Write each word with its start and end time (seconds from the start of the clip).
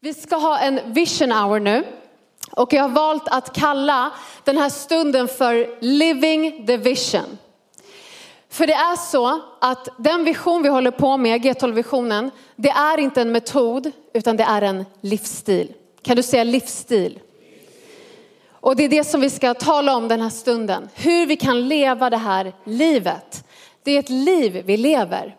Vi 0.00 0.14
ska 0.14 0.36
ha 0.36 0.58
en 0.58 0.80
vision 0.92 1.32
hour 1.32 1.60
nu 1.60 1.84
och 2.50 2.72
jag 2.72 2.82
har 2.82 2.88
valt 2.88 3.28
att 3.28 3.52
kalla 3.52 4.12
den 4.44 4.56
här 4.56 4.68
stunden 4.68 5.28
för 5.28 5.76
Living 5.80 6.66
the 6.66 6.76
Vision. 6.76 7.38
För 8.48 8.66
det 8.66 8.72
är 8.72 8.96
så 8.96 9.40
att 9.60 9.88
den 9.98 10.24
vision 10.24 10.62
vi 10.62 10.68
håller 10.68 10.90
på 10.90 11.16
med, 11.16 11.40
G12-visionen, 11.40 12.30
det 12.56 12.68
är 12.68 13.00
inte 13.00 13.20
en 13.20 13.32
metod 13.32 13.92
utan 14.12 14.36
det 14.36 14.44
är 14.44 14.62
en 14.62 14.84
livsstil. 15.00 15.72
Kan 16.02 16.16
du 16.16 16.22
säga 16.22 16.44
livsstil? 16.44 17.18
Och 18.50 18.76
det 18.76 18.84
är 18.84 18.88
det 18.88 19.04
som 19.04 19.20
vi 19.20 19.30
ska 19.30 19.54
tala 19.54 19.96
om 19.96 20.08
den 20.08 20.20
här 20.20 20.30
stunden. 20.30 20.88
Hur 20.94 21.26
vi 21.26 21.36
kan 21.36 21.68
leva 21.68 22.10
det 22.10 22.16
här 22.16 22.52
livet. 22.64 23.44
Det 23.82 23.92
är 23.92 23.98
ett 23.98 24.10
liv 24.10 24.62
vi 24.66 24.76
lever. 24.76 25.37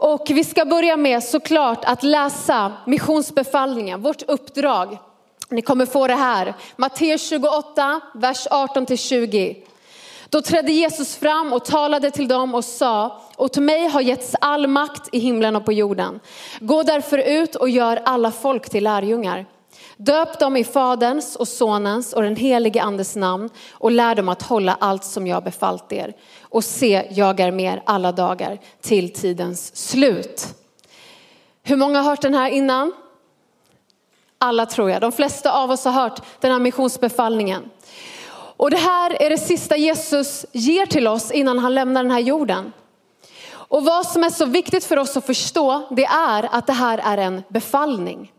Och 0.00 0.26
vi 0.30 0.44
ska 0.44 0.64
börja 0.64 0.96
med 0.96 1.24
såklart 1.24 1.84
att 1.84 2.02
läsa 2.02 2.72
missionsbefallningen, 2.86 4.02
vårt 4.02 4.22
uppdrag. 4.22 4.98
Ni 5.48 5.62
kommer 5.62 5.86
få 5.86 6.06
det 6.06 6.14
här. 6.14 6.54
Matteus 6.76 7.28
28, 7.28 8.00
vers 8.14 8.46
18 8.50 8.86
till 8.86 8.98
20. 8.98 9.56
Då 10.28 10.42
trädde 10.42 10.72
Jesus 10.72 11.16
fram 11.16 11.52
och 11.52 11.64
talade 11.64 12.10
till 12.10 12.28
dem 12.28 12.54
och 12.54 12.64
sa, 12.64 13.22
åt 13.36 13.56
mig 13.56 13.88
har 13.88 14.00
getts 14.00 14.36
all 14.40 14.66
makt 14.66 15.08
i 15.12 15.18
himlen 15.18 15.56
och 15.56 15.64
på 15.64 15.72
jorden. 15.72 16.20
Gå 16.60 16.82
därför 16.82 17.18
ut 17.18 17.56
och 17.56 17.68
gör 17.68 18.02
alla 18.04 18.30
folk 18.30 18.70
till 18.70 18.84
lärjungar. 18.84 19.46
Döp 20.02 20.38
dem 20.38 20.56
i 20.56 20.64
Faderns 20.64 21.36
och 21.36 21.48
Sonens 21.48 22.12
och 22.12 22.22
den 22.22 22.36
helige 22.36 22.82
Andes 22.82 23.16
namn 23.16 23.50
och 23.72 23.90
lär 23.90 24.14
dem 24.14 24.28
att 24.28 24.42
hålla 24.42 24.76
allt 24.80 25.04
som 25.04 25.26
jag 25.26 25.44
befallt 25.44 25.92
er. 25.92 26.14
Och 26.42 26.64
se, 26.64 27.08
jag 27.10 27.40
är 27.40 27.50
med 27.50 27.74
er 27.74 27.82
alla 27.86 28.12
dagar 28.12 28.58
till 28.80 29.12
tidens 29.12 29.76
slut. 29.76 30.46
Hur 31.62 31.76
många 31.76 31.98
har 31.98 32.10
hört 32.10 32.22
den 32.22 32.34
här 32.34 32.50
innan? 32.50 32.92
Alla 34.38 34.66
tror 34.66 34.90
jag. 34.90 35.00
De 35.00 35.12
flesta 35.12 35.52
av 35.52 35.70
oss 35.70 35.84
har 35.84 35.92
hört 35.92 36.22
den 36.40 36.52
här 36.52 36.58
missionsbefallningen. 36.58 37.70
Och 38.32 38.70
det 38.70 38.76
här 38.76 39.22
är 39.22 39.30
det 39.30 39.38
sista 39.38 39.76
Jesus 39.76 40.46
ger 40.52 40.86
till 40.86 41.08
oss 41.08 41.30
innan 41.30 41.58
han 41.58 41.74
lämnar 41.74 42.02
den 42.02 42.12
här 42.12 42.20
jorden. 42.20 42.72
Och 43.52 43.84
vad 43.84 44.06
som 44.06 44.24
är 44.24 44.30
så 44.30 44.44
viktigt 44.44 44.84
för 44.84 44.96
oss 44.96 45.16
att 45.16 45.26
förstå, 45.26 45.88
det 45.90 46.04
är 46.04 46.48
att 46.52 46.66
det 46.66 46.72
här 46.72 46.98
är 46.98 47.18
en 47.18 47.42
befallning. 47.48 48.32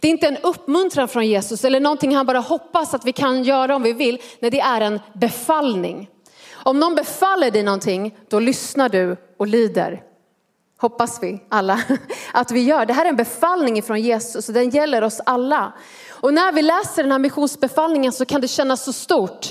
Det 0.00 0.08
är 0.08 0.10
inte 0.10 0.26
en 0.26 0.36
uppmuntran 0.36 1.08
från 1.08 1.26
Jesus 1.26 1.64
eller 1.64 1.80
någonting 1.80 2.16
han 2.16 2.26
bara 2.26 2.38
hoppas 2.38 2.94
att 2.94 3.04
vi 3.04 3.12
kan 3.12 3.42
göra 3.42 3.76
om 3.76 3.82
vi 3.82 3.92
vill. 3.92 4.22
Nej, 4.40 4.50
det 4.50 4.60
är 4.60 4.80
en 4.80 5.00
befallning. 5.12 6.10
Om 6.52 6.80
någon 6.80 6.94
befaller 6.94 7.50
dig 7.50 7.62
någonting, 7.62 8.16
då 8.28 8.40
lyssnar 8.40 8.88
du 8.88 9.16
och 9.36 9.46
lyder. 9.46 10.02
Hoppas 10.80 11.22
vi 11.22 11.40
alla 11.48 11.80
att 12.32 12.50
vi 12.50 12.60
gör. 12.60 12.86
Det 12.86 12.92
här 12.92 13.04
är 13.04 13.08
en 13.08 13.16
befallning 13.16 13.82
från 13.82 14.00
Jesus 14.00 14.48
och 14.48 14.54
den 14.54 14.70
gäller 14.70 15.02
oss 15.02 15.20
alla. 15.26 15.72
Och 16.08 16.34
när 16.34 16.52
vi 16.52 16.62
läser 16.62 17.02
den 17.02 17.12
här 17.12 17.18
missionsbefallningen 17.18 18.12
så 18.12 18.24
kan 18.24 18.40
det 18.40 18.48
kännas 18.48 18.84
så 18.84 18.92
stort. 18.92 19.46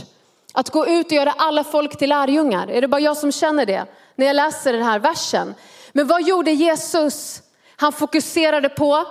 Att 0.54 0.70
gå 0.70 0.88
ut 0.88 1.06
och 1.06 1.12
göra 1.12 1.34
alla 1.38 1.64
folk 1.64 1.98
till 1.98 2.10
lärjungar. 2.10 2.68
Är 2.68 2.82
det 2.82 2.88
bara 2.88 3.02
jag 3.02 3.18
som 3.18 3.32
känner 3.32 3.66
det 3.66 3.86
när 4.16 4.26
jag 4.26 4.36
läser 4.36 4.74
den 4.74 4.84
här 4.84 5.00
versen? 5.00 5.54
Men 5.92 6.08
vad 6.08 6.28
gjorde 6.28 6.52
Jesus? 6.52 7.42
Han 7.76 7.92
fokuserade 7.92 8.70
på 8.70 9.06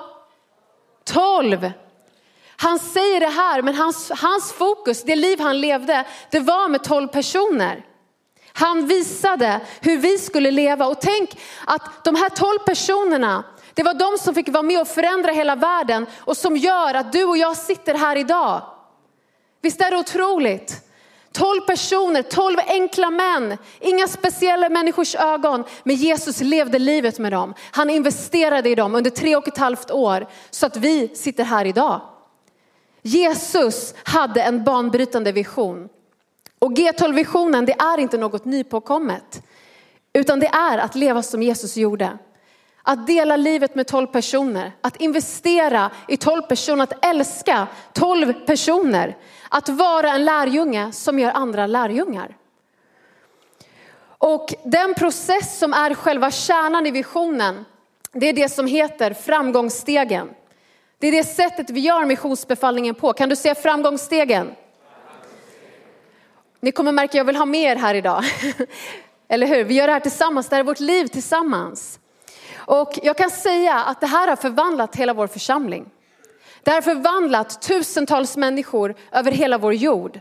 12. 1.06 1.70
Han 2.56 2.78
säger 2.78 3.20
det 3.20 3.26
här, 3.26 3.62
men 3.62 3.74
hans, 3.74 4.10
hans 4.10 4.52
fokus, 4.52 5.02
det 5.02 5.16
liv 5.16 5.40
han 5.40 5.60
levde, 5.60 6.04
det 6.30 6.40
var 6.40 6.68
med 6.68 6.84
12 6.84 7.08
personer. 7.08 7.84
Han 8.52 8.86
visade 8.86 9.60
hur 9.80 9.96
vi 9.96 10.18
skulle 10.18 10.50
leva 10.50 10.86
och 10.86 11.00
tänk 11.00 11.38
att 11.66 12.04
de 12.04 12.14
här 12.14 12.28
12 12.28 12.58
personerna, 12.58 13.44
det 13.74 13.82
var 13.82 13.94
de 13.94 14.18
som 14.18 14.34
fick 14.34 14.48
vara 14.48 14.62
med 14.62 14.80
och 14.80 14.88
förändra 14.88 15.32
hela 15.32 15.54
världen 15.54 16.06
och 16.18 16.36
som 16.36 16.56
gör 16.56 16.94
att 16.94 17.12
du 17.12 17.24
och 17.24 17.36
jag 17.36 17.56
sitter 17.56 17.94
här 17.94 18.16
idag. 18.16 18.62
Visst 19.62 19.80
är 19.80 19.90
det 19.90 19.96
otroligt? 19.96 20.85
12 21.36 21.60
personer, 21.60 22.22
12 22.22 22.56
enkla 22.66 23.10
män, 23.10 23.58
inga 23.80 24.08
speciella 24.08 24.68
människors 24.68 25.14
ögon, 25.14 25.64
men 25.84 25.96
Jesus 25.96 26.40
levde 26.40 26.78
livet 26.78 27.18
med 27.18 27.32
dem. 27.32 27.54
Han 27.70 27.90
investerade 27.90 28.70
i 28.70 28.74
dem 28.74 28.94
under 28.94 29.10
tre 29.10 29.36
och 29.36 29.48
ett 29.48 29.58
halvt 29.58 29.90
år 29.90 30.26
så 30.50 30.66
att 30.66 30.76
vi 30.76 31.08
sitter 31.08 31.44
här 31.44 31.64
idag. 31.64 32.00
Jesus 33.02 33.94
hade 34.02 34.42
en 34.42 34.64
banbrytande 34.64 35.32
vision. 35.32 35.88
Och 36.58 36.72
G12-visionen, 36.72 37.66
det 37.66 37.72
är 37.72 37.98
inte 37.98 38.18
något 38.18 38.44
nypåkommet, 38.44 39.42
utan 40.12 40.40
det 40.40 40.46
är 40.46 40.78
att 40.78 40.94
leva 40.94 41.22
som 41.22 41.42
Jesus 41.42 41.76
gjorde. 41.76 42.18
Att 42.82 43.06
dela 43.06 43.36
livet 43.36 43.74
med 43.74 43.86
12 43.86 44.06
personer, 44.06 44.72
att 44.80 45.00
investera 45.00 45.90
i 46.08 46.16
12 46.16 46.42
personer, 46.42 46.82
att 46.82 47.04
älska 47.04 47.66
12 47.92 48.32
personer. 48.32 49.16
Att 49.48 49.68
vara 49.68 50.12
en 50.12 50.24
lärjunge 50.24 50.92
som 50.92 51.18
gör 51.18 51.30
andra 51.30 51.66
lärjungar. 51.66 52.36
Och 54.18 54.54
den 54.64 54.94
process 54.94 55.58
som 55.58 55.72
är 55.72 55.94
själva 55.94 56.30
kärnan 56.30 56.86
i 56.86 56.90
visionen, 56.90 57.64
det 58.12 58.28
är 58.28 58.32
det 58.32 58.48
som 58.48 58.66
heter 58.66 59.12
framgångsstegen. 59.12 60.30
Det 60.98 61.06
är 61.06 61.12
det 61.12 61.24
sättet 61.24 61.70
vi 61.70 61.80
gör 61.80 62.04
missionsbefallningen 62.04 62.94
på. 62.94 63.12
Kan 63.12 63.28
du 63.28 63.36
se 63.36 63.54
framgångsstegen? 63.54 64.54
Ni 66.60 66.72
kommer 66.72 66.92
märka 66.92 67.10
att 67.10 67.14
jag 67.14 67.24
vill 67.24 67.36
ha 67.36 67.44
mer 67.44 67.76
här 67.76 67.94
idag. 67.94 68.24
Eller 69.28 69.46
hur? 69.46 69.64
Vi 69.64 69.74
gör 69.74 69.86
det 69.86 69.92
här 69.92 70.00
tillsammans, 70.00 70.48
det 70.48 70.56
här 70.56 70.60
är 70.60 70.66
vårt 70.66 70.80
liv 70.80 71.06
tillsammans. 71.06 72.00
Och 72.56 72.98
jag 73.02 73.16
kan 73.16 73.30
säga 73.30 73.74
att 73.74 74.00
det 74.00 74.06
här 74.06 74.28
har 74.28 74.36
förvandlat 74.36 74.96
hela 74.96 75.14
vår 75.14 75.26
församling. 75.26 75.90
Det 76.66 76.72
har 76.72 76.82
förvandlat 76.82 77.62
tusentals 77.62 78.36
människor 78.36 78.94
över 79.12 79.32
hela 79.32 79.58
vår 79.58 79.74
jord. 79.74 80.20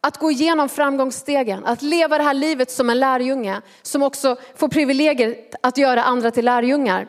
Att 0.00 0.18
gå 0.18 0.30
igenom 0.30 0.68
framgångsstegen, 0.68 1.64
att 1.64 1.82
leva 1.82 2.18
det 2.18 2.24
här 2.24 2.34
livet 2.34 2.70
som 2.70 2.90
en 2.90 3.00
lärjunge 3.00 3.60
som 3.82 4.02
också 4.02 4.36
får 4.56 4.68
privilegiet 4.68 5.54
att 5.62 5.78
göra 5.78 6.02
andra 6.02 6.30
till 6.30 6.44
lärjungar. 6.44 7.08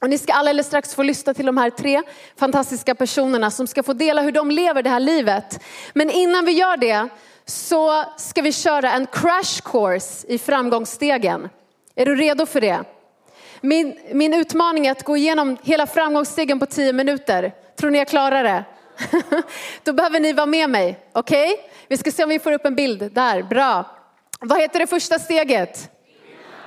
Och 0.00 0.10
ni 0.10 0.18
ska 0.18 0.32
alldeles 0.32 0.66
strax 0.66 0.94
få 0.94 1.02
lyssna 1.02 1.34
till 1.34 1.46
de 1.46 1.56
här 1.56 1.70
tre 1.70 2.02
fantastiska 2.36 2.94
personerna 2.94 3.50
som 3.50 3.66
ska 3.66 3.82
få 3.82 3.92
dela 3.92 4.22
hur 4.22 4.32
de 4.32 4.50
lever 4.50 4.82
det 4.82 4.90
här 4.90 5.00
livet. 5.00 5.60
Men 5.92 6.10
innan 6.10 6.44
vi 6.44 6.52
gör 6.52 6.76
det 6.76 7.08
så 7.44 8.04
ska 8.16 8.42
vi 8.42 8.52
köra 8.52 8.92
en 8.92 9.06
crash 9.06 9.62
course 9.64 10.26
i 10.28 10.38
framgångsstegen. 10.38 11.48
Är 11.94 12.06
du 12.06 12.16
redo 12.16 12.46
för 12.46 12.60
det? 12.60 12.84
Min, 13.60 13.98
min 14.12 14.34
utmaning 14.34 14.86
är 14.86 14.92
att 14.92 15.02
gå 15.02 15.16
igenom 15.16 15.56
hela 15.62 15.86
framgångsstegen 15.86 16.58
på 16.58 16.66
tio 16.66 16.92
minuter. 16.92 17.52
Tror 17.76 17.90
ni 17.90 17.98
jag 17.98 18.08
klarar 18.08 18.44
det? 18.44 18.64
Då 19.84 19.92
behöver 19.92 20.20
ni 20.20 20.32
vara 20.32 20.46
med 20.46 20.70
mig, 20.70 20.98
okej? 21.12 21.52
Okay? 21.52 21.64
Vi 21.88 21.96
ska 21.96 22.10
se 22.10 22.24
om 22.24 22.30
vi 22.30 22.38
får 22.38 22.52
upp 22.52 22.66
en 22.66 22.74
bild 22.74 23.12
där, 23.12 23.42
bra. 23.42 23.84
Vad 24.40 24.60
heter 24.60 24.78
det 24.78 24.86
första 24.86 25.18
steget? 25.18 25.90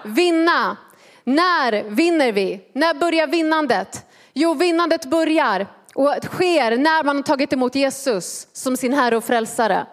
Vinna. 0.04 0.16
Vinna. 0.16 0.78
När 1.24 1.84
vinner 1.84 2.32
vi? 2.32 2.62
När 2.74 2.94
börjar 2.94 3.28
vinnandet? 3.28 4.06
Jo, 4.34 4.54
vinnandet 4.54 5.06
börjar 5.06 5.68
och 5.96 6.16
sker 6.24 6.78
när 6.78 7.04
man 7.04 7.16
har 7.16 7.24
tagit 7.24 7.54
emot 7.54 7.76
Jesus 7.76 8.48
som 8.54 8.78
sin 8.78 8.94
Herre 8.94 9.18
och 9.18 9.24
Frälsare. 9.24 9.86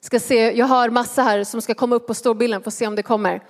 Ska 0.00 0.20
se, 0.20 0.50
jag 0.52 0.66
har 0.66 0.90
massa 0.90 1.22
här 1.22 1.44
som 1.44 1.62
ska 1.62 1.74
komma 1.74 1.96
upp 1.96 2.06
på 2.06 2.14
storbilden, 2.14 2.62
får 2.62 2.70
se 2.70 2.86
om 2.86 2.96
det 2.96 3.02
kommer. 3.02 3.42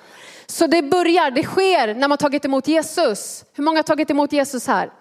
Så 0.52 0.66
det 0.66 0.82
börjar, 0.82 1.30
det 1.30 1.42
sker 1.42 1.94
när 1.94 2.08
man 2.08 2.18
tagit 2.18 2.44
emot 2.44 2.68
Jesus. 2.68 3.44
Hur 3.54 3.64
många 3.64 3.78
har 3.78 3.82
tagit 3.82 4.10
emot 4.10 4.32
Jesus 4.32 4.66
här? 4.66 4.92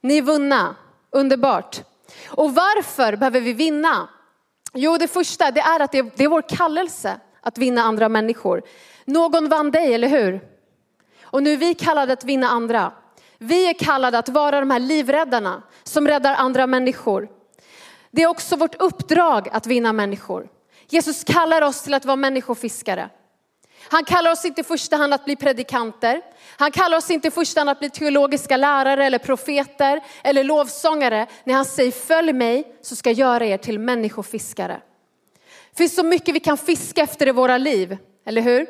Ni 0.00 0.18
är 0.18 0.22
vunna, 0.22 0.76
underbart. 1.10 1.80
Och 2.26 2.54
varför 2.54 3.16
behöver 3.16 3.40
vi 3.40 3.52
vinna? 3.52 4.08
Jo, 4.74 4.96
det 4.98 5.08
första 5.08 5.50
det 5.50 5.60
är 5.60 5.80
att 5.80 5.92
det 5.92 5.98
är, 5.98 6.10
det 6.16 6.24
är 6.24 6.28
vår 6.28 6.42
kallelse 6.48 7.20
att 7.40 7.58
vinna 7.58 7.82
andra 7.82 8.08
människor. 8.08 8.62
Någon 9.04 9.48
vann 9.48 9.70
dig, 9.70 9.94
eller 9.94 10.08
hur? 10.08 10.40
Och 11.22 11.42
nu 11.42 11.52
är 11.52 11.56
vi 11.56 11.74
kallade 11.74 12.12
att 12.12 12.24
vinna 12.24 12.48
andra. 12.48 12.92
Vi 13.38 13.68
är 13.68 13.74
kallade 13.74 14.18
att 14.18 14.28
vara 14.28 14.60
de 14.60 14.70
här 14.70 14.80
livräddarna 14.80 15.62
som 15.84 16.06
räddar 16.06 16.34
andra 16.34 16.66
människor. 16.66 17.28
Det 18.10 18.22
är 18.22 18.26
också 18.26 18.56
vårt 18.56 18.74
uppdrag 18.74 19.48
att 19.52 19.66
vinna 19.66 19.92
människor. 19.92 20.48
Jesus 20.88 21.24
kallar 21.24 21.62
oss 21.62 21.82
till 21.82 21.94
att 21.94 22.04
vara 22.04 22.16
människofiskare. 22.16 23.10
Han 23.90 24.04
kallar 24.04 24.30
oss 24.30 24.44
inte 24.44 24.60
i 24.60 24.64
första 24.64 24.96
hand 24.96 25.14
att 25.14 25.24
bli 25.24 25.36
predikanter. 25.36 26.22
Han 26.56 26.70
kallar 26.70 26.96
oss 26.96 27.10
inte 27.10 27.28
i 27.28 27.30
första 27.30 27.60
hand 27.60 27.70
att 27.70 27.78
bli 27.78 27.90
teologiska 27.90 28.56
lärare 28.56 29.04
eller 29.04 29.18
profeter 29.18 30.00
eller 30.22 30.44
lovsångare. 30.44 31.26
När 31.44 31.54
han 31.54 31.64
säger 31.64 31.92
följ 31.92 32.32
mig 32.32 32.76
så 32.82 32.96
ska 32.96 33.10
jag 33.10 33.18
göra 33.18 33.46
er 33.46 33.58
till 33.58 33.78
människofiskare. 33.78 34.80
Det 35.70 35.76
finns 35.76 35.94
så 35.94 36.02
mycket 36.02 36.34
vi 36.34 36.40
kan 36.40 36.58
fiska 36.58 37.02
efter 37.02 37.28
i 37.28 37.32
våra 37.32 37.58
liv, 37.58 37.96
eller 38.26 38.42
hur? 38.42 38.66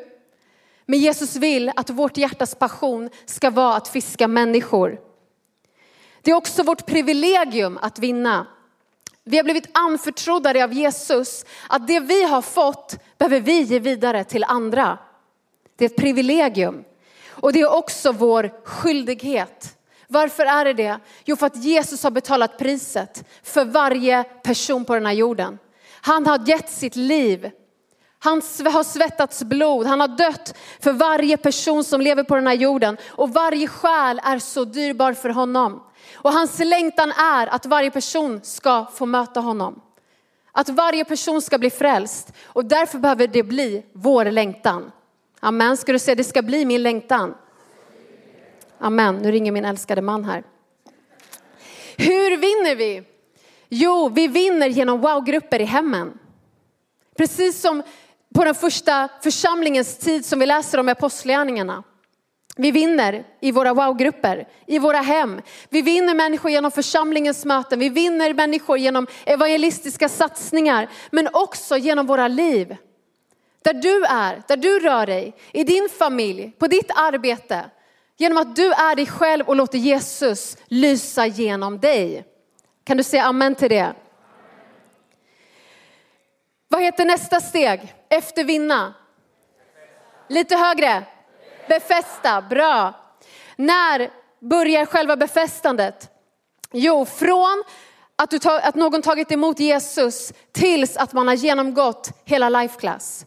Men 0.85 0.99
Jesus 0.99 1.35
vill 1.35 1.71
att 1.75 1.89
vårt 1.89 2.17
hjärtas 2.17 2.55
passion 2.55 3.09
ska 3.25 3.49
vara 3.49 3.75
att 3.75 3.87
fiska 3.87 4.27
människor. 4.27 4.99
Det 6.21 6.31
är 6.31 6.35
också 6.35 6.63
vårt 6.63 6.85
privilegium 6.85 7.79
att 7.81 7.99
vinna. 7.99 8.47
Vi 9.23 9.37
har 9.37 9.43
blivit 9.43 9.69
anförtrodda 9.73 10.63
av 10.63 10.73
Jesus 10.73 11.45
att 11.69 11.87
det 11.87 11.99
vi 11.99 12.23
har 12.23 12.41
fått 12.41 12.97
behöver 13.17 13.39
vi 13.39 13.61
ge 13.61 13.79
vidare 13.79 14.23
till 14.23 14.43
andra. 14.43 14.97
Det 15.79 15.85
är 15.85 15.89
ett 15.89 15.95
privilegium. 15.95 16.83
Och 17.29 17.53
det 17.53 17.59
är 17.59 17.73
också 17.73 18.11
vår 18.11 18.51
skyldighet. 18.63 19.77
Varför 20.07 20.45
är 20.45 20.65
det 20.65 20.73
det? 20.73 20.99
Jo, 21.25 21.35
för 21.35 21.45
att 21.45 21.63
Jesus 21.63 22.03
har 22.03 22.11
betalat 22.11 22.57
priset 22.57 23.23
för 23.43 23.65
varje 23.65 24.23
person 24.23 24.85
på 24.85 24.93
den 24.93 25.05
här 25.05 25.13
jorden. 25.13 25.57
Han 26.01 26.27
har 26.27 26.49
gett 26.49 26.69
sitt 26.69 26.95
liv. 26.95 27.51
Han 28.19 28.41
har 28.65 28.83
svettats 28.83 29.43
blod, 29.43 29.87
han 29.87 29.99
har 29.99 30.07
dött 30.07 30.57
för 30.79 30.91
varje 30.91 31.37
person 31.37 31.83
som 31.83 32.01
lever 32.01 32.23
på 32.23 32.35
den 32.35 32.47
här 32.47 32.53
jorden. 32.53 32.97
Och 33.07 33.33
varje 33.33 33.67
själ 33.67 34.21
är 34.23 34.39
så 34.39 34.63
dyrbar 34.63 35.13
för 35.13 35.29
honom. 35.29 35.83
Och 36.13 36.33
hans 36.33 36.59
längtan 36.59 37.11
är 37.11 37.47
att 37.47 37.65
varje 37.65 37.91
person 37.91 38.39
ska 38.43 38.85
få 38.93 39.05
möta 39.05 39.39
honom. 39.39 39.81
Att 40.51 40.69
varje 40.69 41.05
person 41.05 41.41
ska 41.41 41.57
bli 41.57 41.69
frälst. 41.69 42.33
Och 42.45 42.65
därför 42.65 42.99
behöver 42.99 43.27
det 43.27 43.43
bli 43.43 43.85
vår 43.93 44.25
längtan. 44.25 44.91
Amen, 45.39 45.77
ska 45.77 45.91
du 45.91 45.99
säga 45.99 46.15
det 46.15 46.23
ska 46.23 46.41
bli 46.41 46.65
min 46.65 46.83
längtan? 46.83 47.35
Amen, 48.79 49.17
nu 49.17 49.31
ringer 49.31 49.51
min 49.51 49.65
älskade 49.65 50.01
man 50.01 50.25
här. 50.25 50.43
Hur 51.97 52.37
vinner 52.37 52.75
vi? 52.75 53.03
Jo, 53.69 54.09
vi 54.09 54.27
vinner 54.27 54.67
genom 54.67 55.01
wow-grupper 55.01 55.61
i 55.61 55.63
hemmen. 55.63 56.19
Precis 57.17 57.61
som 57.61 57.83
på 58.35 58.45
den 58.45 58.55
första 58.55 59.09
församlingens 59.23 59.97
tid 59.97 60.25
som 60.25 60.39
vi 60.39 60.45
läser 60.45 60.79
om 60.79 60.89
i 60.89 60.91
Apostlagärningarna. 60.91 61.83
Vi 62.57 62.71
vinner 62.71 63.23
i 63.41 63.51
våra 63.51 63.73
wow-grupper, 63.73 64.47
i 64.67 64.79
våra 64.79 64.97
hem. 64.97 65.41
Vi 65.69 65.81
vinner 65.81 66.13
människor 66.13 66.51
genom 66.51 66.71
församlingens 66.71 67.45
möten. 67.45 67.79
Vi 67.79 67.89
vinner 67.89 68.33
människor 68.33 68.77
genom 68.77 69.07
evangelistiska 69.25 70.09
satsningar, 70.09 70.89
men 71.11 71.29
också 71.33 71.77
genom 71.77 72.05
våra 72.05 72.27
liv. 72.27 72.75
Där 73.63 73.73
du 73.73 74.05
är, 74.05 74.41
där 74.47 74.57
du 74.57 74.79
rör 74.79 75.05
dig, 75.05 75.35
i 75.53 75.63
din 75.63 75.89
familj, 75.89 76.51
på 76.59 76.67
ditt 76.67 76.91
arbete. 76.95 77.69
Genom 78.17 78.37
att 78.37 78.55
du 78.55 78.71
är 78.73 78.95
dig 78.95 79.05
själv 79.05 79.47
och 79.47 79.55
låter 79.55 79.77
Jesus 79.77 80.57
lysa 80.67 81.25
genom 81.25 81.79
dig. 81.79 82.25
Kan 82.83 82.97
du 82.97 83.03
säga 83.03 83.23
amen 83.23 83.55
till 83.55 83.69
det? 83.69 83.93
Vad 86.67 86.81
heter 86.81 87.05
nästa 87.05 87.39
steg 87.39 87.95
efter 88.09 88.43
vinna? 88.43 88.93
Lite 90.27 90.55
högre. 90.55 91.03
Befästa, 91.67 92.41
bra. 92.41 92.93
När 93.55 94.09
börjar 94.39 94.85
själva 94.85 95.15
befästandet? 95.15 96.09
Jo, 96.71 97.05
från 97.05 97.63
att, 98.15 98.29
du 98.29 98.39
tag, 98.39 98.61
att 98.63 98.75
någon 98.75 99.01
tagit 99.01 99.31
emot 99.31 99.59
Jesus 99.59 100.33
tills 100.51 100.97
att 100.97 101.13
man 101.13 101.27
har 101.27 101.35
genomgått 101.35 102.11
hela 102.25 102.49
life 102.49 102.79
class. 102.79 103.25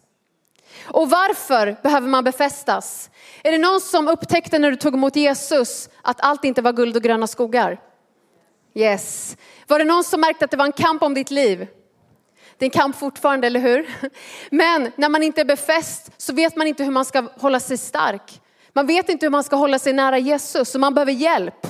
Och 0.85 1.09
varför 1.09 1.77
behöver 1.83 2.07
man 2.07 2.23
befästas? 2.23 3.09
Är 3.43 3.51
det 3.51 3.57
någon 3.57 3.81
som 3.81 4.07
upptäckte 4.07 4.59
när 4.59 4.71
du 4.71 4.77
tog 4.77 4.93
emot 4.93 5.15
Jesus 5.15 5.89
att 6.01 6.21
allt 6.21 6.43
inte 6.45 6.61
var 6.61 6.73
guld 6.73 6.95
och 6.95 7.03
gröna 7.03 7.27
skogar? 7.27 7.79
Yes. 8.75 9.37
Var 9.67 9.79
det 9.79 9.85
någon 9.85 10.03
som 10.03 10.21
märkte 10.21 10.45
att 10.45 10.51
det 10.51 10.57
var 10.57 10.65
en 10.65 10.71
kamp 10.71 11.03
om 11.03 11.13
ditt 11.13 11.31
liv? 11.31 11.67
Det 12.57 12.65
är 12.65 12.67
en 12.67 12.81
kamp 12.81 12.95
fortfarande, 12.95 13.47
eller 13.47 13.59
hur? 13.59 13.89
Men 14.49 14.91
när 14.95 15.09
man 15.09 15.23
inte 15.23 15.41
är 15.41 15.45
befäst 15.45 16.11
så 16.17 16.33
vet 16.33 16.55
man 16.55 16.67
inte 16.67 16.83
hur 16.83 16.91
man 16.91 17.05
ska 17.05 17.23
hålla 17.39 17.59
sig 17.59 17.77
stark. 17.77 18.41
Man 18.73 18.87
vet 18.87 19.09
inte 19.09 19.25
hur 19.25 19.31
man 19.31 19.43
ska 19.43 19.55
hålla 19.55 19.79
sig 19.79 19.93
nära 19.93 20.17
Jesus 20.17 20.75
och 20.75 20.81
man 20.81 20.93
behöver 20.93 21.11
hjälp. 21.11 21.67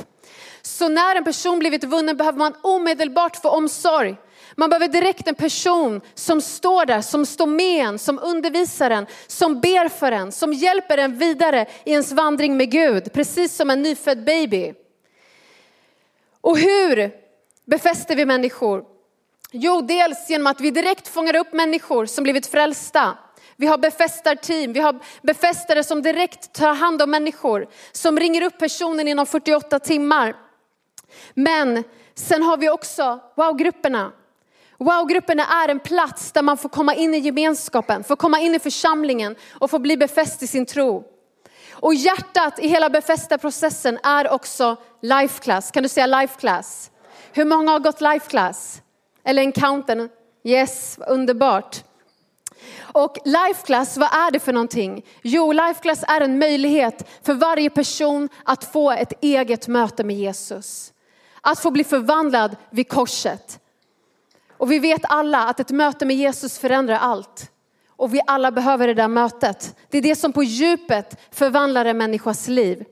Så 0.62 0.90
när 0.90 1.16
en 1.16 1.24
person 1.24 1.60
blivit 1.60 1.84
vunnen 1.84 2.18
behöver 2.18 2.38
man 2.38 2.54
omedelbart 2.62 3.36
få 3.36 3.50
omsorg. 3.50 4.16
Man 4.56 4.70
behöver 4.70 4.88
direkt 4.88 5.28
en 5.28 5.36
person 5.36 6.02
som 6.14 6.42
står 6.42 6.86
där, 6.86 7.02
som 7.02 7.26
står 7.26 7.48
med 7.48 7.86
en, 7.86 8.00
som 8.00 8.20
undervisar 8.20 8.90
en, 8.90 9.06
som 9.28 9.62
ber 9.62 9.90
för 9.90 10.12
en, 10.12 10.32
som 10.32 10.54
hjälper 10.54 10.98
en 10.98 11.18
vidare 11.18 11.66
i 11.86 11.92
ens 11.92 12.12
vandring 12.12 12.58
med 12.58 12.72
Gud, 12.72 13.14
precis 13.14 13.56
som 13.56 13.70
en 13.70 13.82
nyfödd 13.82 14.24
baby. 14.24 14.74
Och 16.42 16.58
hur 16.58 17.12
befäster 17.66 18.16
vi 18.16 18.26
människor? 18.26 18.84
Jo, 19.52 19.82
dels 19.82 20.30
genom 20.30 20.48
att 20.48 20.62
vi 20.62 20.72
direkt 20.72 21.08
fångar 21.08 21.36
upp 21.36 21.54
människor 21.54 22.06
som 22.06 22.24
blivit 22.24 22.48
frälsta. 22.48 23.18
Vi 23.56 23.68
har 23.68 23.78
befästarteam, 23.78 24.74
vi 24.74 24.80
har 24.80 25.00
befästare 25.22 25.84
som 25.84 26.02
direkt 26.02 26.54
tar 26.54 26.74
hand 26.74 27.02
om 27.02 27.12
människor, 27.12 27.68
som 27.92 28.20
ringer 28.20 28.42
upp 28.42 28.58
personen 28.58 29.08
inom 29.08 29.26
48 29.26 29.80
timmar. 29.80 30.36
Men 31.34 31.84
sen 32.16 32.44
har 32.44 32.58
vi 32.58 32.70
också 32.70 33.20
wow-grupperna. 33.36 34.12
Wow-grupperna 34.78 35.44
är 35.64 35.70
en 35.70 35.80
plats 35.80 36.32
där 36.32 36.42
man 36.42 36.58
får 36.58 36.70
komma 36.70 36.96
in 36.96 37.14
i 37.14 37.18
gemenskapen, 37.18 38.04
får 38.04 38.16
komma 38.16 38.40
in 38.40 38.56
i 38.56 38.60
församlingen 38.60 39.36
och 39.52 39.70
få 39.70 39.80
bli 39.80 39.98
befäst 39.98 40.44
i 40.44 40.48
sin 40.48 40.66
tro. 40.66 41.04
Och 41.72 41.94
hjärtat 41.94 42.60
i 42.60 42.68
hela 42.68 42.90
befästa 42.90 43.38
processen 43.38 44.00
är 44.04 44.30
också 44.30 44.76
life 45.02 45.44
class. 45.44 45.72
Kan 45.72 45.84
du 45.84 45.90
säga 45.90 46.08
life 46.08 46.40
class? 46.40 46.92
Hur 47.32 47.46
många 47.46 47.72
har 47.72 47.80
gått 47.80 48.02
life 48.02 48.30
class? 48.30 48.82
Eller 49.24 49.42
encounter? 49.42 50.10
Yes, 50.44 51.00
underbart. 51.08 51.84
Och 52.82 53.18
life 53.26 53.66
class, 53.66 53.98
vad 53.98 54.14
är 54.14 54.32
det 54.32 54.40
för 54.40 54.54
någonting? 54.54 55.06
Jo, 55.22 55.52
life 55.52 55.82
class 55.82 56.04
är 56.08 56.22
en 56.22 56.40
möjlighet 56.40 57.10
för 57.24 57.34
varje 57.34 57.70
person 57.70 58.30
att 58.46 58.64
få 58.64 58.92
ett 58.92 59.14
eget 59.22 59.68
möte 59.68 60.04
med 60.04 60.16
Jesus. 60.16 60.94
Att 61.42 61.60
få 61.60 61.72
bli 61.72 61.84
förvandlad 61.84 62.56
vid 62.70 62.90
korset. 62.90 63.60
Och 64.64 64.72
vi 64.72 64.80
vet 64.80 65.02
alla 65.04 65.44
att 65.44 65.60
ett 65.60 65.72
möte 65.72 66.06
med 66.06 66.16
Jesus 66.16 66.60
förändrar 66.60 66.96
allt. 66.96 67.52
Och 67.88 68.14
vi 68.14 68.22
alla 68.28 68.52
behöver 68.52 68.88
det 68.88 68.94
där 68.94 69.08
mötet. 69.08 69.76
Det 69.90 69.98
är 69.98 70.02
det 70.02 70.16
som 70.16 70.34
på 70.34 70.44
djupet 70.44 71.20
förvandlar 71.32 71.86
en 71.86 71.98
människas 71.98 72.48
liv. 72.48 72.86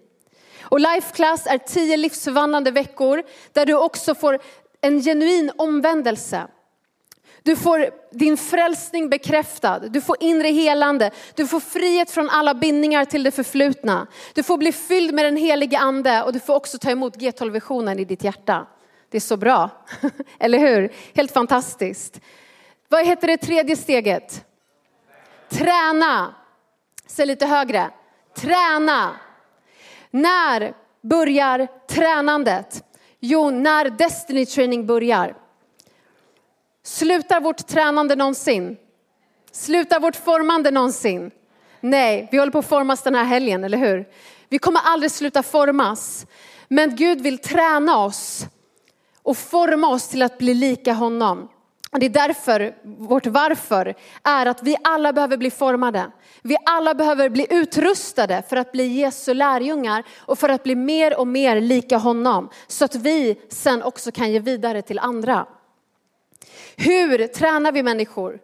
Och 0.62 0.80
Life 0.80 1.16
Class 1.16 1.48
är 1.48 1.58
tio 1.58 1.98
livsförvandlande 1.98 2.72
veckor 2.72 3.24
där 3.54 3.66
du 3.66 3.74
också 3.74 4.16
får 4.16 4.40
en 4.82 5.02
genuin 5.02 5.52
omvändelse. 5.58 6.48
Du 7.44 7.56
får 7.56 7.90
din 8.12 8.38
frälsning 8.38 9.10
bekräftad, 9.10 9.80
du 9.80 10.02
får 10.02 10.18
inre 10.20 10.48
helande, 10.48 11.12
du 11.36 11.48
får 11.48 11.60
frihet 11.60 12.12
från 12.12 12.30
alla 12.30 12.54
bindningar 12.54 13.06
till 13.06 13.24
det 13.24 13.32
förflutna. 13.32 14.08
Du 14.34 14.44
får 14.44 14.58
bli 14.58 14.72
fylld 14.72 15.14
med 15.14 15.26
den 15.26 15.38
helige 15.38 15.78
ande 15.78 16.24
och 16.24 16.34
du 16.34 16.40
får 16.40 16.56
också 16.56 16.78
ta 16.78 16.92
emot 16.92 17.18
G12-visionen 17.18 18.00
i 18.00 18.06
ditt 18.06 18.24
hjärta. 18.24 18.68
Det 19.12 19.18
är 19.18 19.22
så 19.22 19.38
bra, 19.38 19.70
eller 20.40 20.60
hur? 20.60 20.94
Helt 21.16 21.32
fantastiskt. 21.32 22.22
Vad 22.88 23.06
heter 23.06 23.28
det 23.28 23.38
tredje 23.38 23.76
steget? 23.76 24.46
Träna. 25.50 26.36
Säg 27.08 27.26
lite 27.26 27.46
högre. 27.46 27.90
Träna. 28.36 29.16
När 30.12 30.74
börjar 31.02 31.68
tränandet? 31.88 32.84
Jo, 33.20 33.50
när 33.50 33.90
Destiny 33.90 34.46
Training 34.46 34.86
börjar. 34.86 35.36
Slutar 36.84 37.42
vårt 37.42 37.68
tränande 37.68 38.16
någonsin? 38.16 38.78
Slutar 39.52 40.00
vårt 40.00 40.16
formande 40.16 40.72
någonsin? 40.72 41.32
Nej, 41.80 42.28
vi 42.32 42.38
håller 42.38 42.52
på 42.52 42.60
att 42.60 42.70
formas 42.70 43.04
den 43.04 43.16
här 43.16 43.24
helgen, 43.24 43.64
eller 43.64 43.78
hur? 43.78 44.10
Vi 44.50 44.60
kommer 44.60 44.82
aldrig 44.84 45.12
sluta 45.12 45.44
formas. 45.44 46.26
Men 46.68 46.96
Gud 46.96 47.22
vill 47.22 47.38
träna 47.38 47.98
oss 47.98 48.48
och 49.24 49.38
forma 49.38 49.88
oss 49.88 50.08
till 50.08 50.22
att 50.22 50.38
bli 50.38 50.54
lika 50.54 50.94
honom. 50.94 51.50
Och 51.92 52.00
det 52.00 52.06
är 52.06 52.10
därför, 52.10 52.76
vårt 52.84 53.28
varför, 53.28 53.96
är 54.24 54.46
att 54.46 54.64
vi 54.64 54.76
alla 54.84 55.14
behöver 55.14 55.38
bli 55.38 55.52
formade. 55.52 56.12
Vi 56.42 56.58
alla 56.66 56.94
behöver 56.94 57.30
bli 57.30 57.48
utrustade 57.50 58.44
för 58.50 58.58
att 58.58 58.72
bli 58.72 58.88
Jesu 58.88 59.34
lärjungar 59.34 60.04
och 60.18 60.40
för 60.40 60.50
att 60.50 60.64
bli 60.64 60.76
mer 60.76 61.20
och 61.20 61.28
mer 61.28 61.62
lika 61.62 61.98
honom. 61.98 62.50
Så 62.68 62.86
att 62.86 62.96
vi 62.96 63.42
sen 63.50 63.84
också 63.84 64.12
kan 64.12 64.32
ge 64.32 64.40
vidare 64.40 64.82
till 64.82 65.00
andra. 65.00 65.46
Hur 66.76 67.28
tränar 67.28 67.72
vi 67.72 67.84
människor? 67.84 68.40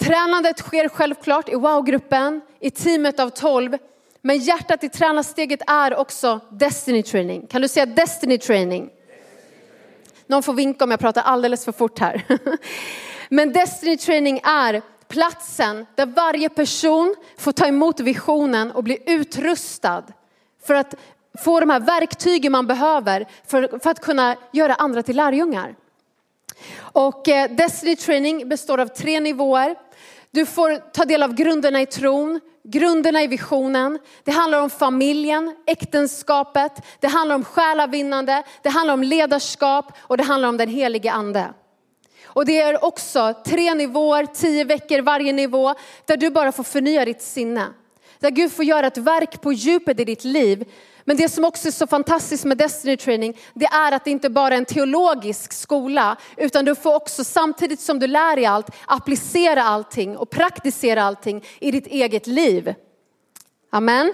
Tränandet 0.00 0.58
sker 0.58 0.88
självklart 0.88 1.48
i 1.48 1.54
wow-gruppen, 1.54 2.40
i 2.60 2.70
teamet 2.70 3.20
av 3.20 3.28
tolv. 3.28 3.78
Men 4.20 4.38
hjärtat 4.38 4.84
i 4.84 4.88
tränarsteget 4.88 5.70
är 5.70 5.96
också 5.96 6.40
Destiny 6.50 7.02
Training. 7.02 7.46
Kan 7.46 7.62
du 7.62 7.68
säga 7.68 7.86
Destiny 7.86 8.38
Training? 8.38 8.90
Någon 10.32 10.42
får 10.42 10.54
vinka 10.54 10.84
om 10.84 10.90
jag 10.90 11.00
pratar 11.00 11.22
alldeles 11.22 11.64
för 11.64 11.72
fort 11.72 11.98
här. 11.98 12.24
Men 13.28 13.52
Destiny 13.52 13.96
Training 13.96 14.40
är 14.44 14.82
platsen 15.08 15.86
där 15.94 16.06
varje 16.06 16.48
person 16.48 17.14
får 17.38 17.52
ta 17.52 17.66
emot 17.66 18.00
visionen 18.00 18.70
och 18.70 18.84
bli 18.84 18.98
utrustad 19.06 20.02
för 20.66 20.74
att 20.74 20.94
få 21.44 21.60
de 21.60 21.70
här 21.70 21.80
verktygen 21.80 22.52
man 22.52 22.66
behöver 22.66 23.26
för, 23.46 23.78
för 23.78 23.90
att 23.90 24.00
kunna 24.00 24.36
göra 24.52 24.74
andra 24.74 25.02
till 25.02 25.16
lärjungar. 25.16 25.74
Och 26.78 27.28
eh, 27.28 27.50
Destiny 27.50 27.96
Training 27.96 28.48
består 28.48 28.80
av 28.80 28.86
tre 28.86 29.20
nivåer. 29.20 29.74
Du 30.30 30.46
får 30.46 30.76
ta 30.92 31.04
del 31.04 31.22
av 31.22 31.34
grunderna 31.34 31.80
i 31.82 31.86
tron, 31.86 32.40
grunderna 32.64 33.22
i 33.22 33.26
visionen. 33.26 33.98
Det 34.24 34.30
handlar 34.30 34.60
om 34.60 34.70
familjen, 34.70 35.56
äktenskapet, 35.66 36.72
det 37.00 37.06
handlar 37.06 37.34
om 37.34 37.44
själavinnande, 37.44 38.42
det 38.62 38.68
handlar 38.68 38.94
om 38.94 39.02
ledarskap 39.02 39.92
och 39.98 40.16
det 40.16 40.22
handlar 40.22 40.48
om 40.48 40.56
den 40.56 40.68
helige 40.68 41.12
ande. 41.12 41.52
Och 42.24 42.46
det 42.46 42.60
är 42.60 42.84
också 42.84 43.34
tre 43.46 43.74
nivåer, 43.74 44.26
tio 44.26 44.64
veckor 44.64 45.00
varje 45.00 45.32
nivå, 45.32 45.74
där 46.06 46.16
du 46.16 46.30
bara 46.30 46.52
får 46.52 46.64
förnya 46.64 47.04
ditt 47.04 47.22
sinne. 47.22 47.66
Där 48.18 48.30
Gud 48.30 48.52
får 48.52 48.64
göra 48.64 48.86
ett 48.86 48.98
verk 48.98 49.40
på 49.40 49.52
djupet 49.52 50.00
i 50.00 50.04
ditt 50.04 50.24
liv 50.24 50.64
men 51.04 51.16
det 51.16 51.28
som 51.28 51.44
också 51.44 51.68
är 51.68 51.72
så 51.72 51.86
fantastiskt 51.86 52.44
med 52.44 52.58
Destiny 52.58 52.96
Training, 52.96 53.38
det 53.54 53.66
är 53.66 53.92
att 53.92 54.04
det 54.04 54.10
inte 54.10 54.30
bara 54.30 54.54
är 54.54 54.58
en 54.58 54.64
teologisk 54.64 55.52
skola, 55.52 56.16
utan 56.36 56.64
du 56.64 56.74
får 56.74 56.94
också 56.94 57.24
samtidigt 57.24 57.80
som 57.80 57.98
du 57.98 58.06
lär 58.06 58.36
dig 58.36 58.46
allt, 58.46 58.70
applicera 58.86 59.62
allting 59.62 60.16
och 60.16 60.30
praktisera 60.30 61.02
allting 61.02 61.44
i 61.60 61.70
ditt 61.70 61.86
eget 61.86 62.26
liv. 62.26 62.74
Amen. 63.70 64.12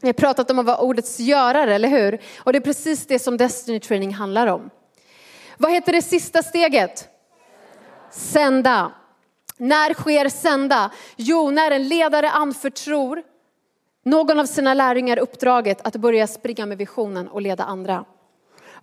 Vi 0.00 0.08
har 0.08 0.12
pratat 0.12 0.50
om 0.50 0.58
att 0.58 0.66
vara 0.66 0.78
ordets 0.78 1.20
görare, 1.20 1.74
eller 1.74 1.88
hur? 1.88 2.20
Och 2.38 2.52
det 2.52 2.58
är 2.58 2.60
precis 2.60 3.06
det 3.06 3.18
som 3.18 3.36
Destiny 3.36 3.80
Training 3.80 4.14
handlar 4.14 4.46
om. 4.46 4.70
Vad 5.58 5.72
heter 5.72 5.92
det 5.92 6.02
sista 6.02 6.42
steget? 6.42 7.08
Sända. 8.10 8.92
När 9.56 9.94
sker 9.94 10.28
sända? 10.28 10.90
Jo, 11.16 11.50
när 11.50 11.70
en 11.70 11.88
ledare 11.88 12.30
anförtror 12.30 13.22
någon 14.02 14.40
av 14.40 14.46
sina 14.46 14.74
lärjungar 14.74 15.18
uppdraget 15.18 15.86
att 15.86 15.96
börja 15.96 16.26
springa 16.26 16.66
med 16.66 16.78
visionen 16.78 17.28
och 17.28 17.42
leda 17.42 17.64
andra. 17.64 18.04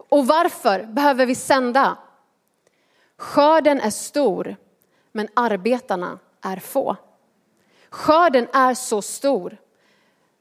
Och 0.09 0.27
varför 0.27 0.83
behöver 0.83 1.25
vi 1.25 1.35
sända? 1.35 1.97
Skörden 3.17 3.81
är 3.81 3.89
stor, 3.89 4.55
men 5.11 5.27
arbetarna 5.33 6.19
är 6.41 6.57
få. 6.57 6.95
Skörden 7.89 8.47
är 8.53 8.73
så 8.73 9.01
stor, 9.01 9.57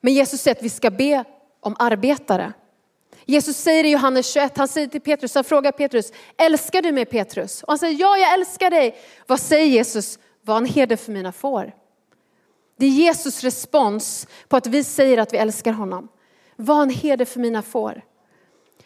men 0.01 0.15
Jesus 0.15 0.41
säger 0.41 0.57
att 0.57 0.63
vi 0.63 0.71
ska 0.71 0.91
be 0.91 1.25
om 1.61 1.77
arbetare. 1.79 2.53
Jesus 3.25 3.57
säger 3.57 3.85
i 3.85 3.91
Johannes 3.91 4.33
21, 4.33 4.59
han 4.59 4.69
säger 4.69 4.87
till 4.87 5.01
Petrus, 5.01 5.35
han 5.35 5.45
frågar 5.45 5.73
Petrus, 5.73 6.13
älskar 6.37 6.83
du 6.83 6.93
mig 6.93 7.05
Petrus? 7.05 7.63
Och 7.63 7.69
han 7.69 7.79
säger, 7.79 8.01
ja 8.01 8.19
jag 8.19 8.35
älskar 8.35 8.71
dig. 8.71 8.97
Vad 9.27 9.41
säger 9.41 9.67
Jesus? 9.67 10.19
Var 10.43 10.57
en 10.57 10.67
herde 10.67 10.97
för 10.97 11.13
mina 11.13 11.33
får. 11.33 11.73
Det 12.79 12.87
är 12.87 12.91
Jesus 12.91 13.45
respons 13.45 14.27
på 14.49 14.57
att 14.57 14.67
vi 14.67 14.85
säger 14.85 15.19
att 15.19 15.33
vi 15.33 15.39
älskar 15.39 15.73
honom. 15.73 16.09
Var 16.57 16.83
en 16.83 16.91
herde 16.91 17.25
för 17.25 17.41
mina 17.41 17.63
får. 17.63 18.03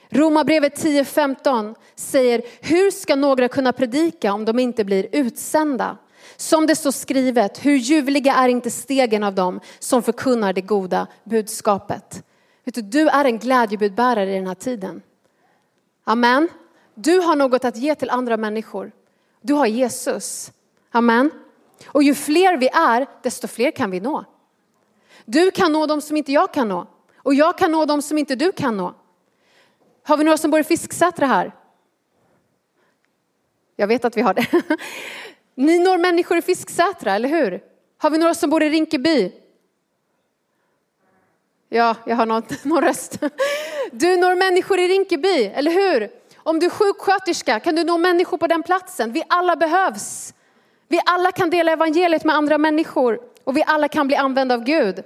Romarbrevet 0.08 0.84
10.15 0.84 1.74
säger, 1.94 2.42
hur 2.60 2.90
ska 2.90 3.16
några 3.16 3.48
kunna 3.48 3.72
predika 3.72 4.32
om 4.32 4.44
de 4.44 4.58
inte 4.58 4.84
blir 4.84 5.06
utsända? 5.12 5.96
Som 6.36 6.66
det 6.66 6.76
står 6.76 6.90
skrivet, 6.90 7.64
hur 7.64 7.76
ljuvliga 7.76 8.34
är 8.34 8.48
inte 8.48 8.70
stegen 8.70 9.22
av 9.22 9.34
dem 9.34 9.60
som 9.78 10.02
förkunnar 10.02 10.52
det 10.52 10.60
goda 10.60 11.06
budskapet. 11.24 12.24
Vet 12.64 12.74
du, 12.74 12.82
du 12.82 13.08
är 13.08 13.24
en 13.24 13.38
glädjebudbärare 13.38 14.32
i 14.32 14.34
den 14.34 14.46
här 14.46 14.54
tiden. 14.54 15.02
Amen. 16.04 16.48
Du 16.94 17.18
har 17.18 17.36
något 17.36 17.64
att 17.64 17.76
ge 17.76 17.94
till 17.94 18.10
andra 18.10 18.36
människor. 18.36 18.92
Du 19.40 19.54
har 19.54 19.66
Jesus. 19.66 20.52
Amen. 20.90 21.30
Och 21.86 22.02
ju 22.02 22.14
fler 22.14 22.56
vi 22.56 22.68
är, 22.68 23.06
desto 23.22 23.48
fler 23.48 23.70
kan 23.70 23.90
vi 23.90 24.00
nå. 24.00 24.24
Du 25.24 25.50
kan 25.50 25.72
nå 25.72 25.86
dem 25.86 26.00
som 26.00 26.16
inte 26.16 26.32
jag 26.32 26.52
kan 26.54 26.68
nå. 26.68 26.86
Och 27.16 27.34
jag 27.34 27.58
kan 27.58 27.72
nå 27.72 27.84
dem 27.84 28.02
som 28.02 28.18
inte 28.18 28.34
du 28.34 28.52
kan 28.52 28.76
nå. 28.76 28.94
Har 30.04 30.16
vi 30.16 30.24
några 30.24 30.38
som 30.38 30.50
bor 30.50 30.60
i 30.60 30.64
Fisksätra 30.64 31.26
här? 31.26 31.52
Jag 33.76 33.86
vet 33.86 34.04
att 34.04 34.16
vi 34.16 34.20
har 34.20 34.34
det. 34.34 34.46
Ni 35.54 35.78
når 35.78 35.98
människor 35.98 36.38
i 36.38 36.42
Fisksätra, 36.42 37.14
eller 37.14 37.28
hur? 37.28 37.62
Har 37.98 38.10
vi 38.10 38.18
några 38.18 38.34
som 38.34 38.50
bor 38.50 38.62
i 38.62 38.70
Rinkeby? 38.70 39.32
Ja, 41.68 41.96
jag 42.06 42.16
har 42.16 42.26
någon, 42.26 42.42
någon 42.62 42.84
röst. 42.84 43.18
Du 43.92 44.16
når 44.16 44.34
människor 44.34 44.78
i 44.78 44.88
Rinkeby, 44.88 45.44
eller 45.44 45.70
hur? 45.70 46.10
Om 46.36 46.58
du 46.58 46.66
är 46.66 46.70
sjuksköterska 46.70 47.60
kan 47.60 47.74
du 47.74 47.84
nå 47.84 47.98
människor 47.98 48.38
på 48.38 48.46
den 48.46 48.62
platsen. 48.62 49.12
Vi 49.12 49.22
alla 49.28 49.56
behövs. 49.56 50.34
Vi 50.92 51.00
alla 51.04 51.32
kan 51.32 51.50
dela 51.50 51.72
evangeliet 51.72 52.24
med 52.24 52.36
andra 52.36 52.58
människor 52.58 53.20
och 53.44 53.56
vi 53.56 53.64
alla 53.66 53.88
kan 53.88 54.06
bli 54.06 54.16
använda 54.16 54.54
av 54.54 54.64
Gud. 54.64 55.02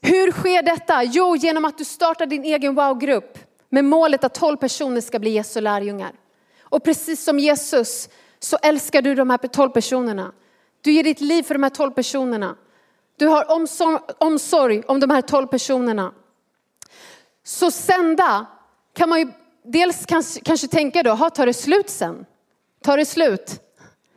Hur 0.00 0.32
sker 0.32 0.62
detta? 0.62 1.04
Jo, 1.04 1.36
genom 1.36 1.64
att 1.64 1.78
du 1.78 1.84
startar 1.84 2.26
din 2.26 2.44
egen 2.44 2.74
wow-grupp 2.74 3.38
med 3.68 3.84
målet 3.84 4.24
att 4.24 4.34
12 4.34 4.56
personer 4.56 5.00
ska 5.00 5.18
bli 5.18 5.30
Jesu 5.30 5.60
lärjungar. 5.60 6.12
Och 6.62 6.84
precis 6.84 7.24
som 7.24 7.38
Jesus 7.38 8.08
så 8.38 8.56
älskar 8.56 9.02
du 9.02 9.14
de 9.14 9.30
här 9.30 9.38
12 9.38 9.70
personerna. 9.70 10.32
Du 10.80 10.92
ger 10.92 11.04
ditt 11.04 11.20
liv 11.20 11.42
för 11.42 11.54
de 11.54 11.62
här 11.62 11.70
12 11.70 11.90
personerna. 11.90 12.56
Du 13.16 13.26
har 13.26 13.46
omsorg, 14.18 14.82
om 14.86 15.00
de 15.00 15.10
här 15.10 15.22
12 15.22 15.46
personerna. 15.46 16.12
Så 17.44 17.70
sända 17.70 18.46
kan 18.94 19.08
man 19.08 19.18
ju 19.18 19.32
dels 19.64 20.06
kanske, 20.06 20.40
kanske 20.40 20.68
tänka 20.68 21.02
då, 21.02 21.10
ha, 21.10 21.30
tar 21.30 21.46
det 21.46 21.54
slut 21.54 21.90
sen? 21.90 22.26
Tar 22.82 22.96
det 22.96 23.06
slut? 23.06 23.62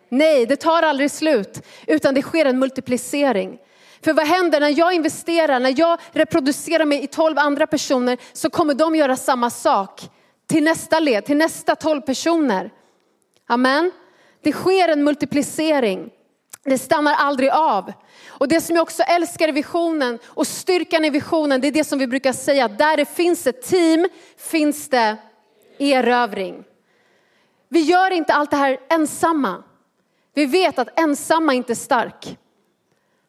Nej, 0.09 0.45
det 0.45 0.55
tar 0.55 0.83
aldrig 0.83 1.11
slut, 1.11 1.65
utan 1.87 2.13
det 2.13 2.21
sker 2.21 2.45
en 2.45 2.59
multiplicering. 2.59 3.57
För 4.01 4.13
vad 4.13 4.27
händer 4.27 4.59
när 4.59 4.79
jag 4.79 4.93
investerar, 4.93 5.59
när 5.59 5.79
jag 5.79 5.99
reproducerar 6.11 6.85
mig 6.85 7.03
i 7.03 7.07
tolv 7.07 7.39
andra 7.39 7.67
personer 7.67 8.17
så 8.33 8.49
kommer 8.49 8.73
de 8.73 8.95
göra 8.95 9.15
samma 9.15 9.49
sak 9.49 10.09
till 10.47 10.63
nästa 10.63 10.99
led, 10.99 11.25
till 11.25 11.37
nästa 11.37 11.75
tolv 11.75 12.01
personer. 12.01 12.71
Amen. 13.47 13.91
Det 14.41 14.51
sker 14.51 14.89
en 14.89 15.03
multiplicering. 15.03 16.09
Det 16.63 16.77
stannar 16.77 17.13
aldrig 17.13 17.49
av. 17.49 17.93
Och 18.27 18.47
det 18.47 18.61
som 18.61 18.75
jag 18.75 18.83
också 18.83 19.03
älskar 19.03 19.47
i 19.47 19.51
visionen 19.51 20.19
och 20.25 20.47
styrkan 20.47 21.05
i 21.05 21.09
visionen, 21.09 21.61
det 21.61 21.67
är 21.67 21.71
det 21.71 21.83
som 21.83 21.99
vi 21.99 22.07
brukar 22.07 22.33
säga, 22.33 22.67
där 22.67 22.97
det 22.97 23.05
finns 23.05 23.47
ett 23.47 23.61
team 23.61 24.07
finns 24.37 24.89
det 24.89 25.17
erövring. 25.77 26.63
Vi 27.69 27.81
gör 27.81 28.11
inte 28.11 28.33
allt 28.33 28.51
det 28.51 28.57
här 28.57 28.79
ensamma. 28.89 29.63
Vi 30.39 30.45
vet 30.45 30.79
att 30.79 30.99
ensamma 30.99 31.53
inte 31.53 31.73
är 31.73 31.75
stark. 31.75 32.37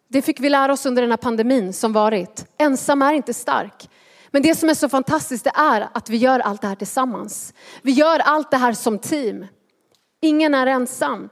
Det 0.08 0.22
fick 0.22 0.40
vi 0.40 0.48
lära 0.48 0.72
oss 0.72 0.86
under 0.86 1.02
den 1.02 1.10
här 1.10 1.16
pandemin 1.16 1.72
som 1.72 1.92
varit. 1.92 2.46
Ensam 2.58 3.02
är 3.02 3.12
inte 3.12 3.34
stark. 3.34 3.90
Men 4.30 4.42
det 4.42 4.54
som 4.54 4.68
är 4.68 4.74
så 4.74 4.88
fantastiskt 4.88 5.44
det 5.44 5.52
är 5.54 5.88
att 5.94 6.10
vi 6.10 6.16
gör 6.16 6.40
allt 6.40 6.60
det 6.60 6.66
här 6.66 6.74
tillsammans. 6.74 7.54
Vi 7.82 7.92
gör 7.92 8.18
allt 8.18 8.50
det 8.50 8.56
här 8.56 8.72
som 8.72 8.98
team. 8.98 9.46
Ingen 10.20 10.54
är 10.54 10.66
ensam. 10.66 11.28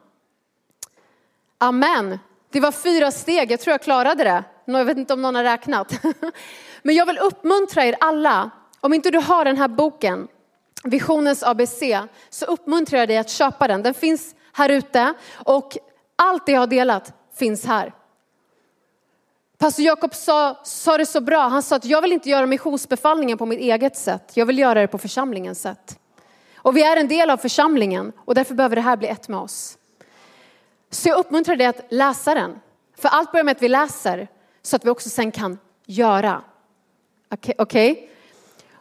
Amen. 1.59 2.19
Det 2.51 2.61
var 2.61 2.73
fyra 2.73 3.11
steg, 3.11 3.51
jag 3.51 3.61
tror 3.61 3.73
jag 3.73 3.83
klarade 3.83 4.25
det. 4.25 4.45
Jag 4.65 4.85
vet 4.85 4.99
inte 4.99 5.13
om 5.13 5.23
någon 5.23 5.35
har 5.35 5.45
räknat. 5.45 5.93
Men 6.83 6.95
jag 6.95 7.07
vill 7.07 7.19
uppmuntra 7.19 7.85
er 7.85 7.97
alla, 8.01 8.51
om 8.81 8.95
inte 8.95 9.11
du 9.11 9.19
har 9.19 9.45
den 9.45 9.57
här 9.57 9.69
boken, 9.69 10.29
Visionens 10.85 11.43
ABC, 11.43 11.83
så 12.31 12.45
uppmuntrar 12.45 12.99
jag 12.99 13.09
dig 13.09 13.19
att 13.19 13.31
köpa 13.31 13.69
den. 13.69 13.83
Den 13.83 13.95
finns 13.95 14.35
här 14.59 14.69
ute 14.69 15.15
och 15.35 15.77
allt 16.17 16.47
det 16.47 16.53
jag 16.53 16.61
har 16.61 16.67
delat 16.67 17.13
finns 17.35 17.67
här. 17.67 17.93
Pastor 19.59 19.85
Jakob 19.85 20.15
sa, 20.15 20.61
sa 20.65 20.99
det 20.99 21.07
så 21.07 21.21
bra, 21.21 21.49
han 21.49 21.63
sa 21.63 21.77
att 21.77 21.85
jag 21.85 22.03
vill 22.03 22.13
inte 22.13 22.29
göra 22.29 22.47
missionsbefallningen 22.47 23.39
på 23.39 23.47
mitt 23.47 23.61
eget 23.61 23.97
sätt, 23.97 24.31
jag 24.35 24.47
vill 24.47 24.59
göra 24.59 24.81
det 24.81 24.87
på 24.87 24.99
församlingens 24.99 25.61
sätt. 25.61 25.99
Och 26.57 26.77
vi 26.77 26.83
är 26.83 26.97
en 26.97 27.09
del 27.09 27.31
av 27.31 27.37
församlingen 27.37 28.13
och 28.25 28.35
därför 28.35 28.55
behöver 28.55 28.77
det 28.77 28.83
här 28.83 28.97
bli 28.97 29.09
ett 29.09 29.29
med 29.29 29.41
oss. 29.41 29.79
Så 30.91 31.09
jag 31.09 31.19
uppmuntrar 31.19 31.57
dig 31.57 31.67
att 31.67 31.87
läsa 31.91 32.35
den. 32.35 32.61
För 32.99 33.09
allt 33.09 33.33
börjar 33.33 33.45
med 33.45 33.57
att 33.57 33.63
vi 33.63 33.69
läser 33.69 34.29
så 34.63 34.77
att 34.77 34.85
vi 34.85 34.91
också 34.91 35.09
sen 35.09 35.31
kan 35.33 35.59
göra. 35.87 36.43
Okej? 37.31 37.55
Okay, 37.59 37.93
okay? 37.93 38.09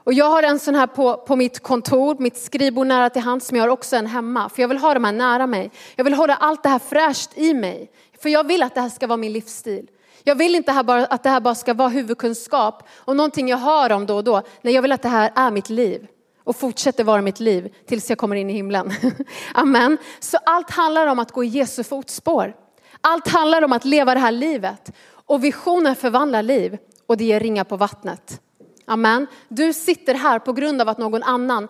Och 0.07 0.13
jag 0.13 0.29
har 0.29 0.43
en 0.43 0.59
sån 0.59 0.75
här 0.75 0.87
på, 0.87 1.17
på 1.17 1.35
mitt 1.35 1.59
kontor, 1.59 2.15
mitt 2.19 2.37
skrivbord 2.37 2.87
nära 2.87 3.09
till 3.09 3.21
hands, 3.21 3.51
men 3.51 3.59
jag 3.59 3.63
har 3.65 3.73
också 3.73 3.95
en 3.95 4.05
hemma. 4.05 4.49
För 4.49 4.61
jag 4.61 4.67
vill 4.67 4.77
ha 4.77 4.93
de 4.93 5.03
här 5.03 5.11
nära 5.11 5.47
mig. 5.47 5.71
Jag 5.95 6.03
vill 6.03 6.13
hålla 6.13 6.35
allt 6.35 6.63
det 6.63 6.69
här 6.69 6.79
fräscht 6.79 7.29
i 7.35 7.53
mig. 7.53 7.91
För 8.21 8.29
jag 8.29 8.47
vill 8.47 8.63
att 8.63 8.75
det 8.75 8.81
här 8.81 8.89
ska 8.89 9.07
vara 9.07 9.17
min 9.17 9.33
livsstil. 9.33 9.87
Jag 10.23 10.35
vill 10.35 10.55
inte 10.55 10.71
att 11.09 11.23
det 11.23 11.29
här 11.29 11.39
bara 11.39 11.55
ska 11.55 11.73
vara 11.73 11.89
huvudkunskap 11.89 12.87
och 12.95 13.15
någonting 13.15 13.47
jag 13.47 13.57
hör 13.57 13.91
om 13.91 14.05
då 14.05 14.15
och 14.15 14.23
då. 14.23 14.41
Nej, 14.61 14.73
jag 14.73 14.81
vill 14.81 14.91
att 14.91 15.01
det 15.01 15.09
här 15.09 15.31
är 15.35 15.51
mitt 15.51 15.69
liv 15.69 16.07
och 16.43 16.55
fortsätter 16.55 17.03
vara 17.03 17.21
mitt 17.21 17.39
liv 17.39 17.73
tills 17.87 18.09
jag 18.09 18.17
kommer 18.17 18.35
in 18.35 18.49
i 18.49 18.53
himlen. 18.53 18.93
Amen. 19.53 19.97
Så 20.19 20.37
allt 20.45 20.71
handlar 20.71 21.07
om 21.07 21.19
att 21.19 21.31
gå 21.31 21.43
i 21.43 21.47
Jesu 21.47 21.83
fotspår. 21.83 22.53
Allt 23.01 23.27
handlar 23.27 23.61
om 23.61 23.73
att 23.73 23.85
leva 23.85 24.13
det 24.13 24.19
här 24.19 24.31
livet. 24.31 24.91
Och 25.09 25.43
visionen 25.43 25.95
förvandlar 25.95 26.43
liv 26.43 26.77
och 27.07 27.17
det 27.17 27.23
ger 27.23 27.39
ringar 27.39 27.63
på 27.63 27.77
vattnet. 27.77 28.41
Amen. 28.89 29.27
Du 29.47 29.73
sitter 29.73 30.13
här 30.13 30.39
på 30.39 30.53
grund 30.53 30.81
av 30.81 30.89
att 30.89 30.97
någon 30.97 31.23
annan 31.23 31.67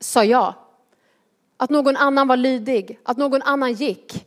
sa 0.00 0.24
ja. 0.24 0.54
Att 1.56 1.70
någon 1.70 1.96
annan 1.96 2.28
var 2.28 2.36
lydig, 2.36 3.00
att 3.04 3.16
någon 3.16 3.42
annan 3.42 3.72
gick 3.72 4.26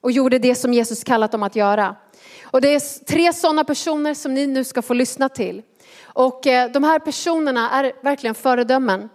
och 0.00 0.12
gjorde 0.12 0.38
det 0.38 0.54
som 0.54 0.72
Jesus 0.72 1.04
kallat 1.04 1.32
dem 1.32 1.42
att 1.42 1.56
göra. 1.56 1.96
Och 2.44 2.60
det 2.60 2.74
är 2.74 3.04
tre 3.04 3.32
sådana 3.32 3.64
personer 3.64 4.14
som 4.14 4.34
ni 4.34 4.46
nu 4.46 4.64
ska 4.64 4.82
få 4.82 4.94
lyssna 4.94 5.28
till. 5.28 5.62
Och 6.04 6.46
eh, 6.46 6.70
de 6.70 6.84
här 6.84 6.98
personerna 6.98 7.70
är 7.70 7.92
verkligen 8.02 8.34
föredömen. 8.34 9.08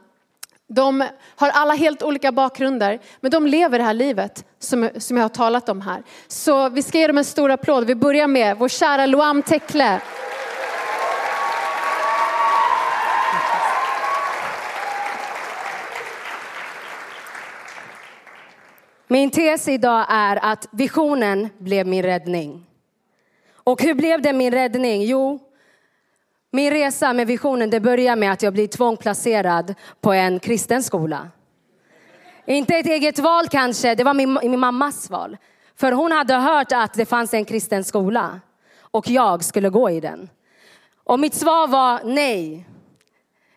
De 0.68 1.08
har 1.36 1.50
alla 1.50 1.74
helt 1.74 2.04
olika 2.04 2.32
bakgrunder, 2.32 3.00
men 3.20 3.32
de 3.32 3.48
lever 3.48 3.78
det 3.78 3.84
här 3.84 3.94
livet 3.94 4.46
som, 4.60 4.90
som 4.98 5.18
jag 5.18 5.24
har 5.24 5.30
talat 5.30 5.70
om 5.70 5.82
här. 5.82 6.04
Så 6.28 6.70
vi 6.70 6.84
ska 6.84 6.98
ge 6.98 7.08
dem 7.08 7.18
en 7.18 7.26
stor 7.26 7.52
applåd. 7.52 7.86
Vi 7.86 7.96
börjar 7.96 8.28
med 8.28 8.58
vår 8.58 8.68
kära 8.68 9.06
Loam 9.06 9.44
Tekle. 9.44 10.02
Min 19.12 19.32
tes 19.32 19.68
idag 19.68 20.06
är 20.10 20.46
att 20.46 20.68
visionen 20.72 21.50
blev 21.58 21.88
min 21.88 22.04
räddning. 22.04 22.66
Och 23.54 23.82
hur 23.82 23.94
blev 23.94 24.22
det 24.22 24.34
min 24.34 24.52
räddning? 24.52 25.04
Jo, 25.04 25.40
Min 26.52 26.72
resa 26.72 27.14
med 27.14 27.28
visionen 27.28 27.70
det 27.70 27.80
börjar 27.80 28.16
med 28.16 28.32
att 28.32 28.44
jag 28.44 28.54
blir 28.54 28.68
tvångplacerad 28.68 29.76
på 30.02 30.14
en 30.14 30.40
kristen 30.40 30.84
skola. 30.84 31.28
Inte 32.46 32.76
ett 32.76 32.86
eget 32.86 33.20
val 33.20 33.48
kanske, 33.48 33.96
det 33.96 34.04
var 34.04 34.14
min, 34.14 34.40
min 34.44 34.60
mammas 34.60 35.10
val. 35.10 35.38
För 35.76 35.92
hon 35.92 36.12
hade 36.12 36.34
hört 36.34 36.72
att 36.72 36.94
det 36.94 37.06
fanns 37.06 37.34
en 37.34 37.46
kristen 37.46 37.84
skola 37.84 38.40
och 38.82 39.10
jag 39.10 39.44
skulle 39.44 39.70
gå 39.70 39.90
i 39.90 40.00
den. 40.00 40.30
Och 41.04 41.20
mitt 41.20 41.34
svar 41.34 41.68
var 41.68 42.02
nej. 42.04 42.68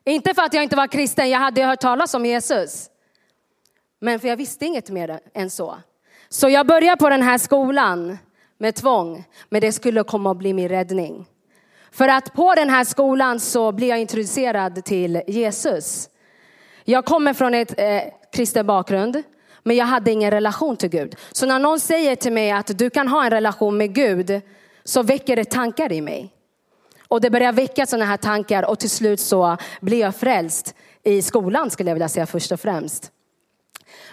Inte 0.04 0.34
för 0.34 0.42
att 0.42 0.54
jag 0.54 0.62
inte 0.62 0.76
var 0.76 0.86
kristen, 0.86 1.30
jag 1.30 1.38
hade 1.38 1.64
hört 1.64 1.80
talas 1.80 2.14
om 2.14 2.26
Jesus. 2.26 2.90
Men 4.00 4.20
för 4.20 4.28
jag 4.28 4.36
visste 4.36 4.66
inget 4.66 4.90
mer 4.90 5.20
än 5.34 5.50
så. 5.50 5.78
Så 6.28 6.48
jag 6.48 6.66
började 6.66 6.96
på 6.96 7.08
den 7.08 7.22
här 7.22 7.38
skolan 7.38 8.18
med 8.58 8.74
tvång, 8.74 9.24
men 9.48 9.60
det 9.60 9.72
skulle 9.72 10.04
komma 10.04 10.30
att 10.30 10.36
bli 10.36 10.52
min 10.52 10.68
räddning. 10.68 11.26
För 11.90 12.08
att 12.08 12.32
på 12.32 12.54
den 12.54 12.70
här 12.70 12.84
skolan 12.84 13.40
så 13.40 13.72
blir 13.72 13.88
jag 13.88 14.00
introducerad 14.00 14.84
till 14.84 15.22
Jesus. 15.26 16.08
Jag 16.84 17.04
kommer 17.04 17.34
från 17.34 17.54
ett 17.54 17.80
eh, 17.80 18.02
kristen 18.32 18.66
bakgrund, 18.66 19.22
men 19.62 19.76
jag 19.76 19.86
hade 19.86 20.10
ingen 20.10 20.30
relation 20.30 20.76
till 20.76 20.88
Gud. 20.88 21.16
Så 21.32 21.46
när 21.46 21.58
någon 21.58 21.80
säger 21.80 22.16
till 22.16 22.32
mig 22.32 22.50
att 22.50 22.78
du 22.78 22.90
kan 22.90 23.08
ha 23.08 23.24
en 23.24 23.30
relation 23.30 23.76
med 23.76 23.94
Gud, 23.94 24.40
så 24.84 25.02
väcker 25.02 25.36
det 25.36 25.44
tankar 25.44 25.92
i 25.92 26.00
mig. 26.00 26.30
Och 27.08 27.20
det 27.20 27.30
börjar 27.30 27.52
väcka 27.52 27.86
sådana 27.86 28.04
här 28.04 28.16
tankar 28.16 28.70
och 28.70 28.78
till 28.78 28.90
slut 28.90 29.20
så 29.20 29.56
blir 29.80 30.00
jag 30.00 30.16
frälst 30.16 30.74
i 31.02 31.22
skolan 31.22 31.70
skulle 31.70 31.90
jag 31.90 31.94
vilja 31.94 32.08
säga 32.08 32.26
först 32.26 32.52
och 32.52 32.60
främst. 32.60 33.10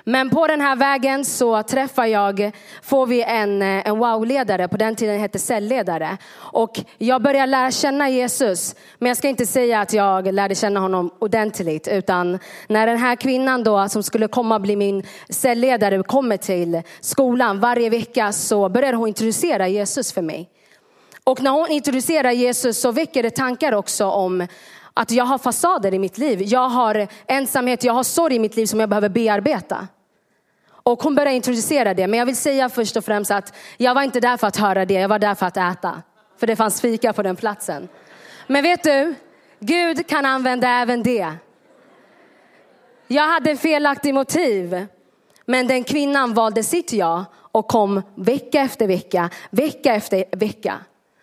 Men 0.03 0.29
på 0.29 0.47
den 0.47 0.61
här 0.61 0.75
vägen 0.75 1.25
så 1.25 1.63
träffar 1.63 2.05
jag, 2.05 2.51
får 2.81 3.07
vi 3.07 3.23
en, 3.23 3.61
eh, 3.61 3.87
en 3.87 3.97
wow-ledare, 3.97 4.67
på 4.67 4.77
den 4.77 4.95
tiden 4.95 5.19
hette 5.19 5.39
cellledare. 5.39 6.17
Och 6.33 6.79
jag 6.97 7.21
börjar 7.21 7.47
lära 7.47 7.71
känna 7.71 8.09
Jesus, 8.09 8.75
men 8.99 9.07
jag 9.07 9.17
ska 9.17 9.27
inte 9.27 9.45
säga 9.45 9.81
att 9.81 9.93
jag 9.93 10.33
lärde 10.33 10.55
känna 10.55 10.79
honom 10.79 11.11
ordentligt, 11.19 11.87
utan 11.87 12.39
när 12.67 12.87
den 12.87 12.97
här 12.97 13.15
kvinnan 13.15 13.63
då 13.63 13.89
som 13.89 14.03
skulle 14.03 14.27
komma 14.27 14.59
bli 14.59 14.75
min 14.75 15.03
cellledare 15.29 16.03
kommer 16.03 16.37
till 16.37 16.81
skolan 17.01 17.59
varje 17.59 17.89
vecka 17.89 18.31
så 18.31 18.69
börjar 18.69 18.93
hon 18.93 19.07
introducera 19.07 19.67
Jesus 19.67 20.13
för 20.13 20.21
mig. 20.21 20.49
Och 21.23 21.41
när 21.41 21.51
hon 21.51 21.71
introducerar 21.71 22.31
Jesus 22.31 22.81
så 22.81 22.91
väcker 22.91 23.23
det 23.23 23.29
tankar 23.29 23.71
också 23.71 24.05
om 24.05 24.47
att 25.01 25.11
jag 25.11 25.25
har 25.25 25.37
fasader 25.37 25.93
i 25.93 25.99
mitt 25.99 26.17
liv. 26.17 26.41
Jag 26.41 26.69
har 26.69 27.07
ensamhet, 27.27 27.83
jag 27.83 27.93
har 27.93 28.03
sorg 28.03 28.35
i 28.35 28.39
mitt 28.39 28.55
liv 28.55 28.65
som 28.65 28.79
jag 28.79 28.89
behöver 28.89 29.09
bearbeta. 29.09 29.87
Och 30.69 31.03
hon 31.03 31.15
började 31.15 31.35
introducera 31.35 31.93
det. 31.93 32.07
Men 32.07 32.19
jag 32.19 32.25
vill 32.25 32.35
säga 32.35 32.69
först 32.69 32.97
och 32.97 33.05
främst 33.05 33.31
att 33.31 33.53
jag 33.77 33.95
var 33.95 34.01
inte 34.01 34.19
där 34.19 34.37
för 34.37 34.47
att 34.47 34.57
höra 34.57 34.85
det, 34.85 34.93
jag 34.93 35.09
var 35.09 35.19
där 35.19 35.35
för 35.35 35.45
att 35.45 35.57
äta. 35.57 36.01
För 36.39 36.47
det 36.47 36.55
fanns 36.55 36.81
fika 36.81 37.13
på 37.13 37.23
den 37.23 37.35
platsen. 37.35 37.87
Men 38.47 38.63
vet 38.63 38.83
du, 38.83 39.15
Gud 39.59 40.07
kan 40.07 40.25
använda 40.25 40.69
även 40.69 41.03
det. 41.03 41.31
Jag 43.07 43.27
hade 43.27 43.57
felaktig 43.57 44.13
motiv. 44.13 44.87
Men 45.45 45.67
den 45.67 45.83
kvinnan 45.83 46.33
valde 46.33 46.63
sitt 46.63 46.93
ja 46.93 47.25
och 47.33 47.67
kom 47.67 48.01
vecka 48.15 48.61
efter 48.61 48.87
vecka, 48.87 49.29
vecka 49.49 49.95
efter 49.95 50.23
vecka. 50.31 50.79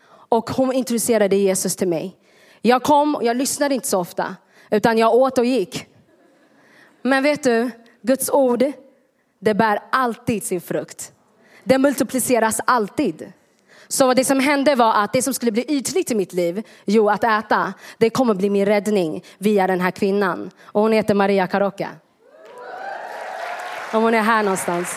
Och 0.08 0.50
hon 0.50 0.73
introducerade 0.73 1.37
Jesus 1.37 1.76
till 1.76 1.88
mig. 1.88 2.16
Jag 2.62 2.83
kom 2.83 3.15
och 3.15 3.25
jag 3.25 3.37
lyssnade 3.37 3.75
inte 3.75 3.88
så 3.88 3.99
ofta, 3.99 4.37
utan 4.71 4.99
jag 4.99 5.15
åt 5.15 5.38
och 5.38 5.45
gick. 5.45 5.87
Men 7.03 7.23
vet 7.23 7.43
du, 7.43 7.71
Guds 8.03 8.31
ord, 8.31 8.65
det 9.38 9.55
bär 9.55 9.79
alltid 9.93 10.45
sin 10.45 10.61
frukt. 10.61 11.12
Det 11.65 11.79
multipliceras 11.79 12.61
alltid. 12.65 13.33
Så 13.88 14.15
det 14.15 14.25
som 14.25 14.41
hände 14.41 14.75
var 14.75 14.95
att 14.95 15.12
det 15.12 15.23
som 15.23 15.35
skulle 15.35 15.53
bli 15.53 15.65
ytligt 15.69 16.11
i 16.11 16.15
mitt 16.15 16.33
liv, 16.33 16.62
jo 16.85 17.11
att 17.11 17.25
äta, 17.25 17.75
det 17.99 18.11
kommer 18.11 18.35
bli 18.35 18.50
min 18.50 18.67
räddning 18.67 19.25
via 19.38 19.67
den 19.67 19.81
här 19.81 19.91
kvinnan. 19.91 20.50
Och 20.62 20.83
hon 20.83 20.93
heter 20.93 21.15
Maria 21.15 21.47
Karocka. 21.47 21.88
Om 23.93 24.03
hon 24.03 24.15
är 24.15 24.23
här 24.23 24.43
någonstans. 24.43 24.97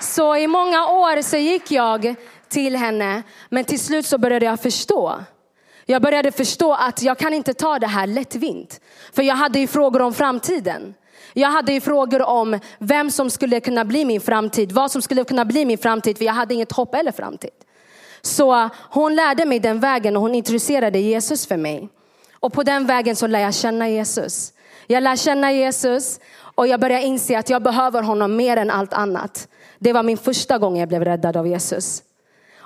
Så 0.00 0.36
i 0.36 0.46
många 0.46 0.86
år 0.88 1.22
så 1.22 1.36
gick 1.36 1.70
jag 1.70 2.14
till 2.48 2.76
henne, 2.76 3.22
men 3.48 3.64
till 3.64 3.80
slut 3.80 4.06
så 4.06 4.18
började 4.18 4.46
jag 4.46 4.60
förstå 4.60 5.20
jag 5.86 6.02
började 6.02 6.32
förstå 6.32 6.72
att 6.72 7.02
jag 7.02 7.18
kan 7.18 7.34
inte 7.34 7.54
ta 7.54 7.78
det 7.78 7.86
här 7.86 8.06
lättvint. 8.06 8.80
För 9.12 9.22
jag 9.22 9.34
hade 9.34 9.58
ju 9.58 9.66
frågor 9.66 10.02
om 10.02 10.14
framtiden. 10.14 10.94
Jag 11.32 11.48
hade 11.48 11.72
ju 11.72 11.80
frågor 11.80 12.22
om 12.22 12.60
vem 12.78 13.10
som 13.10 13.30
skulle 13.30 13.60
kunna 13.60 13.84
bli 13.84 14.04
min 14.04 14.20
framtid, 14.20 14.72
vad 14.72 14.90
som 14.90 15.02
skulle 15.02 15.24
kunna 15.24 15.44
bli 15.44 15.64
min 15.64 15.78
framtid, 15.78 16.18
för 16.18 16.24
jag 16.24 16.32
hade 16.32 16.54
inget 16.54 16.72
hopp 16.72 16.94
eller 16.94 17.12
framtid. 17.12 17.50
Så 18.22 18.68
hon 18.90 19.14
lärde 19.14 19.44
mig 19.44 19.60
den 19.60 19.80
vägen 19.80 20.16
och 20.16 20.22
hon 20.22 20.34
introducerade 20.34 20.98
Jesus 20.98 21.46
för 21.46 21.56
mig. 21.56 21.88
Och 22.32 22.52
på 22.52 22.62
den 22.62 22.86
vägen 22.86 23.16
så 23.16 23.26
lär 23.26 23.40
jag 23.40 23.54
känna 23.54 23.88
Jesus. 23.88 24.52
Jag 24.86 25.02
lär 25.02 25.16
känna 25.16 25.52
Jesus 25.52 26.20
och 26.36 26.66
jag 26.66 26.80
börjar 26.80 27.00
inse 27.00 27.38
att 27.38 27.50
jag 27.50 27.62
behöver 27.62 28.02
honom 28.02 28.36
mer 28.36 28.56
än 28.56 28.70
allt 28.70 28.92
annat. 28.92 29.48
Det 29.78 29.92
var 29.92 30.02
min 30.02 30.18
första 30.18 30.58
gång 30.58 30.78
jag 30.78 30.88
blev 30.88 31.04
räddad 31.04 31.36
av 31.36 31.48
Jesus. 31.48 32.02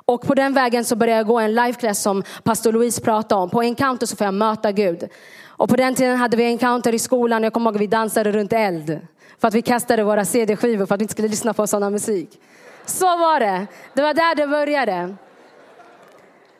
Och 0.08 0.22
på 0.22 0.34
den 0.34 0.54
vägen 0.54 0.84
så 0.84 0.96
började 0.96 1.18
jag 1.18 1.26
gå 1.26 1.38
en 1.38 1.54
liveklass 1.54 2.02
som 2.02 2.22
pastor 2.42 2.72
Louise 2.72 3.00
pratade 3.00 3.42
om. 3.42 3.50
På 3.50 3.62
encounter 3.62 4.06
så 4.06 4.16
får 4.16 4.24
jag 4.24 4.34
möta 4.34 4.72
Gud. 4.72 5.08
Och 5.46 5.68
på 5.68 5.76
den 5.76 5.94
tiden 5.94 6.16
hade 6.16 6.36
vi 6.36 6.44
encounter 6.44 6.94
i 6.94 6.98
skolan. 6.98 7.42
Jag 7.42 7.52
kommer 7.52 7.70
ihåg 7.70 7.76
att 7.76 7.80
vi 7.80 7.86
dansade 7.86 8.32
runt 8.32 8.52
eld. 8.52 9.00
För 9.40 9.48
att 9.48 9.54
vi 9.54 9.62
kastade 9.62 10.02
våra 10.02 10.24
CD-skivor 10.24 10.86
för 10.86 10.94
att 10.94 11.00
vi 11.00 11.04
inte 11.04 11.12
skulle 11.12 11.28
lyssna 11.28 11.54
på 11.54 11.66
sådana 11.66 11.90
musik. 11.90 12.40
Så 12.86 13.06
var 13.06 13.40
det. 13.40 13.66
Det 13.94 14.02
var 14.02 14.14
där 14.14 14.34
det 14.34 14.46
började. 14.46 15.14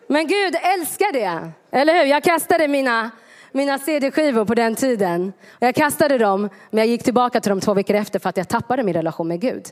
Men 0.06 0.26
Gud 0.26 0.54
älskar 0.78 1.12
det. 1.12 1.50
Eller 1.70 1.94
hur? 1.94 2.04
Jag 2.04 2.22
kastade 2.22 2.68
mina, 2.68 3.10
mina 3.52 3.78
CD-skivor 3.78 4.44
på 4.44 4.54
den 4.54 4.74
tiden. 4.74 5.32
Jag 5.58 5.74
kastade 5.74 6.18
dem, 6.18 6.48
men 6.70 6.78
jag 6.78 6.86
gick 6.86 7.04
tillbaka 7.04 7.40
till 7.40 7.50
dem 7.50 7.60
två 7.60 7.74
veckor 7.74 7.96
efter 7.96 8.18
för 8.18 8.28
att 8.28 8.36
jag 8.36 8.48
tappade 8.48 8.82
min 8.82 8.94
relation 8.94 9.28
med 9.28 9.40
Gud. 9.40 9.64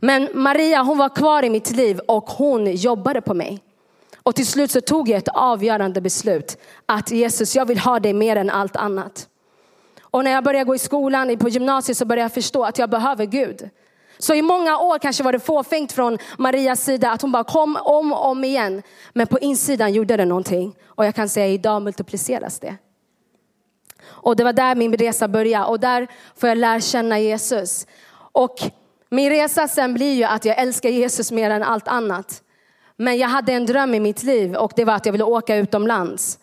Men 0.00 0.28
Maria 0.34 0.82
hon 0.82 0.98
var 0.98 1.08
kvar 1.08 1.44
i 1.44 1.50
mitt 1.50 1.70
liv 1.70 1.98
och 1.98 2.30
hon 2.30 2.74
jobbade 2.74 3.20
på 3.20 3.34
mig. 3.34 3.62
Och 4.22 4.34
till 4.34 4.46
slut 4.46 4.70
så 4.70 4.80
tog 4.80 5.08
jag 5.08 5.18
ett 5.18 5.28
avgörande 5.28 6.00
beslut 6.00 6.58
att 6.86 7.10
Jesus, 7.10 7.56
jag 7.56 7.66
vill 7.66 7.78
ha 7.78 8.00
dig 8.00 8.12
mer 8.12 8.36
än 8.36 8.50
allt 8.50 8.76
annat. 8.76 9.28
Och 10.00 10.24
när 10.24 10.30
jag 10.30 10.44
började 10.44 10.64
gå 10.64 10.74
i 10.74 10.78
skolan, 10.78 11.36
på 11.36 11.48
gymnasiet 11.48 11.98
så 11.98 12.04
började 12.04 12.24
jag 12.24 12.32
förstå 12.32 12.64
att 12.64 12.78
jag 12.78 12.90
behöver 12.90 13.24
Gud. 13.24 13.70
Så 14.18 14.34
i 14.34 14.42
många 14.42 14.78
år 14.78 14.98
kanske 14.98 15.22
var 15.22 15.32
det 15.32 15.40
fåfängt 15.40 15.92
från 15.92 16.18
Marias 16.38 16.84
sida 16.84 17.10
att 17.10 17.22
hon 17.22 17.32
bara 17.32 17.44
kom 17.44 17.76
om 17.76 18.12
och 18.12 18.26
om 18.26 18.44
igen. 18.44 18.82
Men 19.12 19.26
på 19.26 19.38
insidan 19.38 19.92
gjorde 19.92 20.16
det 20.16 20.24
någonting. 20.24 20.74
Och 20.86 21.06
jag 21.06 21.14
kan 21.14 21.28
säga 21.28 21.46
idag 21.46 21.82
multipliceras 21.82 22.58
det. 22.58 22.76
Och 24.02 24.36
det 24.36 24.44
var 24.44 24.52
där 24.52 24.74
min 24.74 24.96
resa 24.96 25.28
började 25.28 25.66
och 25.66 25.80
där 25.80 26.06
får 26.36 26.48
jag 26.48 26.58
lära 26.58 26.80
känna 26.80 27.18
Jesus. 27.18 27.86
Och 28.32 28.70
min 29.10 29.30
resa 29.30 29.68
sen 29.68 29.94
blir 29.94 30.14
ju 30.14 30.24
att 30.24 30.44
jag 30.44 30.58
älskar 30.58 30.88
Jesus 30.88 31.32
mer 31.32 31.50
än 31.50 31.62
allt 31.62 31.88
annat. 31.88 32.42
Men 32.96 33.18
jag 33.18 33.28
hade 33.28 33.52
en 33.52 33.66
dröm 33.66 33.94
i 33.94 34.00
mitt 34.00 34.22
liv 34.22 34.54
och 34.54 34.72
det 34.76 34.84
var 34.84 34.94
att 34.94 35.06
jag 35.06 35.12
ville 35.12 35.24
åka 35.24 35.56
utomlands. 35.56 36.38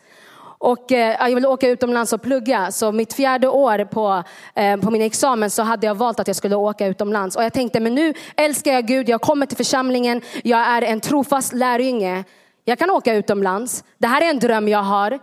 Och 0.57 0.91
eh, 0.91 1.29
jag 1.29 1.35
ville 1.35 1.47
åka 1.47 1.69
utomlands 1.69 2.13
och 2.13 2.21
plugga. 2.21 2.71
Så 2.71 2.91
mitt 2.91 3.13
fjärde 3.13 3.47
år 3.47 3.85
på, 3.85 4.23
eh, 4.55 4.77
på 4.77 4.91
min 4.91 5.01
examen 5.01 5.49
så 5.49 5.63
hade 5.63 5.87
jag 5.87 5.95
valt 5.95 6.19
att 6.19 6.27
jag 6.27 6.35
skulle 6.35 6.55
åka 6.55 6.87
utomlands. 6.87 7.35
Och 7.35 7.43
jag 7.43 7.53
tänkte, 7.53 7.79
men 7.79 7.95
nu 7.95 8.13
älskar 8.35 8.71
jag 8.71 8.85
Gud, 8.85 9.09
jag 9.09 9.21
kommer 9.21 9.45
till 9.45 9.57
församlingen, 9.57 10.21
jag 10.43 10.59
är 10.59 10.81
en 10.81 11.01
trofast 11.01 11.53
lärjunge. 11.53 12.23
Jag 12.65 12.79
kan 12.79 12.89
åka 12.89 13.13
utomlands. 13.13 13.83
Det 13.97 14.07
här 14.07 14.21
är 14.21 14.29
en 14.29 14.39
dröm 14.39 14.67
jag 14.67 14.83
har. 14.83 15.19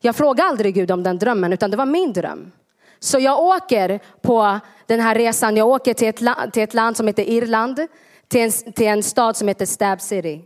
Jag 0.00 0.16
frågade 0.16 0.48
aldrig 0.48 0.74
Gud 0.74 0.90
om 0.90 1.02
den 1.02 1.18
drömmen, 1.18 1.52
utan 1.52 1.70
det 1.70 1.76
var 1.76 1.86
min 1.86 2.12
dröm. 2.12 2.52
Så 3.00 3.18
jag 3.18 3.40
åker 3.40 4.00
på 4.20 4.60
den 4.86 5.00
här 5.00 5.14
resan. 5.14 5.56
Jag 5.56 5.68
åker 5.68 5.94
till 5.94 6.08
ett, 6.08 6.52
till 6.52 6.62
ett 6.62 6.74
land 6.74 6.96
som 6.96 7.06
heter 7.06 7.22
Irland, 7.22 7.86
till 8.28 8.40
en, 8.40 8.50
till 8.72 8.86
en 8.86 9.02
stad 9.02 9.36
som 9.36 9.48
heter 9.48 9.66
Stab 9.66 10.00
City. 10.00 10.44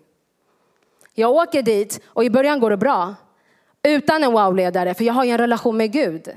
Jag 1.15 1.31
åker 1.31 1.63
dit 1.63 2.01
och 2.07 2.25
i 2.25 2.31
början 2.31 2.61
går 2.61 2.71
det 2.71 2.77
bra. 2.77 3.15
Utan 3.83 4.25
en 4.25 4.33
wow-ledare, 4.33 4.95
för 4.95 5.05
jag 5.05 5.15
har 5.15 5.25
ju 5.25 5.31
en 5.31 5.39
relation 5.39 5.77
med 5.77 5.93
Gud. 5.93 6.29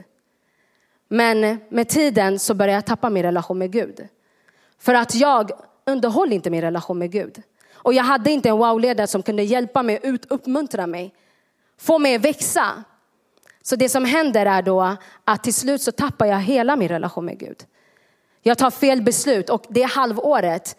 Men 1.08 1.60
med 1.70 1.90
tiden 1.90 2.40
så 2.40 2.54
börjar 2.54 2.76
jag 2.76 2.86
tappa 2.86 3.10
min 3.10 3.24
relation 3.24 3.58
med 3.58 3.72
Gud. 3.72 4.08
För 4.80 4.94
att 4.94 5.16
jag 5.16 5.52
underhåller 5.86 6.36
inte 6.36 6.50
min 6.50 6.62
relation 6.62 6.98
med 6.98 7.12
Gud. 7.12 7.42
Och 7.74 7.94
jag 7.94 8.04
hade 8.04 8.32
inte 8.32 8.50
en 8.50 8.58
wow-ledare 8.58 9.08
som 9.08 9.24
kunde 9.24 9.44
hjälpa 9.44 9.84
mig, 9.84 10.00
ut, 10.04 10.26
uppmuntra 10.32 10.88
mig, 10.88 11.14
få 11.78 12.00
mig 12.00 12.16
att 12.16 12.22
växa. 12.22 12.84
Så 13.68 13.76
det 13.76 13.90
som 13.90 14.06
händer 14.06 14.46
är 14.46 14.62
då 14.62 14.98
att 15.26 15.44
till 15.44 15.54
slut 15.54 15.82
så 15.82 15.92
tappar 15.92 16.26
jag 16.26 16.40
hela 16.40 16.76
min 16.76 16.88
relation 16.88 17.26
med 17.26 17.40
Gud. 17.40 17.58
Jag 18.42 18.58
tar 18.58 18.72
fel 18.72 19.02
beslut 19.02 19.50
och 19.50 19.66
det 19.70 19.84
halvåret 19.84 20.78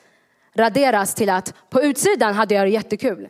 raderas 0.54 1.14
till 1.14 1.30
att 1.30 1.54
på 1.70 1.82
utsidan 1.82 2.34
hade 2.34 2.54
jag 2.54 2.66
det 2.66 2.70
jättekul. 2.70 3.28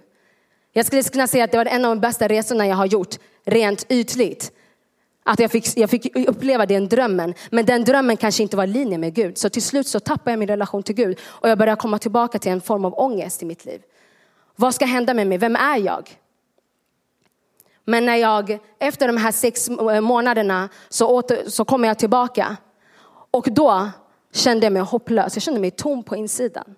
Jag 0.72 0.86
skulle 0.86 1.02
kunna 1.02 1.26
säga 1.26 1.44
att 1.44 1.50
det 1.50 1.56
var 1.56 1.66
en 1.66 1.84
av 1.84 1.90
de 1.96 2.00
bästa 2.00 2.28
resorna 2.28 2.66
jag 2.66 2.76
har 2.76 2.86
gjort 2.86 3.14
rent 3.44 3.86
ytligt. 3.88 4.52
Att 5.24 5.38
jag 5.38 5.50
fick, 5.50 5.76
jag 5.76 5.90
fick 5.90 6.16
uppleva 6.28 6.66
den 6.66 6.88
drömmen. 6.88 7.34
Men 7.50 7.66
den 7.66 7.84
drömmen 7.84 8.16
kanske 8.16 8.42
inte 8.42 8.56
var 8.56 8.64
i 8.64 8.66
linje 8.66 8.98
med 8.98 9.14
Gud. 9.14 9.38
Så 9.38 9.48
till 9.48 9.62
slut 9.62 9.88
så 9.88 10.00
tappade 10.00 10.30
jag 10.30 10.38
min 10.38 10.48
relation 10.48 10.82
till 10.82 10.94
Gud 10.94 11.18
och 11.22 11.48
jag 11.48 11.58
började 11.58 11.80
komma 11.80 11.98
tillbaka 11.98 12.38
till 12.38 12.52
en 12.52 12.60
form 12.60 12.84
av 12.84 12.94
ångest 12.98 13.42
i 13.42 13.46
mitt 13.46 13.64
liv. 13.64 13.82
Vad 14.56 14.74
ska 14.74 14.84
hända 14.84 15.14
med 15.14 15.26
mig? 15.26 15.38
Vem 15.38 15.56
är 15.56 15.76
jag? 15.76 16.18
Men 17.88 18.06
när 18.06 18.16
jag, 18.16 18.58
efter 18.78 19.06
de 19.06 19.16
här 19.16 19.32
sex 19.32 19.68
eh, 19.68 20.00
månaderna 20.00 20.68
så, 20.88 21.06
åter, 21.06 21.50
så 21.50 21.64
kom 21.64 21.84
jag 21.84 21.98
tillbaka. 21.98 22.56
Och 23.30 23.48
då 23.50 23.90
kände 24.32 24.66
jag 24.66 24.72
mig 24.72 24.82
hopplös, 24.82 25.36
jag 25.36 25.42
kände 25.42 25.60
mig 25.60 25.70
tom 25.70 26.02
på 26.02 26.16
insidan. 26.16 26.74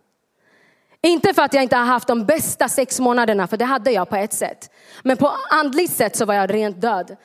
Inte 1.03 1.35
för 1.35 1.42
att 1.42 1.55
jag 1.55 1.62
inte 1.62 1.77
har 1.77 1.85
haft 1.85 2.09
de 2.09 2.25
bästa 2.25 2.68
sex 2.68 3.01
månaderna, 3.01 3.47
för 3.47 3.57
det 3.57 3.64
hade 3.64 3.90
jag 3.90 4.09
på 4.09 4.16
ett 4.16 4.33
sätt. 4.33 4.71
Men 5.03 5.16
på 5.16 5.33
andligt 5.51 5.92
sätt 5.92 6.16
så 6.16 6.25
var 6.25 6.35
jag 6.35 6.55
rent 6.55 6.81
död. 6.81 7.16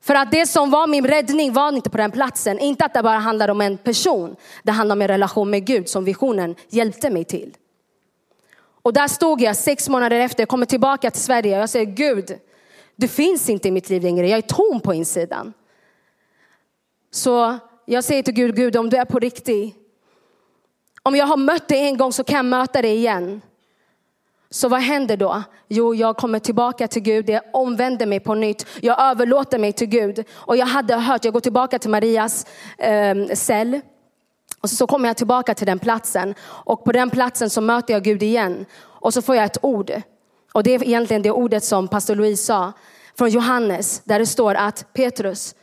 För 0.00 0.14
att 0.14 0.30
det 0.30 0.46
som 0.46 0.70
var 0.70 0.86
min 0.86 1.06
räddning 1.06 1.52
var 1.52 1.68
inte 1.68 1.90
på 1.90 1.96
den 1.96 2.10
platsen. 2.10 2.58
Inte 2.58 2.84
att 2.84 2.94
det 2.94 3.02
bara 3.02 3.18
handlade 3.18 3.52
om 3.52 3.60
en 3.60 3.76
person. 3.78 4.36
Det 4.62 4.72
handlar 4.72 4.96
om 4.96 5.02
en 5.02 5.08
relation 5.08 5.50
med 5.50 5.64
Gud 5.64 5.88
som 5.88 6.04
visionen 6.04 6.54
hjälpte 6.68 7.10
mig 7.10 7.24
till. 7.24 7.56
Och 8.82 8.92
där 8.92 9.08
stod 9.08 9.40
jag 9.40 9.56
sex 9.56 9.88
månader 9.88 10.20
efter, 10.20 10.40
jag 10.40 10.48
kommer 10.48 10.66
tillbaka 10.66 11.10
till 11.10 11.22
Sverige 11.22 11.56
och 11.56 11.62
jag 11.62 11.70
säger 11.70 11.86
Gud, 11.86 12.38
du 12.96 13.08
finns 13.08 13.48
inte 13.48 13.68
i 13.68 13.70
mitt 13.70 13.90
liv 13.90 14.02
längre, 14.02 14.28
jag 14.28 14.38
är 14.38 14.42
tom 14.42 14.80
på 14.80 14.94
insidan. 14.94 15.52
Så 17.10 17.58
jag 17.84 18.04
säger 18.04 18.22
till 18.22 18.34
Gud, 18.34 18.56
Gud 18.56 18.76
om 18.76 18.90
du 18.90 18.96
är 18.96 19.04
på 19.04 19.18
riktigt, 19.18 19.74
om 21.02 21.16
jag 21.16 21.26
har 21.26 21.36
mött 21.36 21.68
dig 21.68 21.86
en 21.86 21.96
gång 21.96 22.12
så 22.12 22.24
kan 22.24 22.36
jag 22.36 22.44
möta 22.44 22.82
dig 22.82 22.96
igen. 22.96 23.40
Så 24.50 24.68
vad 24.68 24.80
händer 24.80 25.16
då? 25.16 25.42
Jo, 25.68 25.94
jag 25.94 26.16
kommer 26.16 26.38
tillbaka 26.38 26.88
till 26.88 27.02
Gud, 27.02 27.30
jag 27.30 27.42
omvänder 27.52 28.06
mig 28.06 28.20
på 28.20 28.34
nytt, 28.34 28.66
jag 28.80 29.00
överlåter 29.00 29.58
mig 29.58 29.72
till 29.72 29.86
Gud. 29.86 30.24
Och 30.32 30.56
jag 30.56 30.66
hade 30.66 30.96
hört, 30.96 31.24
jag 31.24 31.34
går 31.34 31.40
tillbaka 31.40 31.78
till 31.78 31.90
Marias 31.90 32.46
eh, 32.78 33.26
cell. 33.34 33.80
Och 34.60 34.70
så, 34.70 34.76
så 34.76 34.86
kommer 34.86 35.08
jag 35.08 35.16
tillbaka 35.16 35.54
till 35.54 35.66
den 35.66 35.78
platsen 35.78 36.34
och 36.42 36.84
på 36.84 36.92
den 36.92 37.10
platsen 37.10 37.50
så 37.50 37.60
möter 37.60 37.94
jag 37.94 38.02
Gud 38.02 38.22
igen. 38.22 38.66
Och 38.80 39.14
så 39.14 39.22
får 39.22 39.36
jag 39.36 39.44
ett 39.44 39.58
ord. 39.62 39.92
Och 40.52 40.62
det 40.62 40.74
är 40.74 40.84
egentligen 40.84 41.22
det 41.22 41.30
ordet 41.30 41.64
som 41.64 41.88
pastor 41.88 42.14
Louise 42.14 42.44
sa 42.44 42.72
från 43.18 43.30
Johannes 43.30 44.02
där 44.04 44.18
det 44.18 44.26
står 44.26 44.54
att 44.54 44.92
Petrus, 44.92 45.54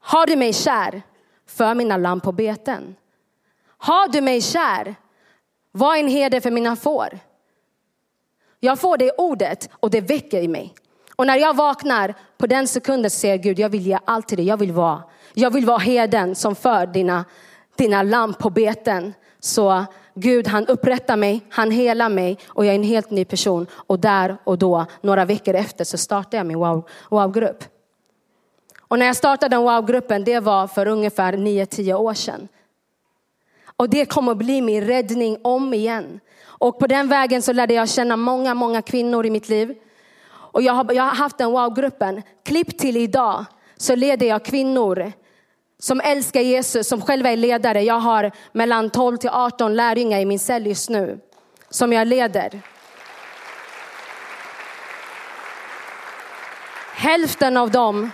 har 0.00 0.26
du 0.26 0.36
mig 0.36 0.52
kär, 0.52 1.02
för 1.46 1.74
mina 1.74 1.96
lamm 1.96 2.20
på 2.20 2.32
beten. 2.32 2.96
Har 3.66 4.08
du 4.08 4.20
mig 4.20 4.40
kär, 4.40 4.94
var 5.72 5.96
en 5.96 6.08
herde 6.08 6.40
för 6.40 6.50
mina 6.50 6.76
får. 6.76 7.18
Jag 8.60 8.78
får 8.78 8.96
det 8.96 9.12
ordet 9.18 9.70
och 9.72 9.90
det 9.90 10.00
väcker 10.00 10.42
i 10.42 10.48
mig. 10.48 10.74
Och 11.16 11.26
när 11.26 11.36
jag 11.36 11.56
vaknar 11.56 12.14
på 12.38 12.46
den 12.46 12.68
sekunden 12.68 13.10
säger 13.10 13.36
Gud, 13.36 13.58
jag 13.58 13.68
vill 13.68 13.86
ge 13.86 13.98
allt 14.04 14.28
till 14.28 14.36
dig. 14.36 14.46
Jag 14.46 14.56
vill 14.56 14.72
vara, 14.72 15.02
jag 15.34 15.50
vill 15.50 15.66
vara 15.66 15.78
herden 15.78 16.34
som 16.34 16.54
för 16.54 16.86
dina, 16.86 17.24
dina 17.76 18.02
lamm 18.02 18.34
på 18.34 18.50
beten. 18.50 19.14
Så 19.40 19.84
Gud 20.14 20.46
han 20.46 20.66
upprättar 20.66 21.16
mig, 21.16 21.40
han 21.48 21.70
helar 21.70 22.08
mig 22.08 22.38
och 22.46 22.66
jag 22.66 22.70
är 22.70 22.78
en 22.78 22.82
helt 22.82 23.10
ny 23.10 23.24
person. 23.24 23.66
Och 23.72 23.98
där 23.98 24.36
och 24.44 24.58
då, 24.58 24.86
några 25.00 25.24
veckor 25.24 25.54
efter, 25.54 25.84
så 25.84 25.98
startade 25.98 26.36
jag 26.36 26.46
min 26.46 26.58
wow-grupp. 26.58 27.62
Wow 27.62 27.72
och 28.92 28.98
när 28.98 29.06
jag 29.06 29.16
startade 29.16 29.56
den 29.56 29.62
wow-gruppen, 29.62 30.24
det 30.24 30.40
var 30.40 30.66
för 30.66 30.86
ungefär 30.86 31.32
9-10 31.32 31.94
år 31.94 32.14
sedan. 32.14 32.48
Och 33.76 33.90
det 33.90 34.04
kommer 34.04 34.32
att 34.32 34.38
bli 34.38 34.60
min 34.60 34.84
räddning 34.84 35.38
om 35.42 35.74
igen. 35.74 36.20
Och 36.44 36.78
på 36.78 36.86
den 36.86 37.08
vägen 37.08 37.42
så 37.42 37.52
lärde 37.52 37.74
jag 37.74 37.88
känna 37.88 38.16
många, 38.16 38.54
många 38.54 38.82
kvinnor 38.82 39.26
i 39.26 39.30
mitt 39.30 39.48
liv. 39.48 39.74
Och 40.28 40.62
jag 40.62 40.72
har, 40.72 40.92
jag 40.92 41.02
har 41.02 41.10
haft 41.10 41.38
den 41.38 41.50
wow-gruppen. 41.50 42.22
Klipp 42.44 42.78
till 42.78 42.96
idag 42.96 43.44
så 43.76 43.94
leder 43.94 44.26
jag 44.26 44.44
kvinnor 44.44 45.12
som 45.82 46.00
älskar 46.00 46.40
Jesus, 46.40 46.88
som 46.88 47.02
själva 47.02 47.30
är 47.30 47.36
ledare. 47.36 47.82
Jag 47.82 48.00
har 48.00 48.30
mellan 48.52 48.90
12 48.90 49.16
till 49.16 49.30
18 49.30 49.76
lärjungar 49.76 50.20
i 50.20 50.24
min 50.24 50.38
cell 50.38 50.66
just 50.66 50.90
nu 50.90 51.20
som 51.70 51.92
jag 51.92 52.08
leder. 52.08 52.60
Hälften 56.94 57.56
av 57.56 57.70
dem 57.70 58.10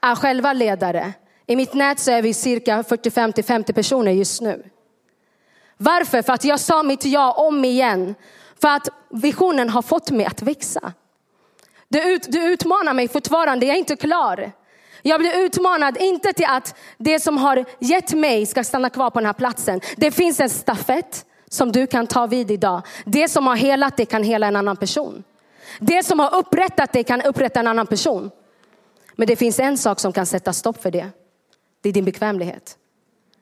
är 0.00 0.14
själva 0.14 0.52
ledare. 0.52 1.12
I 1.46 1.56
mitt 1.56 1.74
nät 1.74 2.00
så 2.00 2.10
är 2.10 2.22
vi 2.22 2.34
cirka 2.34 2.82
45 2.82 3.32
till 3.32 3.44
50 3.44 3.72
personer 3.72 4.12
just 4.12 4.40
nu. 4.42 4.64
Varför? 5.76 6.22
För 6.22 6.32
att 6.32 6.44
jag 6.44 6.60
sa 6.60 6.82
mitt 6.82 7.04
ja 7.04 7.32
om 7.32 7.64
igen. 7.64 8.14
För 8.60 8.68
att 8.68 8.88
visionen 9.10 9.70
har 9.70 9.82
fått 9.82 10.10
mig 10.10 10.26
att 10.26 10.42
växa. 10.42 10.92
Du, 11.88 12.14
ut, 12.14 12.32
du 12.32 12.52
utmanar 12.52 12.94
mig 12.94 13.08
fortfarande, 13.08 13.66
jag 13.66 13.74
är 13.74 13.78
inte 13.78 13.96
klar. 13.96 14.52
Jag 15.06 15.20
blir 15.20 15.44
utmanad, 15.44 15.96
inte 16.00 16.32
till 16.32 16.46
att 16.48 16.74
det 16.98 17.20
som 17.20 17.36
har 17.38 17.64
gett 17.78 18.12
mig 18.12 18.46
ska 18.46 18.64
stanna 18.64 18.90
kvar 18.90 19.10
på 19.10 19.18
den 19.18 19.26
här 19.26 19.32
platsen. 19.32 19.80
Det 19.96 20.10
finns 20.10 20.40
en 20.40 20.50
stafett 20.50 21.24
som 21.48 21.72
du 21.72 21.86
kan 21.86 22.06
ta 22.06 22.26
vid 22.26 22.50
idag. 22.50 22.82
Det 23.04 23.28
som 23.28 23.46
har 23.46 23.56
helat 23.56 23.96
dig 23.96 24.06
kan 24.06 24.22
hela 24.22 24.46
en 24.46 24.56
annan 24.56 24.76
person. 24.76 25.24
Det 25.80 26.02
som 26.02 26.18
har 26.18 26.34
upprättat 26.34 26.92
dig 26.92 27.04
kan 27.04 27.22
upprätta 27.22 27.60
en 27.60 27.66
annan 27.66 27.86
person. 27.86 28.30
Men 29.16 29.26
det 29.26 29.36
finns 29.36 29.58
en 29.58 29.78
sak 29.78 30.00
som 30.00 30.12
kan 30.12 30.26
sätta 30.26 30.52
stopp 30.52 30.82
för 30.82 30.90
det. 30.90 31.08
Det 31.80 31.88
är 31.88 31.92
din 31.92 32.04
bekvämlighet. 32.04 32.76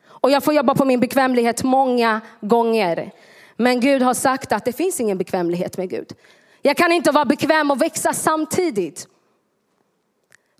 Och 0.05 0.31
jag 0.31 0.45
får 0.45 0.55
jobba 0.55 0.75
på 0.75 0.85
min 0.85 1.01
bekvämlighet 1.01 1.63
många 1.63 2.21
gånger. 2.41 3.11
Men 3.57 3.81
Gud 3.81 4.03
har 4.03 4.15
sagt 4.15 4.53
att 4.53 4.65
det 4.65 4.73
finns 4.73 5.01
ingen 5.01 5.19
bekvämlighet 5.19 5.79
med 5.79 5.91
Gud. 5.91 6.13
Jag 6.63 6.77
kan 6.77 6.93
inte 6.93 7.11
vara 7.11 7.25
bekväm 7.25 7.71
och 7.71 7.83
växa 7.83 8.13
samtidigt. 8.13 9.09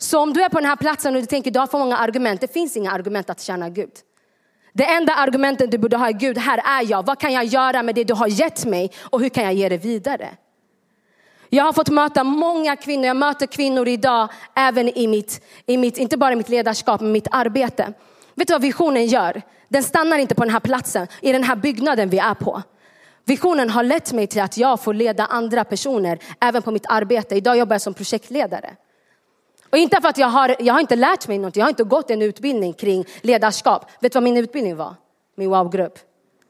Så 0.03 0.19
om 0.19 0.33
du 0.33 0.43
är 0.43 0.49
på 0.49 0.59
den 0.59 0.69
här 0.69 0.77
platsen 0.77 1.15
och 1.15 1.21
du 1.21 1.27
tänker 1.27 1.51
du 1.51 1.59
har 1.59 1.67
för 1.67 1.79
många 1.79 1.97
argument, 1.97 2.41
det 2.41 2.53
finns 2.53 2.77
inga 2.77 2.91
argument 2.91 3.31
att 3.31 3.41
tjäna 3.41 3.69
Gud. 3.69 3.91
Det 4.73 4.85
enda 4.85 5.15
argumentet 5.15 5.71
du 5.71 5.79
borde 5.79 5.97
ha 5.97 6.09
är 6.09 6.13
Gud, 6.13 6.39
här 6.39 6.59
är 6.59 6.91
jag. 6.91 7.07
Vad 7.07 7.19
kan 7.19 7.33
jag 7.33 7.45
göra 7.45 7.83
med 7.83 7.95
det 7.95 8.05
du 8.05 8.15
har 8.15 8.27
gett 8.27 8.65
mig 8.65 8.93
och 9.01 9.21
hur 9.21 9.29
kan 9.29 9.45
jag 9.45 9.55
ge 9.55 9.69
det 9.69 9.77
vidare? 9.77 10.29
Jag 11.49 11.65
har 11.65 11.73
fått 11.73 11.89
möta 11.89 12.25
många 12.25 12.77
kvinnor, 12.77 13.07
jag 13.07 13.17
möter 13.17 13.47
kvinnor 13.47 13.89
idag 13.89 14.29
även 14.55 14.89
i 14.89 15.07
mitt, 15.07 15.45
i 15.67 15.77
mitt 15.77 15.99
inte 15.99 16.17
bara 16.17 16.33
i 16.33 16.37
mitt 16.37 16.49
ledarskap, 16.49 17.01
men 17.01 17.13
mitt 17.13 17.29
arbete. 17.31 17.93
Vet 18.35 18.49
du 18.49 18.55
vad 18.55 18.63
visionen 18.63 19.07
gör? 19.07 19.43
Den 19.69 19.83
stannar 19.83 20.19
inte 20.19 20.35
på 20.35 20.45
den 20.45 20.53
här 20.53 20.61
platsen, 20.61 21.07
i 21.21 21.33
den 21.33 21.45
här 21.45 21.57
byggnaden 21.57 22.09
vi 22.09 22.19
är 22.19 22.35
på. 22.35 22.63
Visionen 23.25 23.71
har 23.71 23.83
lett 23.83 24.13
mig 24.13 24.27
till 24.27 24.43
att 24.43 24.57
jag 24.57 24.81
får 24.81 24.95
leda 24.95 25.27
andra 25.27 25.65
personer 25.65 26.19
även 26.41 26.63
på 26.63 26.71
mitt 26.71 26.87
arbete. 26.89 27.35
Idag 27.35 27.59
jobbar 27.59 27.75
jag 27.75 27.83
som 27.83 27.95
projektledare. 27.95 28.77
Och 29.73 29.79
inte 29.79 30.01
för 30.01 30.09
att 30.09 30.19
jag 30.19 30.27
har, 30.27 30.57
jag 30.59 30.75
har 30.75 30.81
inte 30.81 30.97
lärt 30.97 31.29
mig 31.29 31.39
något, 31.39 31.57
jag 31.57 31.65
har 31.65 31.71
inte 31.71 31.85
gått 31.85 32.11
en 32.11 32.23
utbildning 32.23 32.73
kring 32.73 33.05
ledarskap. 33.21 33.91
Vet 34.01 34.13
du 34.13 34.17
vad 34.17 34.23
min 34.23 34.37
utbildning 34.37 34.77
var? 34.77 34.95
Min 35.35 35.51
wow-grupp. 35.51 35.99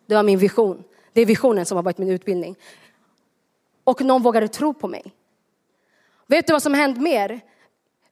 Det 0.07 0.15
var 0.15 0.23
min 0.23 0.39
vision. 0.39 0.85
Det 1.13 1.21
är 1.21 1.27
visionen 1.27 1.67
som 1.67 1.77
har 1.77 1.83
varit 1.83 1.99
min 1.99 2.11
utbildning. 2.11 2.57
Och 3.85 4.01
någon 4.01 4.23
vågade 4.23 4.49
tro 4.49 4.75
på 4.75 4.89
mig. 4.89 5.05
Vet 6.27 6.47
du 6.47 6.53
vad 6.53 6.63
som 6.63 6.75
hänt 6.75 7.01
mer? 7.01 7.41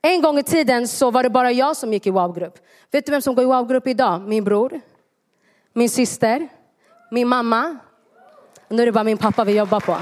En 0.03 0.23
gång 0.23 0.39
i 0.39 0.43
tiden 0.43 0.89
så 0.89 1.11
var 1.11 1.23
det 1.23 1.31
bara 1.31 1.53
jag 1.53 1.77
som 1.77 1.93
gick 1.93 2.07
i 2.07 2.11
wow-grupp. 2.11 2.59
Vet 2.91 3.07
du 3.07 3.13
vem 3.13 3.23
som 3.23 3.35
går 3.35 3.45
i 3.45 3.47
wow-grupp 3.47 3.87
idag? 3.87 4.21
Min 4.21 4.45
bror, 4.45 4.81
min 5.73 5.91
syster, 5.91 6.49
min 7.11 7.29
mamma. 7.29 7.79
Och 8.69 8.77
nu 8.77 8.83
är 8.83 8.87
det 8.87 8.93
bara 8.93 9.05
min 9.05 9.19
pappa 9.19 9.45
vi 9.45 9.57
jobbar 9.57 9.81
på. 9.81 9.97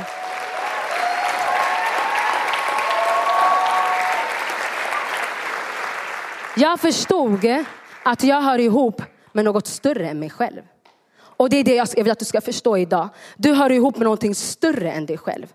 Jag 6.60 6.80
förstod 6.80 7.64
att 8.02 8.24
jag 8.24 8.42
hör 8.42 8.58
ihop 8.58 9.02
med 9.32 9.44
något 9.44 9.66
större 9.66 10.08
än 10.08 10.18
mig 10.18 10.30
själv. 10.30 10.62
Och 11.20 11.50
det 11.50 11.56
är 11.56 11.64
det 11.64 11.74
jag 11.74 11.88
vill 11.96 12.10
att 12.10 12.18
du 12.18 12.24
ska 12.24 12.40
förstå 12.40 12.76
idag. 12.76 13.08
Du 13.36 13.52
hör 13.52 13.72
ihop 13.72 13.96
med 13.96 14.04
någonting 14.04 14.34
större 14.34 14.92
än 14.92 15.06
dig 15.06 15.18
själv. 15.18 15.46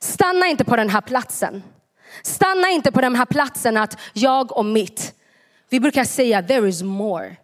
Stanna 0.00 0.46
inte 0.46 0.64
på 0.64 0.76
den 0.76 0.90
här 0.90 1.00
platsen. 1.00 1.62
Stanna 2.22 2.70
inte 2.70 2.92
på 2.92 3.00
den 3.00 3.14
här 3.14 3.24
platsen 3.24 3.76
att 3.76 3.98
jag 4.12 4.56
och 4.56 4.64
mitt. 4.64 5.14
Vi 5.68 5.80
brukar 5.80 6.04
säga 6.04 6.42
there 6.42 6.68
is 6.68 6.82
more. 6.82 7.36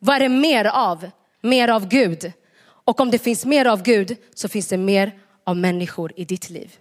Vad 0.00 0.16
är 0.16 0.20
det 0.20 0.28
mer 0.28 0.64
av? 0.64 1.10
Mer 1.40 1.68
av 1.68 1.88
Gud. 1.88 2.32
Och 2.64 3.00
om 3.00 3.10
det 3.10 3.18
finns 3.18 3.44
mer 3.44 3.66
av 3.66 3.82
Gud 3.82 4.16
så 4.34 4.48
finns 4.48 4.68
det 4.68 4.76
mer 4.76 5.18
av 5.44 5.56
människor 5.56 6.12
i 6.16 6.24
ditt 6.24 6.50
liv. 6.50 6.78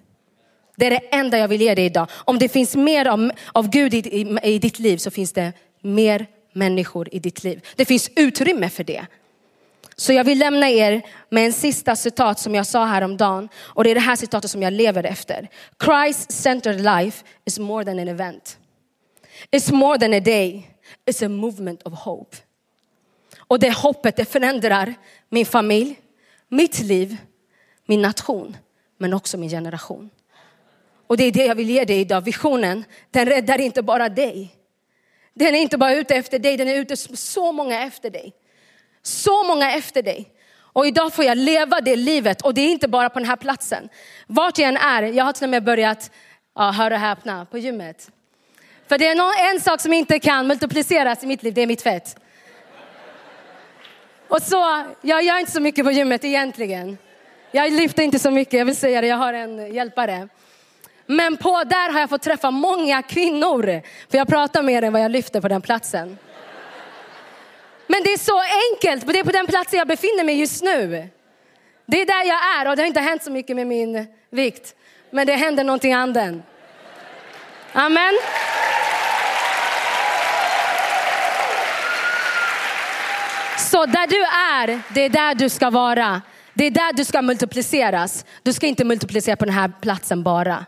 Det 0.76 0.86
är 0.86 0.90
det 0.90 1.02
enda 1.12 1.38
jag 1.38 1.48
vill 1.48 1.62
ge 1.62 1.76
dig 1.76 1.86
idag. 1.86 2.08
Om 2.12 2.40
det 2.40 2.50
finns 2.50 2.76
mer 2.76 3.06
av, 3.06 3.32
av 3.54 3.70
Gud 3.70 3.94
i, 3.94 3.98
i, 3.98 4.38
i 4.44 4.60
ditt 4.60 4.80
liv 4.80 4.98
så 4.98 5.12
finns 5.12 5.34
det 5.34 5.54
mer 5.82 6.28
människor 6.54 7.10
i 7.12 7.20
ditt 7.20 7.44
liv. 7.44 7.66
Det 7.76 7.86
finns 7.86 8.12
utrymme 8.16 8.70
för 8.70 8.84
det. 8.84 9.06
Så 9.96 10.14
jag 10.14 10.24
vill 10.24 10.40
lämna 10.40 10.70
er 10.70 11.02
med 11.30 11.46
en 11.46 11.54
sista 11.54 11.96
citat 11.96 12.40
som 12.40 12.56
jag 12.56 12.68
sa 12.68 12.86
häromdagen. 12.86 13.50
Och 13.58 13.84
det 13.84 13.92
är 13.92 13.96
det 13.96 14.02
här 14.02 14.16
citatet 14.16 14.52
som 14.52 14.62
jag 14.62 14.74
lever 14.74 15.04
efter. 15.04 15.50
Christ-centered 15.84 16.82
life 16.82 17.26
is 17.46 17.60
more 17.60 17.86
than 17.86 18.00
an 18.00 18.08
event. 18.08 18.58
It's 19.52 19.74
more 19.74 20.00
than 20.00 20.14
a 20.14 20.20
day. 20.20 20.70
It's 21.06 21.26
a 21.26 21.30
movement 21.30 21.84
of 21.84 21.94
hope. 21.94 22.38
Och 23.38 23.60
det 23.60 23.72
hoppet 23.72 24.16
det 24.16 24.26
förändrar 24.26 24.94
min 25.30 25.46
familj, 25.46 26.00
mitt 26.50 26.80
liv, 26.80 27.18
min 27.86 28.02
nation, 28.02 28.58
men 28.98 29.14
också 29.14 29.38
min 29.38 29.50
generation. 29.50 30.10
Och 31.08 31.18
det 31.18 31.24
är 31.24 31.32
det 31.32 31.46
jag 31.46 31.56
vill 31.56 31.70
ge 31.70 31.86
dig 31.86 32.00
idag. 32.00 32.22
Visionen, 32.22 32.86
den 33.12 33.26
räddar 33.26 33.62
inte 33.62 33.82
bara 33.82 34.10
dig. 34.10 34.56
Den 35.34 35.56
är 35.56 35.60
inte 35.60 35.78
bara 35.78 35.94
ute 35.94 36.16
efter 36.16 36.40
dig, 36.40 36.58
den 36.58 36.68
är 36.68 36.76
ute 36.76 36.98
så 36.98 37.52
många 37.52 37.84
efter 37.84 38.10
dig. 38.10 38.34
Så 39.04 39.44
många 39.44 39.72
efter 39.72 40.02
dig. 40.02 40.32
Och 40.58 40.88
idag 40.88 41.14
får 41.14 41.26
jag 41.26 41.38
leva 41.38 41.82
det 41.82 41.96
livet 41.96 42.42
och 42.42 42.54
det 42.54 42.62
är 42.62 42.72
inte 42.72 42.88
bara 42.88 43.10
på 43.10 43.20
den 43.20 43.28
här 43.28 43.36
platsen. 43.36 43.90
Vart 44.28 44.58
jag 44.58 44.70
än 44.70 44.78
är, 44.78 45.04
jag 45.04 45.26
har 45.26 45.34
till 45.34 45.44
och 45.44 45.50
med 45.50 45.64
börjat 45.64 46.12
Ja, 46.58 46.72
hör 46.72 46.92
och 46.92 47.00
häpna, 47.00 47.46
på 47.46 47.58
gymmet. 47.58 48.12
För 48.88 48.98
det 48.98 49.08
är 49.08 49.16
någon, 49.16 49.56
en 49.56 49.62
sak 49.62 49.82
som 49.82 49.94
inte 49.94 50.20
kan 50.20 50.48
multipliceras 50.48 51.24
i 51.24 51.28
mitt 51.28 51.44
liv, 51.44 51.54
det 51.54 51.62
är 51.62 51.68
mitt 51.68 51.82
fett. 51.82 52.16
Och 54.28 54.42
så, 54.42 54.84
jag 55.02 55.24
gör 55.24 55.40
inte 55.40 55.52
så 55.52 55.62
mycket 55.62 55.86
på 55.86 55.92
gymmet 55.92 56.24
egentligen. 56.24 56.98
Jag 57.52 57.74
lyfter 57.74 58.04
inte 58.04 58.20
så 58.20 58.32
mycket, 58.32 58.54
jag 58.54 58.66
vill 58.66 58.76
säga 58.76 59.02
det, 59.02 59.08
jag 59.08 59.18
har 59.18 59.34
en 59.34 59.74
hjälpare. 59.74 60.30
Men 61.06 61.38
på, 61.38 61.64
där 61.64 61.92
har 61.94 62.00
jag 62.00 62.10
fått 62.10 62.22
träffa 62.22 62.52
många 62.52 63.02
kvinnor, 63.02 63.82
för 64.12 64.18
jag 64.18 64.28
pratar 64.28 64.64
mer 64.64 64.82
än 64.82 64.94
vad 64.94 65.02
jag 65.02 65.12
lyfter 65.12 65.42
på 65.42 65.48
den 65.48 65.62
platsen. 65.62 66.18
Men 67.88 68.04
det 68.04 68.14
är 68.14 68.18
så 68.18 68.42
enkelt, 68.72 69.14
det 69.14 69.20
är 69.20 69.24
på 69.24 69.32
den 69.32 69.48
platsen 69.48 69.80
jag 69.80 69.88
befinner 69.88 70.24
mig 70.24 70.40
just 70.40 70.64
nu. 70.64 71.10
Det 71.86 72.02
är 72.02 72.06
där 72.06 72.24
jag 72.26 72.60
är 72.60 72.70
och 72.70 72.76
det 72.76 72.82
har 72.82 72.88
inte 72.88 73.00
hänt 73.00 73.24
så 73.24 73.32
mycket 73.32 73.56
med 73.56 73.68
min 73.68 74.08
vikt. 74.30 74.76
Men 75.12 75.28
det 75.28 75.34
händer 75.34 75.64
någonting 75.64 75.94
anden. 75.94 76.44
Amen. 77.74 78.14
Så 83.58 83.86
där 83.86 84.08
du 84.08 84.24
är, 84.24 84.82
det 84.94 85.02
är 85.02 85.10
där 85.10 85.36
du 85.36 85.50
ska 85.50 85.70
vara. 85.70 86.22
Det 86.54 86.66
är 86.66 86.72
där 86.72 86.94
du 86.94 87.06
ska 87.06 87.22
multipliceras. 87.22 88.26
Du 88.44 88.54
ska 88.54 88.68
inte 88.68 88.84
multiplicera 88.84 89.36
på 89.36 89.46
den 89.46 89.54
här 89.54 89.72
platsen 89.82 90.24
bara. 90.24 90.66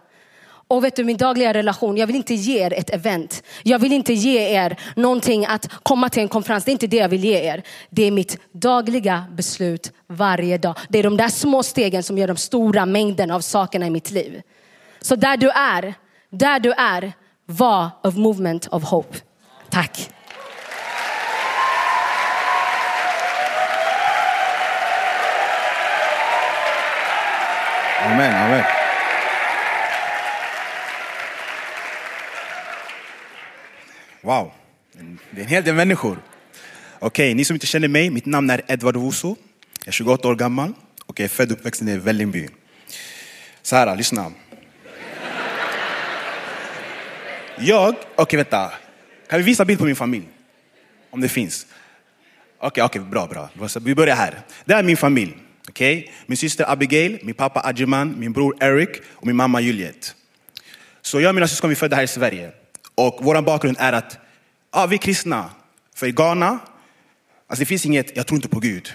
Och 0.69 0.83
vet 0.83 0.95
du, 0.95 1.03
min 1.03 1.17
dagliga 1.17 1.53
relation, 1.53 1.97
jag 1.97 2.07
vill 2.07 2.15
inte 2.15 2.33
ge 2.33 2.65
er 2.65 2.73
ett 2.73 2.89
event. 2.89 3.43
Jag 3.63 3.79
vill 3.79 3.93
inte 3.93 4.13
ge 4.13 4.55
er 4.55 4.79
någonting 4.95 5.45
att 5.45 5.69
komma 5.83 6.09
till 6.09 6.21
en 6.21 6.27
konferens. 6.27 6.65
Det 6.65 6.71
är 6.71 6.73
inte 6.73 6.87
det 6.87 6.97
jag 6.97 7.09
vill 7.09 7.23
ge 7.23 7.41
er. 7.41 7.63
Det 7.89 8.03
är 8.03 8.11
mitt 8.11 8.39
dagliga 8.51 9.25
beslut 9.31 9.91
varje 10.07 10.57
dag. 10.57 10.75
Det 10.89 10.99
är 10.99 11.03
de 11.03 11.17
där 11.17 11.29
små 11.29 11.63
stegen 11.63 12.03
som 12.03 12.17
gör 12.17 12.27
de 12.27 12.37
stora 12.37 12.85
mängden 12.85 13.31
av 13.31 13.41
sakerna 13.41 13.87
i 13.87 13.89
mitt 13.89 14.11
liv. 14.11 14.41
Så 15.01 15.15
där 15.15 15.37
du 15.37 15.49
är, 15.49 15.93
där 16.29 16.59
du 16.59 16.71
är, 16.71 17.13
var 17.45 17.89
of 18.03 18.15
movement 18.15 18.67
of 18.67 18.83
hope. 18.83 19.17
Tack. 19.69 20.09
Amen, 28.05 28.35
amen. 28.35 28.76
Wow, 34.27 34.51
det 35.31 35.41
är 35.41 35.43
en 35.43 35.47
hel 35.47 35.63
del 35.63 35.75
människor. 35.75 36.17
Okej, 36.99 37.33
ni 37.33 37.45
som 37.45 37.55
inte 37.55 37.67
känner 37.67 37.87
mig, 37.87 38.09
mitt 38.09 38.25
namn 38.25 38.49
är 38.49 38.61
Edvard 38.67 38.95
Woso. 38.95 39.35
Jag 39.79 39.87
är 39.87 39.91
28 39.91 40.27
år 40.27 40.35
gammal 40.35 40.73
och 41.05 41.19
jag 41.19 41.23
är 41.23 41.29
född 41.29 41.51
och 41.51 41.57
uppvuxen 41.57 41.87
i 41.87 41.97
Vällingby. 41.97 42.49
Så 43.61 43.75
här, 43.75 43.95
lyssna. 43.95 44.31
Jag, 47.57 47.95
okej 48.15 48.37
vänta. 48.37 48.71
Kan 49.29 49.39
vi 49.39 49.45
visa 49.45 49.65
bild 49.65 49.79
på 49.79 49.85
min 49.85 49.95
familj? 49.95 50.27
Om 51.09 51.21
det 51.21 51.29
finns. 51.29 51.67
Okej, 52.59 52.83
okej, 52.83 53.01
bra, 53.01 53.27
bra. 53.27 53.49
Alltså, 53.61 53.79
vi 53.79 53.95
börjar 53.95 54.15
här. 54.15 54.41
Det 54.65 54.73
här 54.73 54.79
är 54.79 54.85
min 54.85 54.97
familj. 54.97 55.37
Okay? 55.69 56.07
Min 56.25 56.37
syster 56.37 56.71
Abigail, 56.71 57.19
min 57.23 57.35
pappa 57.35 57.61
Adjiman, 57.65 58.19
min 58.19 58.33
bror 58.33 58.63
Eric 58.63 58.89
och 59.07 59.27
min 59.27 59.35
mamma 59.35 59.61
Juliet. 59.61 60.15
Så 61.01 61.21
jag 61.21 61.29
och 61.29 61.35
mina 61.35 61.47
syskon 61.47 61.71
är 61.71 61.75
födda 61.75 61.95
här 61.95 62.03
i 62.03 62.07
Sverige. 62.07 62.51
Och 62.97 63.19
vår 63.21 63.41
bakgrund 63.41 63.77
är 63.79 63.93
att 63.93 64.17
ja, 64.73 64.85
vi 64.85 64.95
är 64.95 64.99
kristna. 64.99 65.49
För 65.95 66.07
i 66.07 66.11
Ghana, 66.11 66.59
alltså 67.47 67.61
det 67.61 67.65
finns 67.65 67.85
inget, 67.85 68.17
jag 68.17 68.27
tror 68.27 68.35
inte 68.35 68.49
på 68.49 68.59
Gud. 68.59 68.93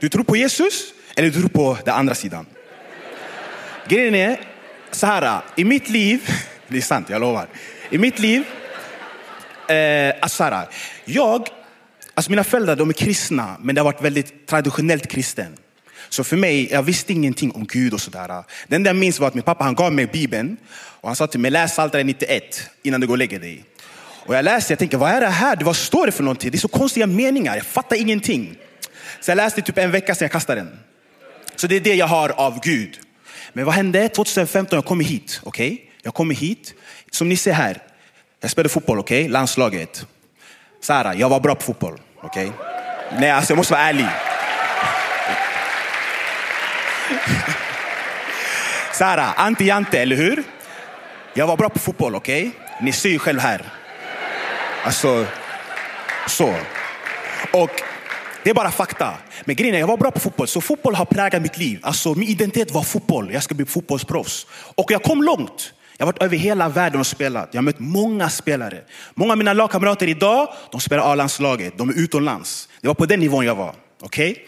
Du 0.00 0.08
tror 0.08 0.24
på 0.24 0.36
Jesus 0.36 0.92
eller 1.16 1.30
du 1.30 1.40
tror 1.40 1.48
på 1.48 1.78
den 1.84 1.94
andra 1.94 2.14
sidan. 2.14 2.46
Grejen 3.88 4.14
är 4.14 4.40
så 4.90 5.06
här, 5.06 5.42
i 5.56 5.64
mitt 5.64 5.88
liv, 5.88 6.28
det 6.68 6.76
är 6.76 6.80
sant, 6.82 7.10
jag 7.10 7.20
lovar. 7.20 7.46
I 7.90 7.98
mitt 7.98 8.18
liv, 8.18 8.44
eh, 9.68 10.14
alltså 10.20 10.44
här, 10.44 10.68
jag, 11.04 11.48
alltså 12.14 12.30
mina 12.30 12.44
föräldrar 12.44 12.76
de 12.76 12.88
är 12.88 12.92
kristna, 12.92 13.56
men 13.60 13.74
det 13.74 13.80
har 13.80 13.84
varit 13.92 14.02
väldigt 14.02 14.46
traditionellt 14.46 15.06
kristen. 15.06 15.56
Så 16.08 16.24
för 16.24 16.36
mig, 16.36 16.72
jag 16.72 16.82
visste 16.82 17.12
ingenting 17.12 17.50
om 17.50 17.66
Gud 17.66 17.94
och 17.94 18.00
sådär. 18.00 18.44
Det 18.68 18.76
enda 18.76 18.88
jag 18.88 18.96
minns 18.96 19.20
var 19.20 19.28
att 19.28 19.34
min 19.34 19.42
pappa 19.42 19.64
han 19.64 19.74
gav 19.74 19.92
mig 19.92 20.06
Bibeln 20.06 20.56
och 20.74 21.08
han 21.08 21.16
sa 21.16 21.26
till 21.26 21.40
mig, 21.40 21.50
läs 21.50 21.72
Psaltaren 21.72 22.06
91 22.06 22.70
innan 22.82 23.00
du 23.00 23.06
går 23.06 23.14
och 23.14 23.18
lägger 23.18 23.40
dig. 23.40 23.64
Och 24.26 24.34
jag 24.34 24.44
läste, 24.44 24.72
jag 24.72 24.78
tänkte, 24.78 24.96
vad 24.96 25.10
är 25.10 25.20
det 25.20 25.26
här? 25.26 25.58
Vad 25.64 25.76
står 25.76 26.06
det 26.06 26.12
för 26.12 26.22
någonting? 26.22 26.50
Det 26.50 26.56
är 26.56 26.60
så 26.60 26.68
konstiga 26.68 27.06
meningar, 27.06 27.56
jag 27.56 27.66
fattar 27.66 27.96
ingenting. 27.96 28.56
Så 29.20 29.30
jag 29.30 29.36
läste 29.36 29.62
typ 29.62 29.78
en 29.78 29.90
vecka 29.90 30.14
sedan 30.14 30.24
jag 30.24 30.32
kastade 30.32 30.60
den. 30.60 30.78
Så 31.56 31.66
det 31.66 31.76
är 31.76 31.80
det 31.80 31.94
jag 31.94 32.06
har 32.06 32.28
av 32.28 32.60
Gud. 32.62 33.00
Men 33.52 33.64
vad 33.64 33.74
hände 33.74 34.08
2015? 34.08 34.76
Jag 34.76 34.84
kommer 34.84 35.04
hit, 35.04 35.40
okej? 35.44 35.72
Okay? 35.72 35.84
Jag 36.02 36.14
kommer 36.14 36.34
hit. 36.34 36.74
Som 37.10 37.28
ni 37.28 37.36
ser 37.36 37.52
här, 37.52 37.82
jag 38.40 38.50
spelade 38.50 38.68
fotboll, 38.68 38.98
okej? 38.98 39.20
Okay? 39.20 39.32
Landslaget. 39.32 40.06
Sara, 40.80 41.14
jag 41.14 41.28
var 41.28 41.40
bra 41.40 41.54
på 41.54 41.62
fotboll, 41.62 42.00
okej? 42.22 42.48
Okay? 42.48 43.20
Nej, 43.20 43.30
alltså 43.30 43.52
jag 43.52 43.56
måste 43.56 43.72
vara 43.72 43.82
ärlig. 43.82 44.06
Sara, 48.92 49.24
anti-jante, 49.36 49.98
eller 49.98 50.16
hur? 50.16 50.42
Jag 51.34 51.46
var 51.46 51.56
bra 51.56 51.68
på 51.68 51.78
fotboll, 51.78 52.14
okej? 52.14 52.48
Okay? 52.48 52.60
Ni 52.80 52.92
ser 52.92 53.08
ju 53.08 53.18
själv 53.18 53.40
här. 53.40 53.62
Alltså, 54.84 55.26
så. 56.28 56.54
Och 57.52 57.70
det 58.42 58.50
är 58.50 58.54
bara 58.54 58.70
fakta. 58.70 59.14
Men 59.44 59.56
grejen 59.56 59.74
är, 59.74 59.78
jag 59.78 59.86
var 59.86 59.96
bra 59.96 60.10
på 60.10 60.20
fotboll, 60.20 60.48
så 60.48 60.60
fotboll 60.60 60.94
har 60.94 61.04
präglat 61.04 61.42
mitt 61.42 61.58
liv. 61.58 61.78
Alltså 61.82 62.14
min 62.14 62.28
identitet 62.28 62.70
var 62.70 62.82
fotboll, 62.82 63.32
jag 63.32 63.42
ska 63.42 63.54
bli 63.54 63.66
fotbollsproffs. 63.66 64.46
Och 64.50 64.90
jag 64.90 65.02
kom 65.02 65.22
långt. 65.22 65.72
Jag 65.96 66.06
har 66.06 66.12
varit 66.12 66.22
över 66.22 66.36
hela 66.36 66.68
världen 66.68 67.00
och 67.00 67.06
spelat. 67.06 67.48
Jag 67.52 67.58
har 67.58 67.64
mött 67.64 67.78
många 67.78 68.28
spelare. 68.28 68.80
Många 69.14 69.32
av 69.32 69.38
mina 69.38 69.52
lagkamrater 69.52 70.06
idag, 70.06 70.48
de 70.72 70.80
spelar 70.80 71.12
A-landslaget, 71.12 71.78
de 71.78 71.88
är 71.88 71.98
utomlands. 71.98 72.68
Det 72.80 72.88
var 72.88 72.94
på 72.94 73.06
den 73.06 73.20
nivån 73.20 73.46
jag 73.46 73.54
var. 73.54 73.74
Okej? 74.02 74.30
Okay? 74.30 74.44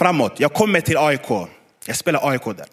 Framåt, 0.00 0.40
jag 0.40 0.52
kommer 0.52 0.80
till 0.80 0.98
AIK. 0.98 1.30
Jag 1.86 1.96
spelar 1.96 2.30
AIK 2.30 2.44
där. 2.44 2.66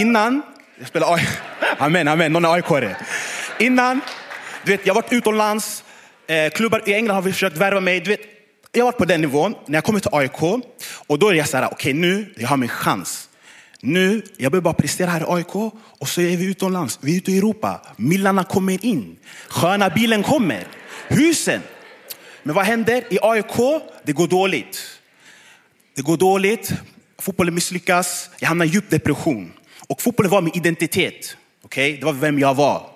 Innan, 0.00 0.42
jag 0.78 0.88
spelar 0.88 1.14
AIK. 1.14 1.28
Amen, 1.78 2.08
amen, 2.08 2.32
någon 2.32 2.44
är 2.44 2.54
aik 2.54 2.96
Innan, 3.58 4.00
du 4.64 4.72
vet, 4.72 4.86
jag 4.86 4.94
har 4.94 5.02
varit 5.02 5.12
utomlands. 5.12 5.84
Eh, 6.26 6.50
klubbar 6.50 6.82
i 6.86 6.94
England 6.94 7.14
har 7.14 7.22
försökt 7.22 7.56
värva 7.56 7.80
mig. 7.80 8.00
Du 8.00 8.10
vet, 8.10 8.20
jag 8.72 8.84
har 8.84 8.92
varit 8.92 8.98
på 8.98 9.04
den 9.04 9.20
nivån. 9.20 9.54
När 9.66 9.76
jag 9.76 9.84
kommer 9.84 10.00
till 10.00 10.10
AIK, 10.12 10.42
och 11.06 11.18
då 11.18 11.28
är 11.28 11.34
jag 11.34 11.48
så 11.48 11.56
här, 11.56 11.64
okej 11.64 11.76
okay, 11.76 11.92
nu, 11.92 12.34
jag 12.36 12.48
har 12.48 12.56
min 12.56 12.68
chans. 12.68 13.28
Nu, 13.80 14.22
jag 14.36 14.52
behöver 14.52 14.64
bara 14.64 14.74
prestera 14.74 15.10
här 15.10 15.20
i 15.20 15.24
AIK 15.28 15.54
och 15.98 16.08
så 16.08 16.20
är 16.20 16.36
vi 16.36 16.46
utomlands. 16.46 16.98
Vi 17.02 17.12
är 17.12 17.16
ute 17.16 17.32
i 17.32 17.38
Europa. 17.38 17.80
Millarna 17.96 18.44
kommer 18.44 18.84
in. 18.84 19.16
Sköna 19.48 19.90
bilen 19.90 20.22
kommer. 20.22 20.66
Husen. 21.08 21.60
Men 22.42 22.54
vad 22.54 22.64
händer? 22.64 23.04
I 23.10 23.18
AIK, 23.22 23.82
det 24.04 24.12
går 24.12 24.26
dåligt. 24.26 24.99
Det 26.00 26.04
går 26.04 26.16
dåligt. 26.16 26.72
Fotbollen 27.18 27.54
misslyckas. 27.54 28.30
Jag 28.38 28.48
hamnar 28.48 28.66
i 28.66 28.68
djup 28.68 28.90
depression. 28.90 29.52
Och 29.88 30.02
fotbollen 30.02 30.30
var 30.30 30.42
min 30.42 30.56
identitet. 30.56 31.36
Okay? 31.62 31.96
Det 31.96 32.04
var 32.04 32.12
vem 32.12 32.38
jag 32.38 32.54
var. 32.54 32.86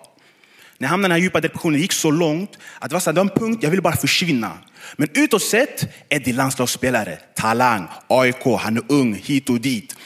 När 0.78 0.86
jag 0.86 0.88
hamnade 0.88 1.06
i 1.06 1.08
den 1.08 1.20
här 1.20 1.22
djupa 1.22 1.40
depressionen, 1.40 1.72
det 1.72 1.82
gick 1.82 1.92
så 1.92 2.10
långt 2.10 2.58
att 2.78 2.90
det 2.90 2.94
var, 2.94 3.00
så 3.00 3.10
här, 3.10 3.14
det 3.14 3.20
var 3.20 3.30
en 3.30 3.38
punkt, 3.38 3.62
jag 3.62 3.70
ville 3.70 3.82
bara 3.82 3.96
försvinna. 3.96 4.58
Men 4.96 5.08
utåt 5.14 5.42
sett 5.42 5.88
är 6.08 6.18
det 6.18 6.32
landslagsspelare, 6.32 7.18
talang, 7.34 7.86
AIK, 8.08 8.44
han 8.60 8.76
är 8.76 8.82
ung, 8.88 9.14
hit 9.14 9.50
och 9.50 9.60
dit. 9.60 9.96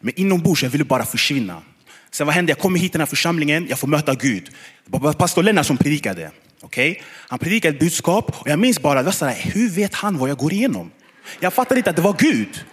Men 0.00 0.12
inombords, 0.16 0.62
jag 0.62 0.70
ville 0.70 0.84
bara 0.84 1.04
försvinna. 1.04 1.62
Sen 2.10 2.26
vad 2.26 2.34
hände? 2.34 2.50
Jag 2.50 2.58
kommer 2.58 2.78
hit 2.78 2.92
till 2.92 2.98
den 2.98 3.06
här 3.06 3.10
församlingen, 3.10 3.66
jag 3.68 3.78
får 3.78 3.88
möta 3.88 4.14
Gud. 4.14 4.50
Det 4.86 4.98
var 4.98 5.12
pastor 5.12 5.42
Lennart 5.42 5.66
som 5.66 5.76
predikade. 5.76 6.30
Okay? 6.62 6.96
Han 7.04 7.38
predikade 7.38 7.74
ett 7.74 7.80
budskap 7.80 8.40
och 8.40 8.48
jag 8.48 8.58
minns 8.58 8.80
bara, 8.80 8.98
det 8.98 9.04
var 9.04 9.12
så 9.12 9.26
här, 9.26 9.50
hur 9.52 9.70
vet 9.70 9.94
han 9.94 10.18
vad 10.18 10.30
jag 10.30 10.38
går 10.38 10.52
igenom? 10.52 10.90
Jag 11.40 11.52
fattade 11.52 11.80
inte 11.80 11.90
att 11.90 11.96
det 11.96 12.02
var 12.02 12.16
Gud. 12.18 12.64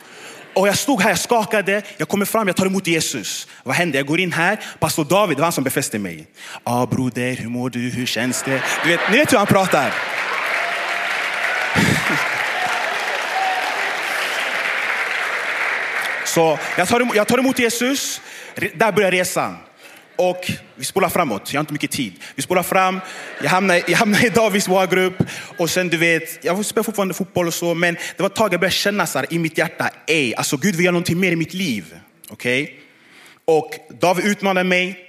Och 0.53 0.67
jag 0.67 0.77
stod 0.77 1.01
här, 1.01 1.09
jag 1.09 1.19
skakade, 1.19 1.81
jag 1.97 2.07
kommer 2.07 2.25
fram, 2.25 2.47
jag 2.47 2.55
tar 2.55 2.65
emot 2.65 2.87
Jesus. 2.87 3.47
Vad 3.63 3.75
händer? 3.75 3.99
Jag 3.99 4.07
går 4.07 4.19
in 4.19 4.31
här, 4.31 4.59
pastor 4.79 5.05
David, 5.05 5.37
det 5.37 5.41
var 5.41 5.45
han 5.45 5.53
som 5.53 5.63
befäste 5.63 5.99
mig. 5.99 6.27
Ja 6.53 6.59
ah, 6.63 6.85
broder, 6.85 7.35
hur 7.35 7.49
mår 7.49 7.69
du, 7.69 7.79
hur 7.79 8.05
känns 8.05 8.43
det? 8.43 8.61
Du 8.83 8.89
vet, 8.89 8.99
ni 9.11 9.17
vet 9.17 9.33
hur 9.33 9.37
han 9.37 9.47
pratar. 9.47 9.93
Så 16.25 16.59
jag 16.77 16.87
tar, 16.87 16.99
emot, 16.99 17.15
jag 17.15 17.27
tar 17.27 17.37
emot 17.37 17.59
Jesus, 17.59 18.21
där 18.75 18.91
börjar 18.91 19.11
resan. 19.11 19.57
Och 20.15 20.51
vi 20.75 20.85
spolar 20.85 21.09
framåt, 21.09 21.53
jag 21.53 21.59
har 21.59 21.63
inte 21.63 21.73
mycket 21.73 21.91
tid. 21.91 22.13
Vi 22.35 22.41
spolar 22.41 22.63
fram, 22.63 22.99
jag 23.41 23.49
hamnar, 23.49 23.81
jag 23.87 23.97
hamnar 23.97 24.25
i 24.25 24.29
Davids 24.29 24.67
grupp 24.89 25.23
och 25.57 25.69
sen 25.69 25.87
du 25.87 25.97
vet, 25.97 26.45
jag 26.45 26.65
spelar 26.65 26.83
fortfarande 26.83 27.13
fotboll 27.13 27.47
och 27.47 27.53
så, 27.53 27.73
men 27.73 27.93
det 27.93 28.19
var 28.23 28.29
ett 28.29 28.35
tag 28.35 28.53
jag 28.53 28.59
började 28.59 28.75
känna 28.75 29.05
så 29.05 29.19
här, 29.19 29.33
i 29.33 29.39
mitt 29.39 29.57
hjärta, 29.57 29.89
ej, 30.07 30.35
alltså 30.35 30.57
Gud 30.57 30.75
vill 30.75 30.85
göra 30.85 30.93
någonting 30.93 31.19
mer 31.19 31.31
i 31.31 31.35
mitt 31.35 31.53
liv. 31.53 31.95
Okej? 32.29 32.63
Okay? 32.63 32.75
Och 33.45 33.71
David 34.01 34.25
utmanade 34.25 34.69
mig. 34.69 35.07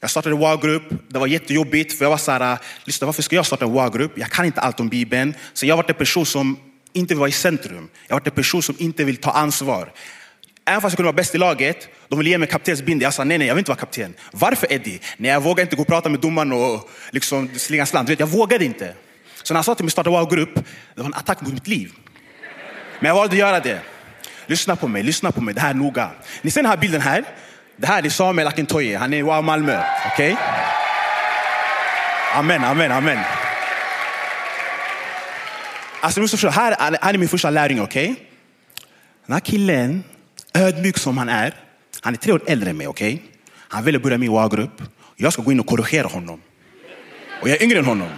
Jag 0.00 0.10
startade 0.10 0.46
en 0.46 0.60
grupp 0.60 0.82
det 1.08 1.18
var 1.18 1.26
jättejobbigt 1.26 1.98
för 1.98 2.04
jag 2.04 2.10
var 2.10 2.18
så 2.18 2.32
här, 2.32 2.58
lyssna 2.84 3.06
varför 3.06 3.22
ska 3.22 3.36
jag 3.36 3.46
starta 3.46 3.64
en 3.64 3.90
grupp 3.90 4.12
Jag 4.16 4.30
kan 4.30 4.44
inte 4.44 4.60
allt 4.60 4.80
om 4.80 4.88
Bibeln. 4.88 5.34
Så 5.52 5.66
jag 5.66 5.76
var 5.76 5.84
en 5.88 5.94
person 5.94 6.26
som 6.26 6.58
inte 6.92 7.14
vill 7.14 7.18
vara 7.18 7.28
i 7.28 7.32
centrum. 7.32 7.88
Jag 8.06 8.16
var 8.16 8.22
en 8.24 8.30
person 8.30 8.62
som 8.62 8.74
inte 8.78 9.04
vill 9.04 9.16
ta 9.16 9.30
ansvar. 9.30 9.92
Även 10.70 10.80
fast 10.80 10.92
jag 10.92 10.96
kunde 10.96 11.06
vara 11.06 11.16
bäst 11.16 11.34
i 11.34 11.38
laget, 11.38 11.88
de 12.08 12.18
ville 12.18 12.30
ge 12.30 12.38
mig 12.38 12.48
kaptensbindel. 12.48 13.02
Jag 13.02 13.14
sa 13.14 13.24
nej, 13.24 13.38
nej, 13.38 13.46
jag 13.46 13.54
vill 13.54 13.60
inte 13.60 13.70
vara 13.70 13.78
kapten. 13.78 14.14
Varför 14.32 14.72
Eddie? 14.72 15.00
Nej, 15.16 15.30
jag 15.30 15.42
vågar 15.42 15.62
inte 15.62 15.76
gå 15.76 15.82
och 15.82 15.88
prata 15.88 16.08
med 16.08 16.20
domaren 16.20 16.52
och 16.52 16.90
liksom 17.10 17.50
slinga 17.56 17.86
slant. 17.86 18.06
Du 18.06 18.12
vet, 18.12 18.20
jag 18.20 18.26
vågade 18.26 18.64
inte. 18.64 18.94
Så 19.42 19.54
när 19.54 19.56
han 19.56 19.64
sa 19.64 19.74
till 19.74 19.84
mig 19.84 19.90
starta 19.90 20.10
wow-grupp, 20.10 20.54
det 20.94 21.00
var 21.00 21.04
en 21.04 21.14
attack 21.14 21.40
mot 21.40 21.52
mitt 21.52 21.66
liv. 21.66 21.92
Men 23.00 23.08
jag 23.08 23.14
valde 23.14 23.32
att 23.32 23.38
göra 23.38 23.60
det. 23.60 23.80
Lyssna 24.46 24.76
på 24.76 24.88
mig, 24.88 25.02
lyssna 25.02 25.32
på 25.32 25.40
mig, 25.40 25.54
det 25.54 25.60
här 25.60 25.70
är 25.70 25.74
noga. 25.74 26.10
Ni 26.42 26.50
ser 26.50 26.62
den 26.62 26.70
här 26.70 26.78
bilden 26.78 27.00
här? 27.00 27.24
Det 27.76 27.86
här 27.86 28.06
är 28.06 28.10
Samuel 28.10 28.48
Akintoye, 28.48 28.98
han 28.98 29.14
är 29.14 29.22
Wow 29.22 29.44
Malmö. 29.44 29.82
Okej? 30.12 30.32
Okay? 30.32 30.44
Amen, 32.34 32.64
amen, 32.64 32.92
amen. 32.92 33.18
Alltså, 36.00 36.20
måste 36.20 36.36
förstå, 36.36 36.48
här, 36.48 36.72
är, 36.72 36.98
här 37.02 37.14
är 37.14 37.18
min 37.18 37.28
första 37.28 37.50
lärjunge, 37.50 37.82
okej? 37.82 38.10
Okay? 38.10 38.24
Den 39.26 39.32
här 39.32 39.40
killen, 39.40 40.04
ödmjuk 40.54 40.98
som 40.98 41.18
han 41.18 41.28
är, 41.28 41.54
han 42.00 42.14
är 42.14 42.18
tre 42.18 42.32
år 42.32 42.42
äldre 42.46 42.70
än 42.70 42.76
mig, 42.76 42.86
okej? 42.86 43.14
Okay? 43.14 43.26
Han 43.68 43.84
ville 43.84 43.98
börja 43.98 44.18
min 44.18 44.30
WA-grupp. 44.30 44.82
Jag 45.16 45.32
ska 45.32 45.42
gå 45.42 45.52
in 45.52 45.60
och 45.60 45.66
korrigera 45.66 46.06
honom. 46.06 46.40
Och 47.42 47.48
jag 47.48 47.56
är 47.56 47.62
yngre 47.62 47.78
än 47.78 47.84
honom. 47.84 48.08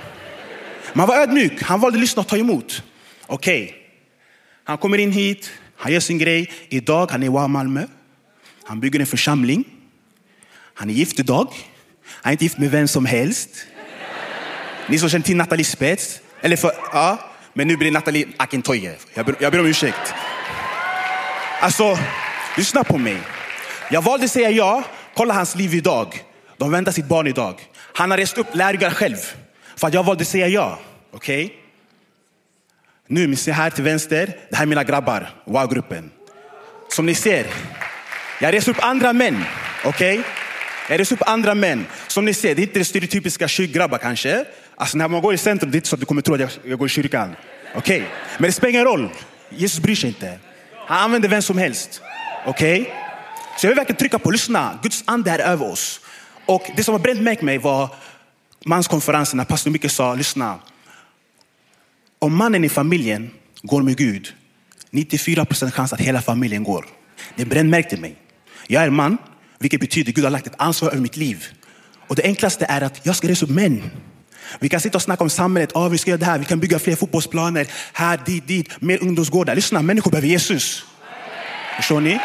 Men 0.92 1.00
han 1.00 1.08
var 1.08 1.16
ödmjuk, 1.16 1.62
han 1.62 1.80
valde 1.80 1.96
att 1.96 2.00
lyssna 2.00 2.20
och 2.20 2.28
ta 2.28 2.36
emot. 2.36 2.82
Okej, 3.26 3.62
okay. 3.64 3.74
han 4.64 4.78
kommer 4.78 4.98
in 4.98 5.12
hit, 5.12 5.50
han 5.76 5.92
gör 5.92 6.00
sin 6.00 6.18
grej. 6.18 6.50
Idag, 6.68 7.10
han 7.10 7.22
är 7.22 7.26
i 7.26 7.28
WA 7.28 7.48
Malmö. 7.48 7.86
Han 8.64 8.80
bygger 8.80 9.00
en 9.00 9.06
församling. 9.06 9.64
Han 10.74 10.90
är 10.90 10.94
gift 10.94 11.20
idag. 11.20 11.48
Han 12.04 12.30
är 12.30 12.32
inte 12.32 12.44
gift 12.44 12.58
med 12.58 12.70
vem 12.70 12.88
som 12.88 13.06
helst. 13.06 13.66
Ni 14.88 14.98
som 14.98 15.08
känner 15.08 15.24
till 15.24 15.36
Nathalie 15.36 15.64
Spets, 15.64 16.20
eller 16.40 16.56
för, 16.56 16.72
ja, 16.92 17.18
men 17.52 17.68
nu 17.68 17.76
blir 17.76 17.86
det 17.90 17.92
Nathalie 17.92 18.28
Akintoye. 18.36 18.94
Jag 19.14 19.26
ber, 19.26 19.34
jag 19.38 19.52
ber 19.52 19.60
om 19.60 19.66
ursäkt. 19.66 20.14
Alltså, 21.62 21.98
lyssna 22.56 22.84
på 22.84 22.98
mig. 22.98 23.18
Jag 23.90 24.02
valde 24.02 24.24
att 24.24 24.30
säga 24.30 24.50
ja. 24.50 24.82
Kolla 25.14 25.34
hans 25.34 25.54
liv 25.54 25.74
idag. 25.74 26.22
De 26.56 26.70
väntar 26.70 26.92
sitt 26.92 27.04
barn 27.04 27.26
idag. 27.26 27.54
Han 27.94 28.10
har 28.10 28.18
rest 28.18 28.38
upp 28.38 28.46
lärjungar 28.54 28.90
själv. 28.90 29.16
För 29.76 29.86
att 29.86 29.94
jag 29.94 30.02
valde 30.02 30.22
att 30.22 30.28
säga 30.28 30.48
ja. 30.48 30.78
Okej? 31.12 31.44
Okay? 31.44 31.56
Nu, 33.06 33.26
ni 33.26 33.36
ser 33.36 33.52
här 33.52 33.70
till 33.70 33.84
vänster. 33.84 34.36
Det 34.50 34.56
här 34.56 34.62
är 34.62 34.66
mina 34.66 34.84
grabbar. 34.84 35.30
Wow-gruppen. 35.44 36.10
Som 36.88 37.06
ni 37.06 37.14
ser. 37.14 37.46
Jag 38.40 38.54
reser 38.54 38.70
upp 38.70 38.84
andra 38.84 39.12
män. 39.12 39.44
Okej? 39.84 40.18
Okay? 40.18 40.30
Jag 40.88 41.00
reser 41.00 41.16
upp 41.16 41.28
andra 41.28 41.54
män. 41.54 41.86
Som 42.08 42.24
ni 42.24 42.34
ser, 42.34 42.54
det 42.54 42.62
är 42.62 42.66
inte 42.66 42.78
det 42.78 42.84
stereotypiska 42.84 43.48
kyrkgrabbar 43.48 43.98
kanske. 43.98 44.44
Alltså 44.76 44.98
när 44.98 45.08
man 45.08 45.22
går 45.22 45.34
i 45.34 45.38
centrum, 45.38 45.70
det 45.70 45.76
är 45.76 45.78
inte 45.78 45.88
så 45.88 45.96
att 45.96 46.00
du 46.00 46.06
kommer 46.06 46.22
tro 46.22 46.34
att 46.34 46.40
jag, 46.40 46.50
jag 46.64 46.78
går 46.78 46.86
i 46.86 46.90
kyrkan. 46.90 47.36
Okej? 47.74 47.96
Okay? 47.96 48.08
Men 48.38 48.48
det 48.48 48.52
spelar 48.52 48.70
ingen 48.70 48.84
roll. 48.84 49.08
Jesus 49.50 49.80
bryr 49.80 49.96
sig 49.96 50.08
inte. 50.08 50.38
Han 50.86 50.98
använder 50.98 51.28
vem 51.28 51.42
som 51.42 51.58
helst. 51.58 52.02
Okej? 52.46 52.80
Okay? 52.80 52.92
Så 53.58 53.66
jag 53.66 53.70
vill 53.70 53.76
verkligen 53.76 53.98
trycka 53.98 54.18
på, 54.18 54.30
lyssna, 54.30 54.78
Guds 54.82 55.04
ande 55.06 55.30
är 55.30 55.38
över 55.38 55.70
oss. 55.70 56.00
Och 56.46 56.70
det 56.76 56.84
som 56.84 56.92
har 56.92 56.98
bränt 56.98 57.20
mig 57.20 57.38
mig 57.42 57.58
var 57.58 57.88
manskonferensen 58.64 59.36
när 59.36 59.44
pastor 59.44 59.70
Micke 59.70 59.90
sa, 59.90 60.14
lyssna. 60.14 60.58
Om 62.18 62.36
mannen 62.36 62.64
i 62.64 62.68
familjen 62.68 63.30
går 63.62 63.82
med 63.82 63.96
Gud, 63.96 64.34
94 64.90 65.44
procent 65.44 65.74
chans 65.74 65.92
att 65.92 66.00
hela 66.00 66.22
familjen 66.22 66.64
går. 66.64 66.86
Det 67.36 67.44
brännmärkte 67.44 67.96
mig. 67.96 68.16
Jag 68.66 68.82
är 68.82 68.90
man, 68.90 69.18
vilket 69.58 69.80
betyder 69.80 70.10
att 70.10 70.14
Gud 70.14 70.24
har 70.24 70.30
lagt 70.30 70.46
ett 70.46 70.54
ansvar 70.56 70.90
över 70.90 71.00
mitt 71.00 71.16
liv. 71.16 71.46
Och 72.08 72.16
det 72.16 72.22
enklaste 72.22 72.66
är 72.68 72.80
att 72.80 73.06
jag 73.06 73.16
ska 73.16 73.28
resa 73.28 73.44
upp 73.44 73.50
män. 73.50 73.90
Vi 74.60 74.68
kan 74.68 74.80
sitta 74.80 74.98
och 74.98 75.02
snacka 75.02 75.24
om 75.24 75.30
samhället, 75.30 75.72
Oh, 75.72 75.88
vi 75.88 75.98
ska 75.98 76.10
göra 76.10 76.18
det 76.18 76.24
här, 76.26 76.38
vi 76.38 76.44
kan 76.44 76.60
bygga 76.60 76.78
fler 76.78 76.96
fotbollsplaner, 76.96 77.66
här, 77.92 78.20
dit, 78.26 78.46
dit, 78.46 78.80
mer 78.80 79.02
ungdomsgårdar. 79.02 79.54
Lyssna, 79.54 79.82
människor 79.82 80.10
behöver 80.10 80.28
Jesus. 80.28 80.84
Förstår 81.76 82.00
ni? 82.00 82.20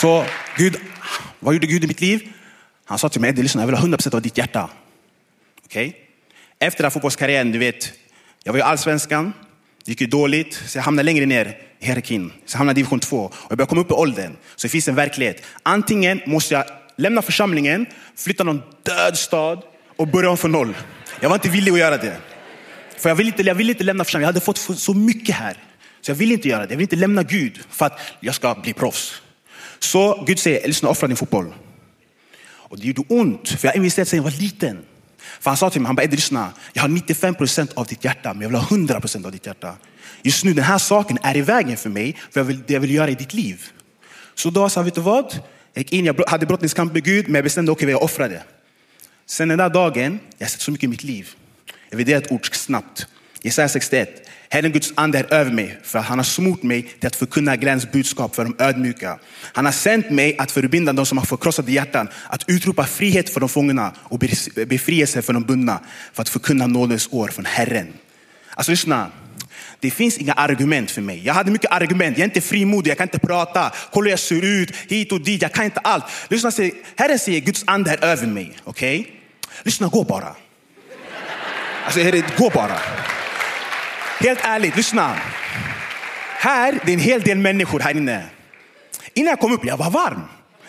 Så 0.00 0.24
Gud, 0.56 0.76
vad 1.40 1.54
gjorde 1.54 1.66
Gud 1.66 1.84
i 1.84 1.86
mitt 1.86 2.00
liv? 2.00 2.32
Han 2.84 2.98
sa 2.98 3.08
till 3.08 3.20
mig, 3.20 3.30
Eddie, 3.30 3.42
lyssna, 3.42 3.62
jag 3.62 3.66
vill 3.66 3.76
ha 3.76 3.86
100% 3.86 4.14
av 4.14 4.22
ditt 4.22 4.38
hjärta. 4.38 4.70
Okej? 5.64 5.88
Okay? 5.88 6.00
Efter 6.58 6.82
den 6.82 6.90
fotbollskarriären, 6.90 7.52
du 7.52 7.58
vet, 7.58 7.92
jag 8.44 8.52
var 8.52 8.58
i 8.58 8.62
allsvenskan, 8.62 9.32
det 9.84 9.92
gick 9.92 10.00
ju 10.00 10.06
dåligt, 10.06 10.62
så 10.66 10.78
jag 10.78 10.82
hamnade 10.82 11.06
längre 11.06 11.26
ner 11.26 11.56
i 11.80 11.86
hierarkin. 11.86 12.32
Så 12.46 12.54
jag 12.54 12.58
hamnade 12.58 12.80
i 12.80 12.82
division 12.82 13.00
2 13.00 13.16
och 13.16 13.34
jag 13.48 13.58
började 13.58 13.68
komma 13.68 13.80
upp 13.80 13.90
i 13.90 13.94
åldern. 13.94 14.36
Så 14.56 14.66
det 14.66 14.68
finns 14.68 14.88
en 14.88 14.94
verklighet. 14.94 15.42
Antingen 15.62 16.20
måste 16.26 16.54
jag 16.54 16.64
lämna 16.96 17.22
församlingen, 17.22 17.86
flytta 18.16 18.44
någon 18.44 18.62
död 18.82 19.18
stad 19.18 19.62
och 19.96 20.08
börja 20.08 20.30
om 20.30 20.36
från 20.36 20.52
noll. 20.52 20.76
Jag 21.20 21.28
var 21.28 21.36
inte 21.36 21.48
villig 21.48 21.72
att 21.72 21.78
göra 21.78 21.96
det. 21.96 22.16
För 22.96 23.08
jag 23.08 23.16
ville 23.16 23.30
inte, 23.30 23.42
jag 23.42 23.54
ville 23.54 23.72
inte 23.72 23.84
lämna 23.84 24.04
församlingen, 24.04 24.26
jag 24.26 24.32
hade 24.32 24.44
fått 24.44 24.78
så 24.78 24.94
mycket 24.94 25.34
här. 25.34 25.56
Så 26.00 26.10
jag 26.10 26.16
ville 26.16 26.34
inte 26.34 26.48
göra 26.48 26.66
det, 26.66 26.72
jag 26.72 26.76
ville 26.76 26.82
inte 26.82 26.96
lämna 26.96 27.22
Gud 27.22 27.60
för 27.70 27.86
att 27.86 28.00
jag 28.20 28.34
ska 28.34 28.54
bli 28.54 28.72
proffs. 28.72 29.22
Så 29.78 30.24
Gud 30.26 30.38
säger, 30.38 30.66
lyssna 30.66 30.88
offra 30.88 31.08
din 31.08 31.16
fotboll. 31.16 31.54
Och 32.42 32.78
det 32.78 32.86
gjorde 32.86 33.02
ont, 33.08 33.48
för 33.48 33.68
jag 33.68 33.76
investerade 33.76 34.10
sedan 34.10 34.16
jag 34.16 34.24
var 34.24 34.40
liten. 34.40 34.78
För 35.40 35.50
han 35.50 35.56
sa 35.56 35.70
till 35.70 35.80
mig, 35.80 35.86
han 35.86 35.96
bara, 35.96 36.06
lyssna, 36.06 36.52
jag 36.72 36.82
har 36.82 36.88
95 36.88 37.34
procent 37.34 37.72
av 37.72 37.86
ditt 37.86 38.04
hjärta, 38.04 38.32
men 38.34 38.42
jag 38.42 38.48
vill 38.48 38.58
ha 38.58 38.66
100 38.66 39.00
procent 39.00 39.26
av 39.26 39.32
ditt 39.32 39.46
hjärta. 39.46 39.74
Just 40.22 40.44
nu, 40.44 40.54
den 40.54 40.64
här 40.64 40.78
saken 40.78 41.18
är 41.22 41.36
i 41.36 41.40
vägen 41.40 41.76
för 41.76 41.90
mig, 41.90 42.16
för 42.30 42.40
jag 42.40 42.44
vill, 42.44 42.62
det 42.66 42.72
jag 42.72 42.80
vill 42.80 42.94
göra 42.94 43.10
i 43.10 43.14
ditt 43.14 43.34
liv. 43.34 43.64
Så 44.34 44.50
då 44.50 44.68
sa 44.68 44.82
vet 44.82 44.94
du 44.94 45.00
vad? 45.00 45.38
Jag 45.72 45.82
gick 45.82 45.92
in, 45.92 46.04
jag 46.04 46.24
hade 46.26 46.46
brottningskamp 46.46 46.92
med 46.92 47.04
Gud, 47.04 47.24
men 47.28 47.34
jag 47.34 47.44
bestämde, 47.44 47.72
okej, 47.72 47.84
okay, 47.84 47.92
jag 47.92 48.02
offrade. 48.02 48.42
Sen 49.26 49.48
den 49.48 49.58
där 49.58 49.70
dagen, 49.70 50.18
jag 50.38 50.46
har 50.46 50.50
sett 50.50 50.60
så 50.60 50.70
mycket 50.70 50.84
i 50.84 50.88
mitt 50.88 51.04
liv. 51.04 51.28
Jag 51.90 51.96
vill 51.96 52.06
dela 52.06 52.18
ett 52.18 52.32
ord 52.32 52.54
snabbt. 52.56 53.06
Jesaja 53.42 53.68
61. 53.68 54.29
Herren 54.52 54.72
Guds 54.72 54.92
ande 54.94 55.18
är 55.18 55.34
över 55.34 55.52
mig 55.52 55.78
för 55.82 55.98
att 55.98 56.04
han 56.04 56.18
har 56.18 56.24
smort 56.24 56.62
mig 56.62 56.82
till 56.82 57.06
att 57.06 57.16
förkunna 57.16 57.56
gläns 57.56 57.92
budskap 57.92 58.34
för 58.34 58.44
de 58.44 58.56
ödmjuka. 58.58 59.18
Han 59.52 59.64
har 59.64 59.72
sänt 59.72 60.10
mig 60.10 60.38
att 60.38 60.50
förbinda 60.50 60.92
de 60.92 61.06
som 61.06 61.18
har 61.18 61.24
förkrossade 61.24 61.72
hjärtan, 61.72 62.08
att 62.28 62.44
utropa 62.48 62.84
frihet 62.84 63.30
för 63.30 63.40
de 63.40 63.48
fångna 63.48 63.92
och 63.98 64.18
befrielse 64.66 65.22
för 65.22 65.32
de 65.32 65.42
bundna, 65.42 65.80
för 66.12 66.22
att 66.22 66.28
förkunna 66.28 66.66
nådens 66.66 67.08
år 67.12 67.28
från 67.28 67.44
Herren. 67.44 67.92
Alltså 68.54 68.72
lyssna, 68.72 69.10
det 69.80 69.90
finns 69.90 70.18
inga 70.18 70.32
argument 70.32 70.90
för 70.90 71.02
mig. 71.02 71.22
Jag 71.24 71.34
hade 71.34 71.50
mycket 71.50 71.72
argument. 71.72 72.18
Jag 72.18 72.24
är 72.24 72.28
inte 72.28 72.40
frimodig, 72.40 72.90
jag 72.90 72.98
kan 72.98 73.06
inte 73.06 73.18
prata. 73.18 73.72
Kolla 73.92 74.04
hur 74.04 74.10
jag 74.10 74.18
ser 74.18 74.44
ut, 74.44 74.76
hit 74.88 75.12
och 75.12 75.20
dit. 75.20 75.42
Jag 75.42 75.52
kan 75.52 75.64
inte 75.64 75.80
allt. 75.80 76.04
Lyssna, 76.28 76.52
Herren 76.96 77.18
säger 77.18 77.40
Guds 77.40 77.64
ande 77.66 77.90
är 77.90 78.04
över 78.04 78.26
mig. 78.26 78.56
Okej? 78.64 79.00
Okay? 79.00 79.12
Lyssna, 79.62 79.88
gå 79.88 80.04
bara. 80.04 80.34
Alltså, 81.84 82.00
herre, 82.00 82.22
gå 82.38 82.50
bara. 82.50 82.78
Helt 84.20 84.40
ärligt, 84.42 84.76
lyssna. 84.76 85.16
Här, 86.38 86.80
det 86.84 86.92
är 86.92 86.94
en 86.94 87.00
hel 87.00 87.20
del 87.20 87.38
människor 87.38 87.80
här 87.80 87.96
inne. 87.96 88.24
Innan 89.14 89.30
jag 89.30 89.40
kom 89.40 89.52
upp, 89.52 89.64
jag 89.64 89.76
var 89.76 89.90
varm. 89.90 90.22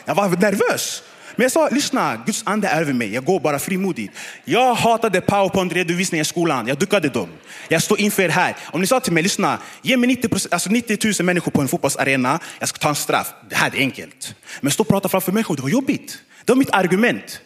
Jag 0.05 0.15
var 0.15 0.29
nervös. 0.29 1.03
Men 1.35 1.43
jag 1.43 1.51
sa, 1.51 1.69
lyssna, 1.69 2.23
Guds 2.25 2.43
ande 2.45 2.67
är 2.67 2.81
över 2.81 2.93
mig. 2.93 3.13
Jag 3.13 3.25
går 3.25 3.39
bara 3.39 3.59
frimodigt. 3.59 4.13
Jag 4.45 4.75
hatade 4.75 5.21
powerpoint-redovisningar 5.21 6.21
i 6.21 6.25
skolan. 6.25 6.67
Jag 6.67 6.77
duckade 6.77 7.09
dem. 7.09 7.29
Jag 7.67 7.83
står 7.83 7.99
inför 7.99 8.23
er 8.23 8.29
här. 8.29 8.55
Om 8.63 8.81
ni 8.81 8.87
sa 8.87 8.99
till 8.99 9.13
mig, 9.13 9.23
lyssna, 9.23 9.59
ge 9.81 9.97
mig 9.97 10.07
90, 10.07 10.29
alltså 10.51 10.69
90 10.69 10.97
000 11.19 11.25
människor 11.25 11.51
på 11.51 11.61
en 11.61 11.67
fotbollsarena. 11.67 12.39
Jag 12.59 12.69
ska 12.69 12.77
ta 12.77 12.89
en 12.89 12.95
straff. 12.95 13.33
Det 13.49 13.55
här 13.55 13.75
är 13.75 13.79
enkelt. 13.79 14.35
Men 14.61 14.71
stå 14.71 14.83
och 14.83 14.87
prata 14.87 15.09
framför 15.09 15.31
människor, 15.31 15.55
det 15.55 15.61
var 15.61 15.69
jobbigt. 15.69 16.17
Det 16.45 16.51
var 16.51 16.57
mitt 16.57 16.73
argument. 16.73 17.41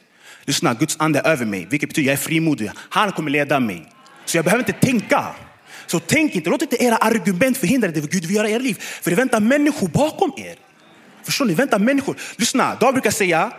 Lyssna, 0.45 0.73
Guds 0.73 0.95
ande 0.99 1.19
är 1.19 1.27
över 1.27 1.45
mig, 1.45 1.67
vilket 1.69 1.89
betyder 1.89 2.07
jag 2.07 2.13
är 2.13 2.23
frimodig. 2.23 2.71
Han 2.89 3.11
kommer 3.11 3.31
leda 3.31 3.59
mig. 3.59 3.85
Så 4.25 4.37
jag 4.37 4.45
behöver 4.45 4.63
inte 4.67 4.85
tänka. 4.87 5.35
Så 5.87 5.99
tänk 5.99 6.35
inte, 6.35 6.49
låt 6.49 6.61
inte 6.61 6.83
era 6.83 6.97
argument 6.97 7.57
förhindra 7.57 7.91
det 7.91 8.11
Gud 8.11 8.25
vill 8.25 8.35
göra 8.35 8.49
i 8.49 8.51
era 8.51 8.59
liv. 8.59 8.77
För 8.79 9.09
det 9.09 9.15
väntar 9.15 9.39
människor 9.39 9.87
bakom 9.87 10.33
er. 10.37 10.55
Förstår 11.23 11.45
ni? 11.45 11.53
Det 11.53 11.57
väntar 11.57 11.79
människor. 11.79 12.17
Lyssna, 12.35 12.75
David 12.75 12.93
brukar 12.93 13.11
säga, 13.11 13.51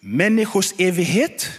människors 0.00 0.72
evighet 0.78 1.50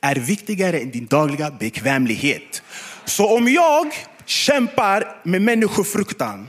är 0.00 0.14
viktigare 0.14 0.78
än 0.78 0.90
din 0.90 1.06
dagliga 1.06 1.50
bekvämlighet. 1.50 2.62
Så 3.04 3.36
om 3.36 3.48
jag 3.48 3.94
kämpar 4.26 5.16
med 5.22 5.42
människofruktan, 5.42 6.48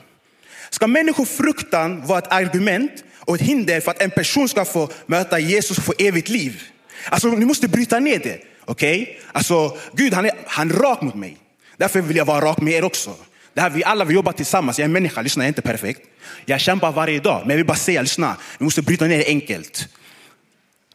ska 0.69 0.87
människofruktan 0.87 2.05
vara 2.05 2.19
ett 2.19 2.31
argument 2.31 3.03
och 3.19 3.35
ett 3.35 3.41
hinder 3.41 3.81
för 3.81 3.91
att 3.91 4.01
en 4.01 4.11
person 4.11 4.49
ska 4.49 4.65
få 4.65 4.89
möta 5.05 5.39
Jesus 5.39 5.77
och 5.77 5.83
få 5.83 5.93
evigt 5.97 6.29
liv? 6.29 6.63
Alltså, 7.09 7.27
ni 7.27 7.45
måste 7.45 7.67
bryta 7.67 7.99
ner 7.99 8.19
det. 8.19 8.41
Okej? 8.65 9.01
Okay? 9.01 9.15
Alltså, 9.31 9.77
Gud 9.93 10.13
han 10.13 10.25
är, 10.25 10.31
han 10.47 10.71
är 10.71 10.75
rak 10.75 11.01
mot 11.01 11.15
mig. 11.15 11.37
Därför 11.77 12.01
vill 12.01 12.17
jag 12.17 12.25
vara 12.25 12.45
rak 12.45 12.61
med 12.61 12.73
er 12.73 12.83
också. 12.83 13.15
Det 13.53 13.61
här, 13.61 13.69
vi 13.69 13.83
alla 13.83 14.05
vi 14.05 14.13
jobbar 14.13 14.31
tillsammans. 14.31 14.79
Jag 14.79 14.83
är 14.83 14.89
människa, 14.89 15.21
lyssna 15.21 15.43
jag 15.43 15.45
är 15.45 15.49
inte 15.49 15.61
perfekt. 15.61 16.01
Jag 16.45 16.59
kämpar 16.59 16.91
varje 16.91 17.19
dag, 17.19 17.41
men 17.41 17.49
jag 17.49 17.57
vill 17.57 17.65
bara 17.65 17.77
säga, 17.77 18.01
lyssna. 18.01 18.37
Vi 18.57 18.63
måste 18.63 18.81
bryta 18.81 19.05
ner 19.05 19.17
det 19.17 19.27
enkelt. 19.27 19.87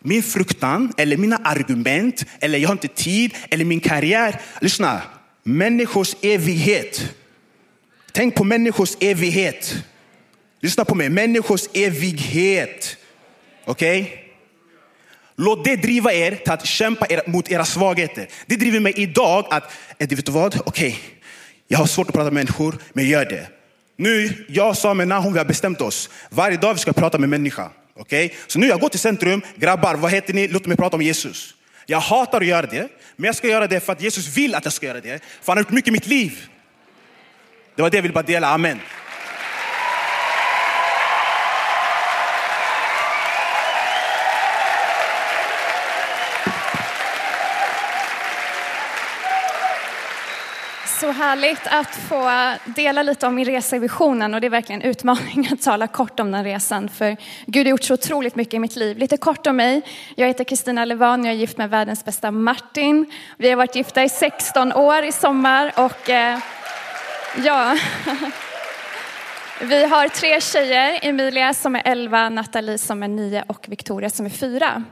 Min 0.01 0.23
fruktan, 0.23 0.93
eller 0.97 1.17
mina 1.17 1.37
argument, 1.37 2.25
eller 2.41 2.59
jag 2.59 2.69
har 2.69 2.73
inte 2.73 2.89
tid, 2.89 3.35
eller 3.51 3.65
min 3.65 3.81
karriär. 3.81 4.41
Lyssna, 4.61 5.03
människors 5.43 6.15
evighet. 6.23 7.15
Tänk 8.13 8.35
på 8.35 8.45
människors 8.45 8.97
evighet. 9.01 9.85
Lyssna 10.61 10.85
på 10.85 10.95
mig, 10.95 11.09
människors 11.09 11.63
evighet. 11.75 12.97
Okej? 13.65 14.03
Okay? 14.03 14.30
Låt 15.41 15.65
det 15.65 15.77
driva 15.77 16.13
er 16.13 16.37
till 16.37 16.53
att 16.53 16.67
kämpa 16.67 17.07
er, 17.09 17.23
mot 17.27 17.51
era 17.51 17.65
svagheter. 17.65 18.29
Det 18.47 18.57
driver 18.57 18.81
mig 18.81 18.93
idag 18.97 19.47
att, 19.51 19.65
eh, 19.65 20.05
Eddie 20.05 20.17
vet 20.17 20.27
du 20.27 20.33
vad? 20.33 20.61
Okej, 20.67 20.99
jag 21.69 21.79
har 21.79 21.87
svårt 21.87 22.09
att 22.09 22.15
prata 22.15 22.25
med 22.25 22.33
människor, 22.33 22.79
men 22.93 23.09
gör 23.09 23.25
det. 23.25 23.47
Nu, 23.97 24.45
jag 24.49 24.77
och 24.85 24.97
med 24.97 25.09
Nahum, 25.09 25.33
vi 25.33 25.39
har 25.39 25.45
bestämt 25.45 25.81
oss. 25.81 26.11
Varje 26.31 26.57
dag 26.57 26.75
vi 26.75 26.81
ska 26.81 26.93
prata 26.93 27.19
med 27.19 27.29
människa. 27.29 27.71
Okej? 27.97 28.35
Så 28.47 28.59
nu 28.59 28.67
jag 28.67 28.81
går 28.81 28.89
till 28.89 29.01
centrum, 29.01 29.43
grabbar, 29.57 29.95
vad 29.95 30.11
heter 30.11 30.35
ni? 30.35 30.49
Låt 30.49 30.67
mig 30.67 30.77
prata 30.77 30.97
om 30.97 31.03
Jesus. 31.03 31.55
Jag 31.87 32.01
hatar 32.01 32.41
att 32.41 32.47
göra 32.47 32.67
det, 32.67 32.89
men 33.17 33.27
jag 33.27 33.37
ska 33.37 33.49
göra 33.49 33.67
det 33.67 33.81
för 33.81 33.93
att 33.93 34.03
Jesus 34.03 34.37
vill 34.37 34.55
att 34.55 34.65
jag 34.65 34.73
ska 34.73 34.87
göra 34.87 35.01
det. 35.01 35.23
För 35.43 35.53
han 35.53 35.57
har 35.57 35.63
gjort 35.63 35.73
mycket 35.73 35.89
i 35.89 35.93
mitt 35.93 36.07
liv. 36.07 36.49
Det 37.77 37.83
var 37.83 37.91
det 37.91 37.97
jag 37.97 38.03
ville 38.03 38.15
bara 38.15 38.23
dela, 38.23 38.49
amen. 38.49 38.81
Så 51.01 51.11
härligt 51.11 51.67
att 51.67 51.95
få 51.95 52.31
dela 52.65 53.03
lite 53.03 53.27
om 53.27 53.35
min 53.35 53.45
resa 53.45 53.77
i 53.77 53.79
visionen 53.79 54.35
och 54.35 54.41
det 54.41 54.47
är 54.47 54.51
verkligen 54.51 54.83
en 54.83 54.91
utmaning 54.91 55.49
att 55.53 55.63
tala 55.63 55.87
kort 55.87 56.21
om 56.21 56.31
den 56.31 56.45
resan 56.45 56.89
för 56.89 57.17
Gud 57.47 57.67
har 57.67 57.71
gjort 57.71 57.83
så 57.83 57.95
otroligt 57.95 58.37
mycket 58.37 58.55
i 58.55 58.59
mitt 58.59 58.77
liv. 58.77 58.99
Lite 58.99 59.17
kort 59.17 59.47
om 59.47 59.57
mig. 59.57 59.83
Jag 60.15 60.27
heter 60.27 60.45
Kristina 60.45 60.85
Levan, 60.85 61.25
jag 61.25 61.35
är 61.35 61.39
gift 61.39 61.59
med 61.59 61.71
världens 61.71 62.05
bästa 62.05 62.31
Martin. 62.31 63.13
Vi 63.37 63.51
har 63.51 63.57
varit 63.57 63.77
gifta 63.77 64.05
i 64.05 64.09
16 64.09 64.73
år 64.73 65.03
i 65.05 65.13
sommar 65.13 65.73
och 65.77 66.11
eh, 66.11 66.39
ja, 67.45 67.77
vi 69.61 69.85
har 69.85 70.09
tre 70.09 70.41
tjejer, 70.41 70.99
Emilia 71.03 71.55
som 71.55 71.77
är 71.77 71.83
11, 71.85 72.29
Nathalie 72.29 72.79
som 72.79 73.03
är 73.03 73.09
9 73.09 73.45
och 73.47 73.67
Victoria 73.69 74.11
som 74.11 74.27
är 74.27 74.31
4. 74.31 74.85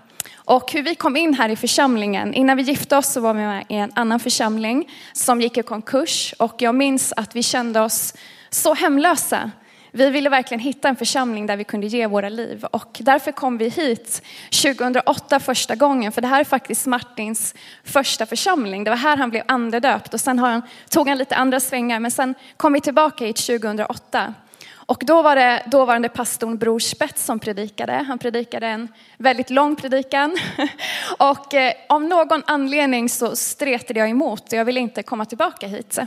Och 0.49 0.73
hur 0.73 0.83
vi 0.83 0.95
kom 0.95 1.17
in 1.17 1.35
här 1.35 1.49
i 1.49 1.57
församlingen, 1.57 2.35
innan 2.35 2.57
vi 2.57 2.63
gifte 2.63 2.97
oss 2.97 3.13
så 3.13 3.21
var 3.21 3.35
vi 3.35 3.41
med 3.41 3.65
i 3.69 3.75
en 3.75 3.93
annan 3.95 4.21
församling 4.21 4.91
som 5.13 5.41
gick 5.41 5.59
i 5.59 5.63
konkurs. 5.63 6.35
Och 6.39 6.55
jag 6.59 6.75
minns 6.75 7.13
att 7.17 7.37
vi 7.37 7.43
kände 7.43 7.81
oss 7.81 8.15
så 8.51 8.75
hemlösa. 8.75 9.51
Vi 9.91 10.11
ville 10.11 10.29
verkligen 10.29 10.61
hitta 10.61 10.89
en 10.89 10.97
församling 10.97 11.47
där 11.47 11.57
vi 11.57 11.65
kunde 11.65 11.87
ge 11.87 12.07
våra 12.07 12.29
liv. 12.29 12.65
Och 12.65 12.99
därför 13.01 13.33
kom 13.33 13.59
vi 13.59 13.69
hit 13.69 14.23
2008 14.63 15.41
första 15.41 15.75
gången. 15.75 16.13
För 16.13 16.21
det 16.21 16.29
här 16.29 16.41
är 16.41 16.45
faktiskt 16.45 16.87
Martins 16.87 17.55
första 17.85 18.27
församling. 18.27 18.85
Det 18.85 18.91
var 18.91 18.97
här 18.97 19.17
han 19.17 19.31
blev 19.31 19.43
andedöpt. 19.49 20.15
Och 20.15 20.21
sen 20.21 20.39
har 20.39 20.51
han, 20.51 20.63
tog 20.91 21.09
han 21.09 21.19
lite 21.19 21.37
andra 21.37 21.61
svängar. 21.61 22.01
Men 22.01 22.11
sen 22.11 22.35
kom 22.57 22.73
vi 22.73 22.81
tillbaka 22.81 23.25
hit 23.25 23.37
2008. 23.37 24.35
Och 24.71 25.03
då 25.07 25.23
var 25.23 25.37
det 25.37 25.63
dåvarande 25.67 26.09
pastorn 26.09 26.59
Bror 26.59 26.79
Spets 26.79 27.25
som 27.25 27.39
predikade. 27.39 27.93
Han 27.93 28.19
predikade 28.19 28.67
en 28.67 28.89
väldigt 29.17 29.51
lång 29.51 29.77
predikan. 29.77 30.37
Och 31.19 31.55
eh, 31.55 31.73
av 31.89 32.03
någon 32.03 32.43
anledning 32.47 33.09
så 33.09 33.37
stretade 33.37 34.01
jag 34.01 34.11
emot 34.11 34.53
och 34.53 34.59
jag 34.59 34.65
ville 34.65 34.81
inte 34.81 35.03
komma 35.03 35.25
tillbaka 35.25 35.67
hit. 35.67 35.99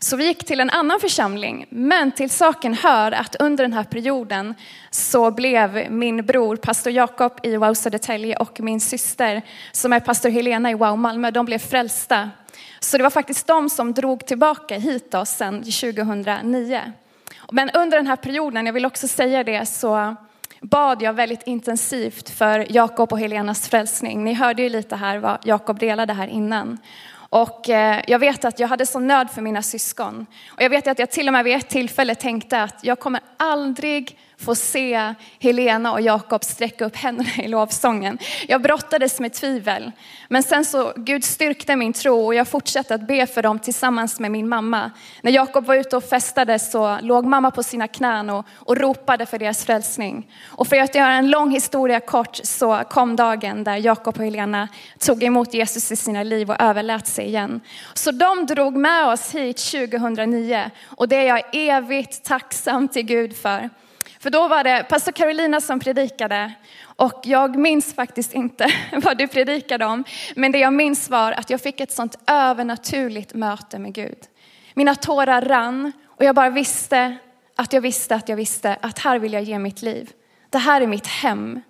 Så 0.00 0.16
vi 0.16 0.26
gick 0.26 0.44
till 0.44 0.60
en 0.60 0.70
annan 0.70 1.00
församling. 1.00 1.66
Men 1.68 2.12
till 2.12 2.30
saken 2.30 2.74
hör 2.74 3.12
att 3.12 3.36
under 3.36 3.64
den 3.64 3.72
här 3.72 3.84
perioden 3.84 4.54
så 4.90 5.30
blev 5.30 5.90
min 5.90 6.26
bror, 6.26 6.56
pastor 6.56 6.92
Jakob 6.92 7.40
i 7.42 7.56
Wow 7.56 7.74
Södertälje 7.74 8.36
och 8.36 8.60
min 8.60 8.80
syster 8.80 9.42
som 9.72 9.92
är 9.92 10.00
pastor 10.00 10.28
Helena 10.30 10.70
i 10.70 10.74
Wow 10.74 10.98
Malmö, 10.98 11.30
de 11.30 11.46
blev 11.46 11.58
frälsta. 11.58 12.30
Så 12.80 12.96
det 12.96 13.02
var 13.02 13.10
faktiskt 13.10 13.46
de 13.46 13.70
som 13.70 13.94
drog 13.94 14.26
tillbaka 14.26 14.78
hit 14.78 15.14
oss 15.14 15.30
sen 15.30 15.62
2009. 15.62 16.92
Men 17.52 17.70
under 17.70 17.96
den 17.96 18.06
här 18.06 18.16
perioden, 18.16 18.66
jag 18.66 18.72
vill 18.72 18.86
också 18.86 19.08
säga 19.08 19.44
det, 19.44 19.66
så 19.66 20.16
bad 20.60 21.02
jag 21.02 21.12
väldigt 21.12 21.42
intensivt 21.46 22.30
för 22.30 22.66
Jakob 22.70 23.12
och 23.12 23.20
Helenas 23.20 23.68
frälsning. 23.68 24.24
Ni 24.24 24.34
hörde 24.34 24.62
ju 24.62 24.68
lite 24.68 24.96
här 24.96 25.18
vad 25.18 25.38
Jakob 25.44 25.78
delade 25.78 26.12
här 26.12 26.26
innan. 26.26 26.78
Och 27.30 27.68
eh, 27.68 28.00
jag 28.06 28.18
vet 28.18 28.44
att 28.44 28.60
jag 28.60 28.68
hade 28.68 28.86
sån 28.86 29.06
nöd 29.06 29.30
för 29.30 29.42
mina 29.42 29.62
syskon. 29.62 30.26
Och 30.48 30.62
jag 30.62 30.70
vet 30.70 30.86
att 30.86 30.98
jag 30.98 31.10
till 31.10 31.28
och 31.28 31.32
med 31.32 31.44
vid 31.44 31.56
ett 31.56 31.68
tillfälle 31.68 32.14
tänkte 32.14 32.62
att 32.62 32.78
jag 32.82 32.98
kommer 32.98 33.20
aldrig 33.36 34.18
få 34.40 34.54
se 34.54 35.14
Helena 35.38 35.92
och 35.92 36.00
Jakob 36.00 36.44
sträcka 36.44 36.84
upp 36.84 36.96
händerna 36.96 37.30
i 37.44 37.48
lovsången. 37.48 38.18
Jag 38.48 38.62
brottades 38.62 39.20
med 39.20 39.32
tvivel. 39.32 39.92
Men 40.28 40.42
sen 40.42 40.64
så 40.64 40.92
Gud 40.96 41.24
styrkte 41.24 41.76
min 41.76 41.92
tro 41.92 42.26
och 42.26 42.34
jag 42.34 42.48
fortsatte 42.48 42.94
att 42.94 43.06
be 43.06 43.26
för 43.26 43.42
dem 43.42 43.58
tillsammans 43.58 44.20
med 44.20 44.30
min 44.30 44.48
mamma. 44.48 44.90
När 45.22 45.32
Jakob 45.32 45.64
var 45.64 45.74
ute 45.74 45.96
och 45.96 46.04
festade 46.04 46.58
så 46.58 46.98
låg 47.02 47.26
mamma 47.26 47.50
på 47.50 47.62
sina 47.62 47.88
knän 47.88 48.30
och, 48.30 48.46
och 48.54 48.76
ropade 48.76 49.26
för 49.26 49.38
deras 49.38 49.64
frälsning. 49.64 50.30
Och 50.46 50.68
för 50.68 50.76
att 50.76 50.94
göra 50.94 51.12
en 51.12 51.30
lång 51.30 51.50
historia 51.50 52.00
kort 52.00 52.36
så 52.42 52.82
kom 52.90 53.16
dagen 53.16 53.64
där 53.64 53.76
Jakob 53.76 54.18
och 54.18 54.24
Helena 54.24 54.68
tog 54.98 55.22
emot 55.22 55.54
Jesus 55.54 55.92
i 55.92 55.96
sina 55.96 56.22
liv 56.22 56.50
och 56.50 56.60
överlät 56.60 57.06
sig 57.06 57.26
igen. 57.26 57.60
Så 57.94 58.10
de 58.10 58.46
drog 58.46 58.76
med 58.76 59.06
oss 59.06 59.34
hit 59.34 59.56
2009 59.56 60.70
och 60.84 61.08
det 61.08 61.16
är 61.16 61.24
jag 61.24 61.42
evigt 61.52 62.24
tacksam 62.24 62.88
till 62.88 63.02
Gud 63.02 63.36
för. 63.36 63.70
För 64.20 64.30
då 64.30 64.48
var 64.48 64.64
det 64.64 64.86
pastor 64.88 65.12
Carolina 65.12 65.60
som 65.60 65.80
predikade 65.80 66.52
och 66.82 67.20
jag 67.24 67.56
minns 67.56 67.94
faktiskt 67.94 68.34
inte 68.34 68.72
vad 68.92 69.18
du 69.18 69.26
predikade 69.26 69.86
om. 69.86 70.04
Men 70.36 70.52
det 70.52 70.58
jag 70.58 70.72
minns 70.72 71.10
var 71.10 71.32
att 71.32 71.50
jag 71.50 71.60
fick 71.60 71.80
ett 71.80 71.92
sånt 71.92 72.18
övernaturligt 72.26 73.34
möte 73.34 73.78
med 73.78 73.94
Gud. 73.94 74.18
Mina 74.74 74.94
tårar 74.94 75.42
rann 75.42 75.92
och 76.06 76.24
jag 76.24 76.34
bara 76.34 76.50
visste 76.50 77.16
att 77.56 77.72
jag 77.72 77.80
visste 77.80 78.14
att 78.14 78.28
jag 78.28 78.36
visste 78.36 78.76
att 78.80 78.98
här 78.98 79.18
vill 79.18 79.32
jag 79.32 79.42
ge 79.42 79.58
mitt 79.58 79.82
liv. 79.82 80.10
Det 80.50 80.58
här 80.58 80.80
är 80.80 80.86
mitt 80.86 81.06
hem. 81.06 81.60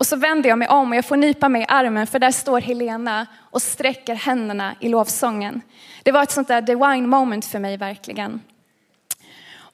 Och 0.00 0.06
så 0.06 0.16
vänder 0.16 0.48
jag 0.48 0.58
mig 0.58 0.68
om 0.68 0.90
och 0.90 0.96
jag 0.96 1.04
får 1.04 1.16
nypa 1.16 1.48
mig 1.48 1.62
i 1.62 1.66
armen 1.68 2.06
för 2.06 2.18
där 2.18 2.30
står 2.30 2.60
Helena 2.60 3.26
och 3.50 3.62
sträcker 3.62 4.14
händerna 4.14 4.74
i 4.80 4.88
lovsången. 4.88 5.60
Det 6.02 6.12
var 6.12 6.22
ett 6.22 6.30
sånt 6.30 6.48
där 6.48 6.60
divine 6.60 7.08
moment 7.08 7.44
för 7.44 7.58
mig 7.58 7.76
verkligen. 7.76 8.40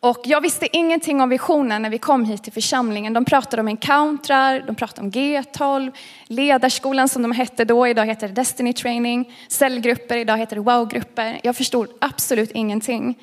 Och 0.01 0.21
jag 0.25 0.41
visste 0.41 0.77
ingenting 0.77 1.21
om 1.21 1.29
visionen 1.29 1.83
när 1.83 1.91
vi 1.91 1.99
kom 1.99 2.25
hit 2.25 2.43
till 2.43 2.53
församlingen. 2.53 3.13
De 3.13 3.25
pratade 3.25 3.61
om 3.61 3.69
encountrar, 3.69 4.65
de 4.67 4.75
pratade 4.75 5.01
om 5.01 5.11
G12, 5.11 5.93
ledarskolan 6.27 7.09
som 7.09 7.23
de 7.23 7.33
hette 7.33 7.65
då, 7.65 7.87
idag 7.87 8.07
heter 8.07 8.29
det 8.29 8.35
Destiny 8.35 8.73
Training, 8.73 9.33
cellgrupper, 9.49 10.17
idag 10.17 10.39
heter 10.39 10.57
det 10.57 10.63
wow-grupper. 10.63 11.41
Jag 11.43 11.57
förstod 11.57 11.89
absolut 12.01 12.51
ingenting. 12.51 13.19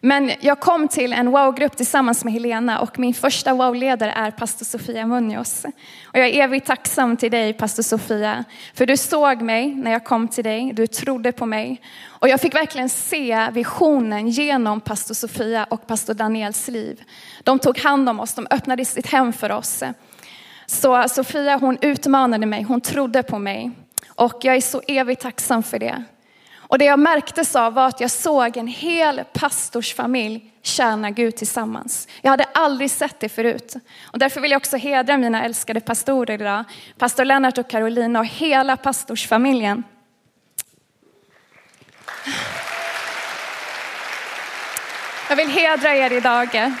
Men 0.00 0.32
jag 0.40 0.60
kom 0.60 0.88
till 0.88 1.12
en 1.12 1.30
wow-grupp 1.30 1.76
tillsammans 1.76 2.24
med 2.24 2.32
Helena 2.32 2.78
och 2.80 2.98
min 2.98 3.14
första 3.14 3.54
wow-ledare 3.54 4.12
är 4.12 4.30
pastor 4.30 4.64
Sofia 4.64 5.06
Munoz. 5.06 5.64
Och 6.04 6.18
jag 6.18 6.28
är 6.28 6.42
evigt 6.42 6.66
tacksam 6.66 7.16
till 7.16 7.30
dig 7.30 7.52
pastor 7.52 7.82
Sofia, 7.82 8.44
för 8.74 8.86
du 8.86 8.96
såg 8.96 9.42
mig 9.42 9.74
när 9.74 9.90
jag 9.90 10.04
kom 10.04 10.28
till 10.28 10.44
dig, 10.44 10.72
du 10.72 10.86
trodde 10.86 11.32
på 11.32 11.46
mig. 11.46 11.80
Och 12.04 12.28
jag 12.28 12.40
fick 12.40 12.54
verkligen 12.54 12.88
se 12.88 13.48
visionen 13.52 14.28
genom 14.28 14.80
pastor 14.80 15.14
Sofia 15.14 15.64
och 15.64 15.86
pastor 15.86 16.14
Daniels 16.14 16.68
liv. 16.68 17.02
De 17.42 17.58
tog 17.58 17.78
hand 17.78 18.08
om 18.08 18.20
oss, 18.20 18.34
de 18.34 18.46
öppnade 18.50 18.84
sitt 18.84 19.06
hem 19.06 19.32
för 19.32 19.52
oss. 19.52 19.82
Så 20.66 21.08
Sofia 21.08 21.56
hon 21.56 21.78
utmanade 21.80 22.46
mig, 22.46 22.62
hon 22.62 22.80
trodde 22.80 23.22
på 23.22 23.38
mig. 23.38 23.70
Och 24.08 24.38
jag 24.42 24.56
är 24.56 24.60
så 24.60 24.82
evigt 24.88 25.22
tacksam 25.22 25.62
för 25.62 25.78
det. 25.78 26.04
Och 26.68 26.78
det 26.78 26.84
jag 26.84 26.98
märktes 26.98 27.56
av 27.56 27.74
var 27.74 27.86
att 27.86 28.00
jag 28.00 28.10
såg 28.10 28.56
en 28.56 28.66
hel 28.66 29.24
pastorsfamilj 29.32 30.52
tjäna 30.62 31.10
Gud 31.10 31.36
tillsammans. 31.36 32.08
Jag 32.22 32.30
hade 32.30 32.44
aldrig 32.44 32.90
sett 32.90 33.20
det 33.20 33.28
förut. 33.28 33.74
Och 34.12 34.18
därför 34.18 34.40
vill 34.40 34.50
jag 34.50 34.58
också 34.58 34.76
hedra 34.76 35.16
mina 35.16 35.44
älskade 35.44 35.80
pastorer 35.80 36.34
idag. 36.34 36.64
Pastor 36.98 37.24
Lennart 37.24 37.58
och 37.58 37.70
Carolina 37.70 38.18
och 38.20 38.26
hela 38.26 38.76
pastorsfamiljen. 38.76 39.82
Jag 45.28 45.36
vill 45.36 45.48
hedra 45.48 45.96
er 45.96 46.12
idag. 46.12 46.72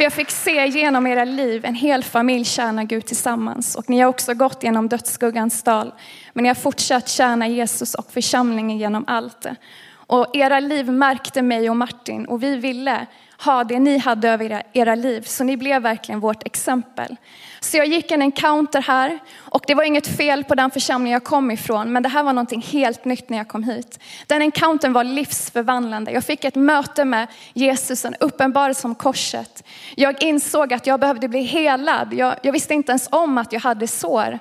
För 0.00 0.04
jag 0.04 0.12
fick 0.12 0.30
se 0.30 0.66
genom 0.66 1.06
era 1.06 1.24
liv 1.24 1.64
en 1.64 1.74
hel 1.74 2.04
familj 2.04 2.44
tjäna 2.44 2.84
Gud 2.84 3.06
tillsammans. 3.06 3.76
Och 3.76 3.90
ni 3.90 4.00
har 4.00 4.08
också 4.08 4.34
gått 4.34 4.62
genom 4.62 4.88
dödsskuggans 4.88 5.62
dal. 5.62 5.92
Men 6.32 6.42
ni 6.42 6.48
har 6.48 6.54
fortsatt 6.54 7.08
tjäna 7.08 7.48
Jesus 7.48 7.94
och 7.94 8.12
församlingen 8.12 8.78
genom 8.78 9.04
allt. 9.06 9.46
Och 9.92 10.36
era 10.36 10.60
liv 10.60 10.92
märkte 10.92 11.42
mig 11.42 11.70
och 11.70 11.76
Martin 11.76 12.26
och 12.26 12.42
vi 12.42 12.56
ville 12.56 13.06
ha 13.44 13.64
det 13.64 13.78
ni 13.78 13.98
hade 13.98 14.28
över 14.28 14.44
era, 14.44 14.62
era 14.72 14.94
liv. 14.94 15.22
Så 15.22 15.44
ni 15.44 15.56
blev 15.56 15.82
verkligen 15.82 16.20
vårt 16.20 16.46
exempel. 16.46 17.16
Så 17.60 17.76
jag 17.76 17.86
gick 17.86 18.10
en 18.10 18.22
encounter 18.22 18.82
här 18.82 19.18
och 19.38 19.64
det 19.66 19.74
var 19.74 19.84
inget 19.84 20.06
fel 20.06 20.44
på 20.44 20.54
den 20.54 20.70
församling 20.70 21.12
jag 21.12 21.24
kom 21.24 21.50
ifrån, 21.50 21.92
men 21.92 22.02
det 22.02 22.08
här 22.08 22.22
var 22.22 22.32
någonting 22.32 22.62
helt 22.62 23.04
nytt 23.04 23.28
när 23.28 23.38
jag 23.38 23.48
kom 23.48 23.64
hit. 23.64 24.00
Den 24.26 24.42
encountern 24.42 24.92
var 24.92 25.04
livsförvandlande. 25.04 26.12
Jag 26.12 26.24
fick 26.24 26.44
ett 26.44 26.54
möte 26.54 27.04
med 27.04 27.26
Jesus, 27.52 28.04
en 28.04 28.14
uppenbarelse 28.20 28.86
om 28.86 28.94
korset. 28.94 29.64
Jag 29.94 30.22
insåg 30.22 30.72
att 30.72 30.86
jag 30.86 31.00
behövde 31.00 31.28
bli 31.28 31.42
helad. 31.42 32.14
Jag, 32.14 32.34
jag 32.42 32.52
visste 32.52 32.74
inte 32.74 32.92
ens 32.92 33.08
om 33.12 33.38
att 33.38 33.52
jag 33.52 33.60
hade 33.60 33.86
sår. 33.86 34.38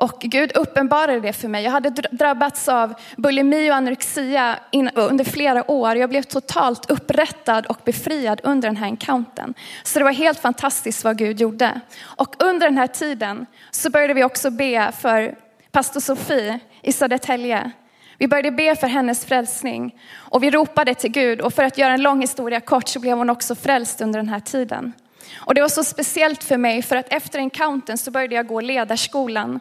Och 0.00 0.20
Gud 0.20 0.52
uppenbarade 0.56 1.20
det 1.20 1.32
för 1.32 1.48
mig. 1.48 1.64
Jag 1.64 1.70
hade 1.70 1.90
drabbats 1.90 2.68
av 2.68 2.94
bulimi 3.16 3.70
och 3.70 3.74
anorexia 3.74 4.58
under 4.94 5.24
flera 5.24 5.70
år. 5.70 5.96
Jag 5.96 6.10
blev 6.10 6.22
totalt 6.22 6.90
upprättad 6.90 7.66
och 7.66 7.78
befriad 7.84 8.40
under 8.44 8.68
den 8.68 8.76
här 8.76 8.86
encountern. 8.86 9.54
Så 9.82 9.98
det 9.98 10.04
var 10.04 10.12
helt 10.12 10.38
fantastiskt 10.38 11.04
vad 11.04 11.18
Gud 11.18 11.40
gjorde. 11.40 11.80
Och 12.00 12.42
under 12.42 12.66
den 12.66 12.78
här 12.78 12.86
tiden 12.86 13.46
så 13.70 13.90
började 13.90 14.14
vi 14.14 14.24
också 14.24 14.50
be 14.50 14.92
för 15.00 15.34
pastor 15.72 16.00
Sofie 16.00 16.60
i 16.82 16.92
Södertälje. 16.92 17.70
Vi 18.18 18.28
började 18.28 18.50
be 18.50 18.76
för 18.76 18.86
hennes 18.86 19.24
frälsning 19.24 19.94
och 20.16 20.42
vi 20.42 20.50
ropade 20.50 20.94
till 20.94 21.10
Gud 21.10 21.40
och 21.40 21.54
för 21.54 21.62
att 21.62 21.78
göra 21.78 21.92
en 21.92 22.02
lång 22.02 22.20
historia 22.20 22.60
kort 22.60 22.88
så 22.88 23.00
blev 23.00 23.18
hon 23.18 23.30
också 23.30 23.54
frälst 23.54 24.00
under 24.00 24.18
den 24.18 24.28
här 24.28 24.40
tiden. 24.40 24.92
Och 25.36 25.54
det 25.54 25.60
var 25.60 25.68
så 25.68 25.84
speciellt 25.84 26.44
för 26.44 26.56
mig 26.56 26.82
för 26.82 26.96
att 26.96 27.12
efter 27.12 27.38
encountern 27.38 27.98
så 27.98 28.10
började 28.10 28.34
jag 28.34 28.46
gå 28.46 28.60
ledarskolan. 28.60 29.60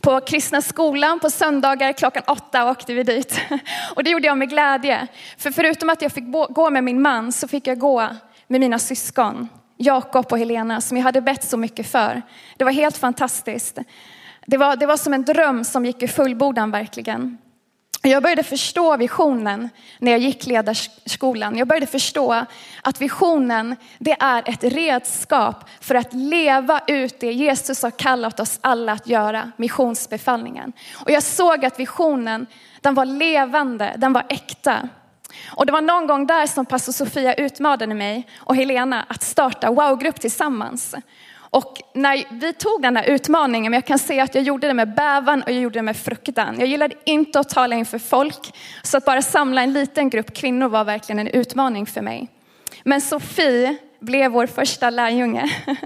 På 0.00 0.20
kristna 0.20 0.62
skolan 0.62 1.20
på 1.20 1.30
söndagar 1.30 1.92
klockan 1.92 2.22
åtta 2.26 2.70
åkte 2.70 2.94
vi 2.94 3.02
dit. 3.02 3.40
Och 3.94 4.04
det 4.04 4.10
gjorde 4.10 4.26
jag 4.26 4.38
med 4.38 4.48
glädje. 4.48 5.06
För 5.38 5.50
förutom 5.50 5.90
att 5.90 6.02
jag 6.02 6.12
fick 6.12 6.24
gå 6.48 6.70
med 6.70 6.84
min 6.84 7.02
man 7.02 7.32
så 7.32 7.48
fick 7.48 7.66
jag 7.66 7.78
gå 7.78 8.08
med 8.46 8.60
mina 8.60 8.78
syskon. 8.78 9.48
Jakob 9.76 10.26
och 10.30 10.38
Helena 10.38 10.80
som 10.80 10.96
jag 10.96 11.04
hade 11.04 11.20
bett 11.20 11.44
så 11.44 11.56
mycket 11.56 11.86
för. 11.86 12.22
Det 12.56 12.64
var 12.64 12.72
helt 12.72 12.96
fantastiskt. 12.96 13.78
Det 14.46 14.56
var, 14.56 14.76
det 14.76 14.86
var 14.86 14.96
som 14.96 15.14
en 15.14 15.24
dröm 15.24 15.64
som 15.64 15.84
gick 15.84 16.02
i 16.02 16.08
fullbordan 16.08 16.70
verkligen. 16.70 17.38
Jag 18.10 18.22
började 18.22 18.42
förstå 18.42 18.96
visionen 18.96 19.68
när 19.98 20.12
jag 20.12 20.20
gick 20.20 20.46
ledarskolan. 20.46 21.58
Jag 21.58 21.68
började 21.68 21.86
förstå 21.86 22.44
att 22.82 23.00
visionen, 23.00 23.76
det 23.98 24.16
är 24.20 24.42
ett 24.46 24.64
redskap 24.64 25.64
för 25.80 25.94
att 25.94 26.14
leva 26.14 26.80
ut 26.86 27.20
det 27.20 27.32
Jesus 27.32 27.82
har 27.82 27.90
kallat 27.90 28.40
oss 28.40 28.58
alla 28.60 28.92
att 28.92 29.06
göra, 29.06 29.52
missionsbefallningen. 29.56 30.72
Och 30.94 31.10
jag 31.10 31.22
såg 31.22 31.64
att 31.64 31.80
visionen, 31.80 32.46
den 32.80 32.94
var 32.94 33.04
levande, 33.04 33.94
den 33.96 34.12
var 34.12 34.26
äkta. 34.28 34.88
Och 35.46 35.66
det 35.66 35.72
var 35.72 35.80
någon 35.80 36.06
gång 36.06 36.26
där 36.26 36.46
som 36.46 36.66
pastor 36.66 36.92
Sofia 36.92 37.34
utmanade 37.34 37.94
mig 37.94 38.28
och 38.38 38.56
Helena 38.56 39.06
att 39.08 39.22
starta 39.22 39.70
wow-grupp 39.70 40.20
tillsammans. 40.20 40.94
Och 41.56 41.82
när 41.94 42.24
vi 42.30 42.52
tog 42.52 42.82
den 42.82 42.96
här 42.96 43.04
utmaningen, 43.04 43.70
men 43.70 43.76
jag 43.76 43.86
kan 43.86 43.98
säga 43.98 44.22
att 44.22 44.34
jag 44.34 44.44
gjorde 44.44 44.66
det 44.66 44.74
med 44.74 44.94
bävan 44.94 45.42
och 45.42 45.50
jag 45.50 45.60
gjorde 45.60 45.78
det 45.78 45.82
med 45.82 45.96
fruktan. 45.96 46.56
Jag 46.58 46.68
gillade 46.68 46.94
inte 47.04 47.40
att 47.40 47.48
tala 47.48 47.76
inför 47.76 47.98
folk, 47.98 48.54
så 48.82 48.96
att 48.96 49.04
bara 49.04 49.22
samla 49.22 49.62
en 49.62 49.72
liten 49.72 50.10
grupp 50.10 50.34
kvinnor 50.34 50.68
var 50.68 50.84
verkligen 50.84 51.18
en 51.18 51.28
utmaning 51.28 51.86
för 51.86 52.02
mig. 52.02 52.28
Men 52.84 53.00
Sofie 53.00 53.76
blev 54.00 54.32
vår 54.32 54.46
första 54.46 54.90
lärjunge. 54.90 55.50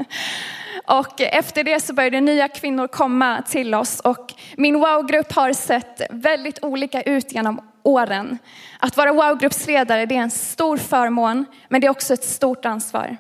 Och 0.87 1.21
efter 1.21 1.65
det 1.65 1.81
så 1.81 1.95
började 1.95 2.21
nya 2.21 2.49
kvinnor 2.49 2.87
komma 2.87 3.43
till 3.49 3.75
oss 3.75 4.01
och 4.01 4.35
min 4.57 4.81
wow-grupp 4.81 5.33
har 5.33 5.53
sett 5.53 6.01
väldigt 6.11 6.65
olika 6.65 7.03
ut 7.03 7.33
genom 7.33 7.61
åren. 7.83 8.39
Att 8.79 8.97
vara 8.97 9.13
wow-gruppsledare 9.13 10.07
det 10.07 10.17
är 10.17 10.23
en 10.23 10.31
stor 10.31 10.77
förmån, 10.77 11.45
men 11.69 11.81
det 11.81 11.87
är 11.87 11.91
också 11.91 12.15
ett 12.15 12.25
stort 12.25 12.65
ansvar. 12.65 13.17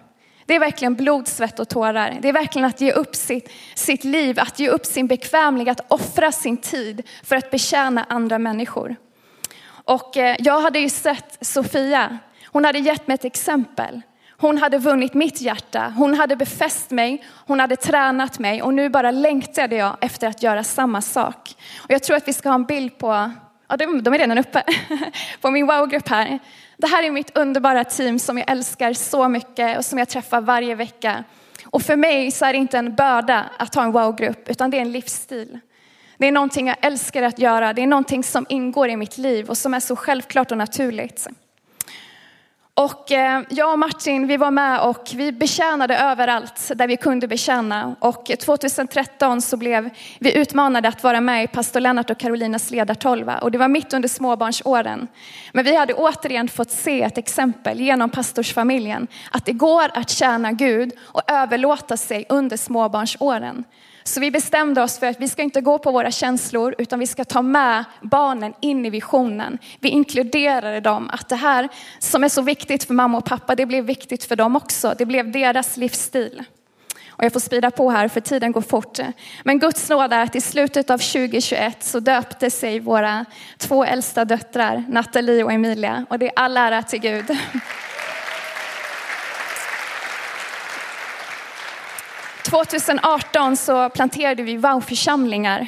Det 0.50 0.56
är 0.56 0.60
verkligen 0.60 0.94
blod, 0.94 1.28
svett 1.28 1.58
och 1.60 1.68
tårar. 1.68 2.18
Det 2.22 2.28
är 2.28 2.32
verkligen 2.32 2.68
att 2.68 2.80
ge 2.80 2.92
upp 2.92 3.16
sitt, 3.16 3.52
sitt 3.74 4.04
liv, 4.04 4.40
att 4.40 4.58
ge 4.58 4.68
upp 4.68 4.86
sin 4.86 5.06
bekvämlighet, 5.06 5.80
att 5.80 5.92
offra 5.92 6.32
sin 6.32 6.56
tid 6.56 7.02
för 7.22 7.36
att 7.36 7.50
betjäna 7.50 8.06
andra 8.08 8.38
människor. 8.38 8.96
Och 9.84 10.16
eh, 10.16 10.36
jag 10.38 10.60
hade 10.60 10.78
ju 10.78 10.88
sett 10.88 11.46
Sofia, 11.46 12.18
hon 12.46 12.64
hade 12.64 12.78
gett 12.78 13.06
mig 13.06 13.14
ett 13.14 13.24
exempel. 13.24 14.00
Hon 14.38 14.58
hade 14.58 14.78
vunnit 14.78 15.14
mitt 15.14 15.40
hjärta, 15.40 15.94
hon 15.96 16.14
hade 16.14 16.36
befäst 16.36 16.90
mig, 16.90 17.24
hon 17.46 17.60
hade 17.60 17.76
tränat 17.76 18.38
mig 18.38 18.62
och 18.62 18.74
nu 18.74 18.88
bara 18.88 19.10
längtade 19.10 19.76
jag 19.76 19.96
efter 20.00 20.28
att 20.28 20.42
göra 20.42 20.64
samma 20.64 21.02
sak. 21.02 21.56
Och 21.78 21.90
jag 21.90 22.02
tror 22.02 22.16
att 22.16 22.28
vi 22.28 22.32
ska 22.32 22.48
ha 22.48 22.54
en 22.54 22.64
bild 22.64 22.98
på, 22.98 23.30
ja 23.68 23.76
de, 23.76 24.02
de 24.02 24.14
är 24.14 24.18
redan 24.18 24.38
uppe, 24.38 24.62
på 25.40 25.50
min 25.50 25.66
wow-grupp 25.66 26.08
här. 26.08 26.38
Det 26.80 26.86
här 26.86 27.02
är 27.02 27.10
mitt 27.10 27.36
underbara 27.36 27.84
team 27.84 28.18
som 28.18 28.38
jag 28.38 28.50
älskar 28.50 28.92
så 28.92 29.28
mycket 29.28 29.78
och 29.78 29.84
som 29.84 29.98
jag 29.98 30.08
träffar 30.08 30.40
varje 30.40 30.74
vecka. 30.74 31.24
Och 31.64 31.82
för 31.82 31.96
mig 31.96 32.30
så 32.30 32.44
är 32.44 32.52
det 32.52 32.58
inte 32.58 32.78
en 32.78 32.94
börda 32.94 33.50
att 33.58 33.74
ha 33.74 33.82
en 33.82 33.92
wow-grupp, 33.92 34.48
utan 34.48 34.70
det 34.70 34.76
är 34.76 34.80
en 34.80 34.92
livsstil. 34.92 35.58
Det 36.18 36.26
är 36.26 36.32
någonting 36.32 36.66
jag 36.66 36.76
älskar 36.80 37.22
att 37.22 37.38
göra, 37.38 37.72
det 37.72 37.82
är 37.82 37.86
någonting 37.86 38.24
som 38.24 38.46
ingår 38.48 38.88
i 38.88 38.96
mitt 38.96 39.18
liv 39.18 39.48
och 39.48 39.58
som 39.58 39.74
är 39.74 39.80
så 39.80 39.96
självklart 39.96 40.50
och 40.50 40.58
naturligt. 40.58 41.28
Och 42.80 43.12
eh, 43.12 43.42
jag 43.48 43.72
och 43.72 43.78
Martin, 43.78 44.26
vi 44.26 44.36
var 44.36 44.50
med 44.50 44.80
och 44.80 45.10
vi 45.14 45.32
betjänade 45.32 45.96
överallt 45.96 46.70
där 46.74 46.86
vi 46.86 46.96
kunde 46.96 47.28
betjäna. 47.28 47.96
Och 48.00 48.30
2013 48.40 49.42
så 49.42 49.56
blev 49.56 49.90
vi 50.18 50.38
utmanade 50.38 50.88
att 50.88 51.02
vara 51.02 51.20
med 51.20 51.44
i 51.44 51.46
pastor 51.46 51.80
Lennart 51.80 52.10
och 52.10 52.18
Karolinas 52.18 52.70
ledartolva. 52.70 53.38
Och 53.38 53.50
det 53.50 53.58
var 53.58 53.68
mitt 53.68 53.92
under 53.92 54.08
småbarnsåren. 54.08 55.08
Men 55.52 55.64
vi 55.64 55.76
hade 55.76 55.94
återigen 55.94 56.48
fått 56.48 56.70
se 56.70 57.02
ett 57.02 57.18
exempel 57.18 57.80
genom 57.80 58.10
pastorsfamiljen. 58.10 59.06
Att 59.30 59.46
det 59.46 59.52
går 59.52 59.90
att 59.94 60.10
tjäna 60.10 60.52
Gud 60.52 60.92
och 61.00 61.22
överlåta 61.30 61.96
sig 61.96 62.26
under 62.28 62.56
småbarnsåren. 62.56 63.64
Så 64.04 64.20
vi 64.20 64.30
bestämde 64.30 64.82
oss 64.82 64.98
för 64.98 65.06
att 65.06 65.20
vi 65.20 65.28
ska 65.28 65.42
inte 65.42 65.60
gå 65.60 65.78
på 65.78 65.92
våra 65.92 66.10
känslor 66.10 66.74
utan 66.78 66.98
vi 66.98 67.06
ska 67.06 67.24
ta 67.24 67.42
med 67.42 67.84
barnen 68.00 68.54
in 68.60 68.86
i 68.86 68.90
visionen. 68.90 69.58
Vi 69.80 69.88
inkluderade 69.88 70.80
dem, 70.80 71.10
att 71.12 71.28
det 71.28 71.36
här 71.36 71.68
som 71.98 72.24
är 72.24 72.28
så 72.28 72.42
viktigt 72.42 72.84
för 72.84 72.94
mamma 72.94 73.18
och 73.18 73.24
pappa, 73.24 73.54
det 73.54 73.66
blev 73.66 73.84
viktigt 73.84 74.24
för 74.24 74.36
dem 74.36 74.56
också. 74.56 74.94
Det 74.98 75.06
blev 75.06 75.32
deras 75.32 75.76
livsstil. 75.76 76.44
Och 77.20 77.24
jag 77.24 77.32
får 77.32 77.40
sprida 77.40 77.70
på 77.70 77.90
här 77.90 78.08
för 78.08 78.20
tiden 78.20 78.52
går 78.52 78.60
fort. 78.60 78.98
Men 79.44 79.58
Guds 79.58 79.88
nåd 79.88 80.12
är 80.12 80.22
att 80.22 80.34
i 80.34 80.40
slutet 80.40 80.90
av 80.90 80.98
2021 80.98 81.82
så 81.82 82.00
döpte 82.00 82.50
sig 82.50 82.80
våra 82.80 83.24
två 83.58 83.84
äldsta 83.84 84.24
döttrar, 84.24 84.84
Nathalie 84.88 85.44
och 85.44 85.52
Emilia. 85.52 86.06
Och 86.10 86.18
det 86.18 86.26
är 86.26 86.32
all 86.36 86.56
ära 86.56 86.82
till 86.82 87.00
Gud. 87.00 87.38
2018 92.50 93.56
så 93.56 93.88
planterade 93.88 94.42
vi 94.42 94.56
wow-församlingar 94.56 95.66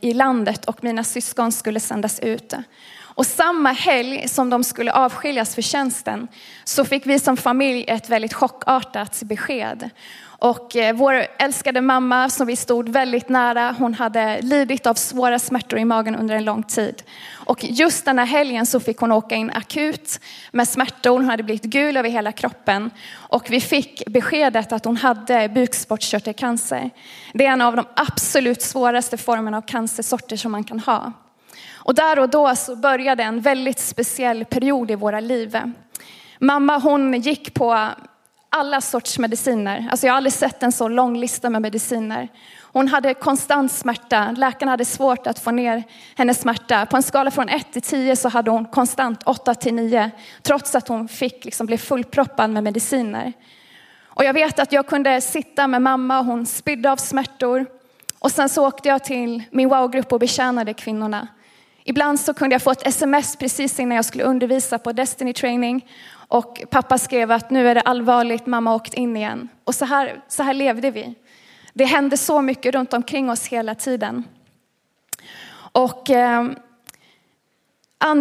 i 0.00 0.14
landet 0.14 0.64
och 0.64 0.84
mina 0.84 1.04
syskon 1.04 1.52
skulle 1.52 1.80
sändas 1.80 2.20
ut. 2.20 2.54
Och 2.98 3.26
samma 3.26 3.72
helg 3.72 4.28
som 4.28 4.50
de 4.50 4.64
skulle 4.64 4.92
avskiljas 4.92 5.54
för 5.54 5.62
tjänsten 5.62 6.28
så 6.64 6.84
fick 6.84 7.06
vi 7.06 7.18
som 7.18 7.36
familj 7.36 7.84
ett 7.88 8.08
väldigt 8.08 8.34
chockartat 8.34 9.22
besked. 9.22 9.90
Och 10.40 10.76
eh, 10.76 10.94
vår 10.94 11.26
älskade 11.38 11.80
mamma 11.80 12.30
som 12.30 12.46
vi 12.46 12.56
stod 12.56 12.88
väldigt 12.88 13.28
nära, 13.28 13.74
hon 13.78 13.94
hade 13.94 14.42
lidit 14.42 14.86
av 14.86 14.94
svåra 14.94 15.38
smärtor 15.38 15.78
i 15.78 15.84
magen 15.84 16.16
under 16.16 16.34
en 16.34 16.44
lång 16.44 16.62
tid. 16.62 17.02
Och 17.34 17.64
just 17.64 18.04
den 18.04 18.18
här 18.18 18.26
helgen 18.26 18.66
så 18.66 18.80
fick 18.80 18.98
hon 18.98 19.12
åka 19.12 19.34
in 19.34 19.50
akut 19.50 20.20
med 20.52 20.68
smärtor, 20.68 21.10
hon 21.10 21.24
hade 21.24 21.42
blivit 21.42 21.64
gul 21.64 21.96
över 21.96 22.08
hela 22.08 22.32
kroppen. 22.32 22.90
Och 23.12 23.50
vi 23.50 23.60
fick 23.60 24.02
beskedet 24.06 24.72
att 24.72 24.84
hon 24.84 24.96
hade 24.96 25.48
bukspottkörtelcancer. 25.48 26.90
Det 27.32 27.46
är 27.46 27.52
en 27.52 27.60
av 27.60 27.76
de 27.76 27.84
absolut 27.96 28.62
svåraste 28.62 29.16
formerna 29.16 29.56
av 29.56 29.62
cancersorter 29.62 30.36
som 30.36 30.52
man 30.52 30.64
kan 30.64 30.80
ha. 30.80 31.12
Och 31.72 31.94
där 31.94 32.18
och 32.18 32.28
då 32.28 32.56
så 32.56 32.76
började 32.76 33.22
en 33.22 33.40
väldigt 33.40 33.78
speciell 33.78 34.44
period 34.44 34.90
i 34.90 34.94
våra 34.94 35.20
liv. 35.20 35.58
Mamma 36.38 36.78
hon 36.78 37.20
gick 37.20 37.54
på 37.54 37.88
alla 38.50 38.80
sorts 38.80 39.18
mediciner. 39.18 39.88
Alltså 39.90 40.06
jag 40.06 40.12
har 40.12 40.16
aldrig 40.16 40.32
sett 40.32 40.62
en 40.62 40.72
så 40.72 40.88
lång 40.88 41.16
lista 41.16 41.50
med 41.50 41.62
mediciner. 41.62 42.28
Hon 42.72 42.88
hade 42.88 43.14
konstant 43.14 43.72
smärta. 43.72 44.34
Läkarna 44.36 44.70
hade 44.70 44.84
svårt 44.84 45.26
att 45.26 45.38
få 45.38 45.50
ner 45.50 45.84
hennes 46.16 46.40
smärta. 46.40 46.86
På 46.86 46.96
en 46.96 47.02
skala 47.02 47.30
från 47.30 47.48
1 47.48 47.72
till 47.72 47.82
10 47.82 48.16
så 48.16 48.28
hade 48.28 48.50
hon 48.50 48.64
konstant 48.64 49.22
8 49.26 49.54
till 49.54 49.74
9. 49.74 50.10
Trots 50.42 50.74
att 50.74 50.88
hon 50.88 51.08
fick 51.08 51.44
liksom 51.44 51.66
bli 51.66 51.78
fullproppad 51.78 52.50
med 52.50 52.64
mediciner. 52.64 53.32
Och 54.06 54.24
jag 54.24 54.32
vet 54.32 54.58
att 54.58 54.72
jag 54.72 54.86
kunde 54.86 55.20
sitta 55.20 55.66
med 55.66 55.82
mamma 55.82 56.18
och 56.18 56.24
hon 56.24 56.46
spydde 56.46 56.92
av 56.92 56.96
smärtor. 56.96 57.66
Och 58.18 58.30
sen 58.30 58.48
så 58.48 58.66
åkte 58.66 58.88
jag 58.88 59.04
till 59.04 59.42
min 59.50 59.68
wow-grupp 59.68 60.12
och 60.12 60.20
betjänade 60.20 60.74
kvinnorna. 60.74 61.28
Ibland 61.84 62.20
så 62.20 62.34
kunde 62.34 62.54
jag 62.54 62.62
få 62.62 62.70
ett 62.70 62.86
sms 62.86 63.36
precis 63.36 63.80
innan 63.80 63.96
jag 63.96 64.04
skulle 64.04 64.24
undervisa 64.24 64.78
på 64.78 64.92
Destiny 64.92 65.32
Training. 65.32 65.86
Och 66.30 66.62
pappa 66.70 66.98
skrev 66.98 67.32
att 67.32 67.50
nu 67.50 67.68
är 67.68 67.74
det 67.74 67.80
allvarligt, 67.80 68.46
mamma 68.46 68.70
har 68.70 68.76
åkt 68.76 68.94
in 68.94 69.16
igen. 69.16 69.48
Och 69.64 69.74
så 69.74 69.84
här, 69.84 70.22
så 70.28 70.42
här 70.42 70.54
levde 70.54 70.90
vi. 70.90 71.14
Det 71.74 71.84
hände 71.84 72.16
så 72.16 72.42
mycket 72.42 72.74
runt 72.74 72.92
omkring 72.92 73.30
oss 73.30 73.46
hela 73.46 73.74
tiden. 73.74 74.24
Och 75.72 76.10
eh, 76.10 76.50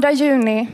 2 0.02 0.10
juni 0.10 0.68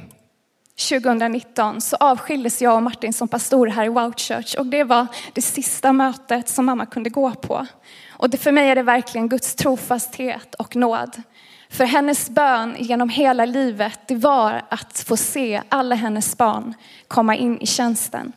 2019 0.89 1.81
så 1.81 1.95
avskildes 1.95 2.61
jag 2.61 2.75
och 2.75 2.83
Martin 2.83 3.13
som 3.13 3.27
pastor 3.27 3.67
här 3.67 3.85
i 3.85 3.89
Wow 3.89 4.13
Church 4.17 4.55
och 4.55 4.65
det 4.65 4.83
var 4.83 5.07
det 5.33 5.41
sista 5.41 5.93
mötet 5.93 6.47
som 6.47 6.65
mamma 6.65 6.85
kunde 6.85 7.09
gå 7.09 7.31
på. 7.31 7.67
Och 8.09 8.29
det, 8.29 8.37
för 8.37 8.51
mig 8.51 8.69
är 8.69 8.75
det 8.75 8.83
verkligen 8.83 9.29
Guds 9.29 9.55
trofasthet 9.55 10.55
och 10.55 10.75
nåd. 10.75 11.21
För 11.69 11.85
hennes 11.85 12.29
bön 12.29 12.75
genom 12.79 13.09
hela 13.09 13.45
livet, 13.45 13.99
det 14.07 14.15
var 14.15 14.61
att 14.69 15.03
få 15.07 15.17
se 15.17 15.61
alla 15.69 15.95
hennes 15.95 16.37
barn 16.37 16.73
komma 17.07 17.35
in 17.35 17.61
i 17.61 17.65
tjänsten. 17.65 18.33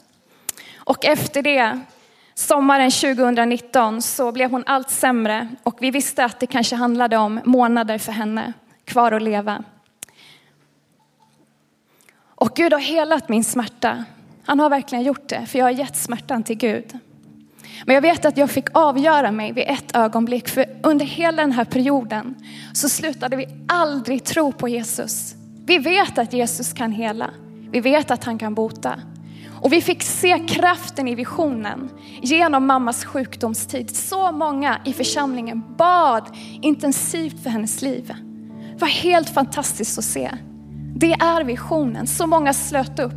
Och 0.76 1.04
efter 1.04 1.42
det, 1.42 1.80
sommaren 2.34 2.90
2019, 2.90 4.02
så 4.02 4.32
blev 4.32 4.50
hon 4.50 4.64
allt 4.66 4.90
sämre 4.90 5.48
och 5.62 5.76
vi 5.80 5.90
visste 5.90 6.24
att 6.24 6.40
det 6.40 6.46
kanske 6.46 6.76
handlade 6.76 7.16
om 7.16 7.40
månader 7.44 7.98
för 7.98 8.12
henne 8.12 8.52
kvar 8.84 9.12
att 9.12 9.22
leva. 9.22 9.64
Och 12.40 12.50
Gud 12.54 12.72
har 12.72 12.80
helat 12.80 13.28
min 13.28 13.44
smärta. 13.44 14.04
Han 14.44 14.60
har 14.60 14.70
verkligen 14.70 15.04
gjort 15.04 15.28
det, 15.28 15.46
för 15.46 15.58
jag 15.58 15.66
har 15.66 15.70
gett 15.70 15.96
smärtan 15.96 16.42
till 16.42 16.56
Gud. 16.56 16.98
Men 17.84 17.94
jag 17.94 18.02
vet 18.02 18.24
att 18.24 18.36
jag 18.36 18.50
fick 18.50 18.66
avgöra 18.72 19.32
mig 19.32 19.52
vid 19.52 19.64
ett 19.66 19.96
ögonblick, 19.96 20.48
för 20.48 20.66
under 20.82 21.06
hela 21.06 21.42
den 21.42 21.52
här 21.52 21.64
perioden 21.64 22.34
så 22.72 22.88
slutade 22.88 23.36
vi 23.36 23.46
aldrig 23.68 24.24
tro 24.24 24.52
på 24.52 24.68
Jesus. 24.68 25.34
Vi 25.66 25.78
vet 25.78 26.18
att 26.18 26.32
Jesus 26.32 26.72
kan 26.72 26.92
hela. 26.92 27.30
Vi 27.70 27.80
vet 27.80 28.10
att 28.10 28.24
han 28.24 28.38
kan 28.38 28.54
bota. 28.54 29.00
Och 29.60 29.72
vi 29.72 29.82
fick 29.82 30.02
se 30.02 30.38
kraften 30.48 31.08
i 31.08 31.14
visionen 31.14 31.90
genom 32.22 32.66
mammas 32.66 33.04
sjukdomstid. 33.04 33.96
Så 33.96 34.32
många 34.32 34.80
i 34.84 34.92
församlingen 34.92 35.62
bad 35.76 36.24
intensivt 36.62 37.42
för 37.42 37.50
hennes 37.50 37.82
liv. 37.82 38.14
Det 38.72 38.80
var 38.80 38.88
helt 38.88 39.28
fantastiskt 39.28 39.98
att 39.98 40.04
se. 40.04 40.30
Det 40.96 41.12
är 41.12 41.44
visionen. 41.44 42.06
Så 42.06 42.26
många 42.26 42.52
slöt 42.52 42.98
upp. 42.98 43.12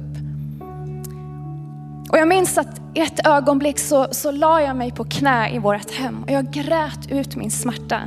Och 2.11 2.17
jag 2.17 2.27
minns 2.27 2.57
att 2.57 2.81
i 2.93 2.99
ett 2.99 3.27
ögonblick 3.27 3.79
så, 3.79 4.07
så 4.11 4.31
la 4.31 4.61
jag 4.61 4.77
mig 4.77 4.91
på 4.91 5.03
knä 5.03 5.55
i 5.55 5.59
vårt 5.59 5.91
hem 5.91 6.23
och 6.23 6.31
jag 6.31 6.51
grät 6.51 7.11
ut 7.11 7.35
min 7.35 7.51
smärta. 7.51 8.01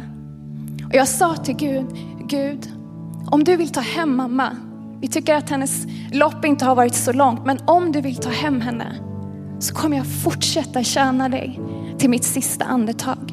Och 0.89 0.95
jag 0.95 1.09
sa 1.09 1.37
till 1.37 1.57
Gud, 1.57 1.87
Gud, 2.29 2.73
om 3.27 3.45
du 3.45 3.57
vill 3.57 3.69
ta 3.69 3.81
hem 3.81 4.17
mamma, 4.17 4.57
vi 5.01 5.09
tycker 5.09 5.35
att 5.35 5.51
hennes 5.51 5.87
lopp 6.13 6.45
inte 6.45 6.65
har 6.65 6.75
varit 6.75 6.95
så 6.95 7.13
långt, 7.13 7.47
men 7.47 7.59
om 7.65 7.93
du 7.93 8.01
vill 8.01 8.17
ta 8.17 8.31
hem 8.31 8.61
henne 8.61 8.99
så 9.59 9.75
kommer 9.75 9.97
jag 9.97 10.07
fortsätta 10.07 10.83
tjäna 10.83 11.29
dig 11.29 11.61
till 11.99 12.11
mitt 12.11 12.25
sista 12.25 12.65
andetag. 12.65 13.33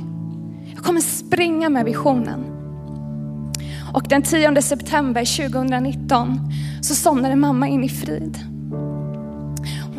Jag 0.76 0.84
kommer 0.84 1.02
springa 1.02 1.70
med 1.70 1.86
visionen. 1.86 2.46
Och 3.94 4.04
den 4.10 4.22
10 4.22 4.62
september 4.62 5.50
2019 5.50 6.40
så 6.82 6.96
somnade 6.96 7.36
mamma 7.36 7.68
in 7.68 7.84
i 7.84 7.90
frid. 7.90 8.51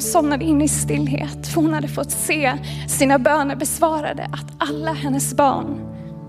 Hon 0.03 0.09
somnade 0.09 0.45
in 0.45 0.63
i 0.63 0.69
stillhet 0.69 1.47
för 1.47 1.61
hon 1.61 1.73
hade 1.73 1.89
fått 1.89 2.11
se 2.11 2.53
sina 2.89 3.19
böner 3.19 3.57
besvarade, 3.57 4.25
att 4.33 4.71
alla 4.71 4.93
hennes 4.93 5.35
barn 5.35 5.81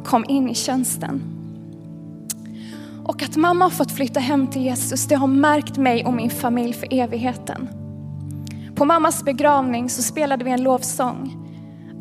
kom 0.05 0.26
in 0.28 0.49
i 0.49 0.55
tjänsten. 0.55 1.21
Och 3.05 3.24
att 3.24 3.36
mamma 3.36 3.65
har 3.65 3.69
fått 3.69 3.91
flytta 3.91 4.19
hem 4.19 4.47
till 4.47 4.61
Jesus, 4.61 5.07
det 5.07 5.15
har 5.15 5.28
märkt 5.28 5.78
mig 5.78 6.05
och 6.05 6.13
min 6.13 6.30
familj 6.30 6.74
för 6.74 6.88
evigheten. 6.93 7.69
På 8.76 8.86
mammas 8.86 9.24
begravning 9.24 9.89
så 9.89 10.01
spelade 10.01 10.45
vi 10.45 10.51
en 10.51 10.63
lovsång. 10.63 11.38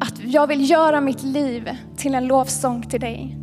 Att 0.00 0.14
jag 0.24 0.46
vill 0.46 0.70
göra 0.70 1.00
mitt 1.00 1.22
liv 1.22 1.68
till 1.96 2.14
en 2.14 2.26
lovsång 2.26 2.82
till 2.82 3.00
dig. 3.00 3.36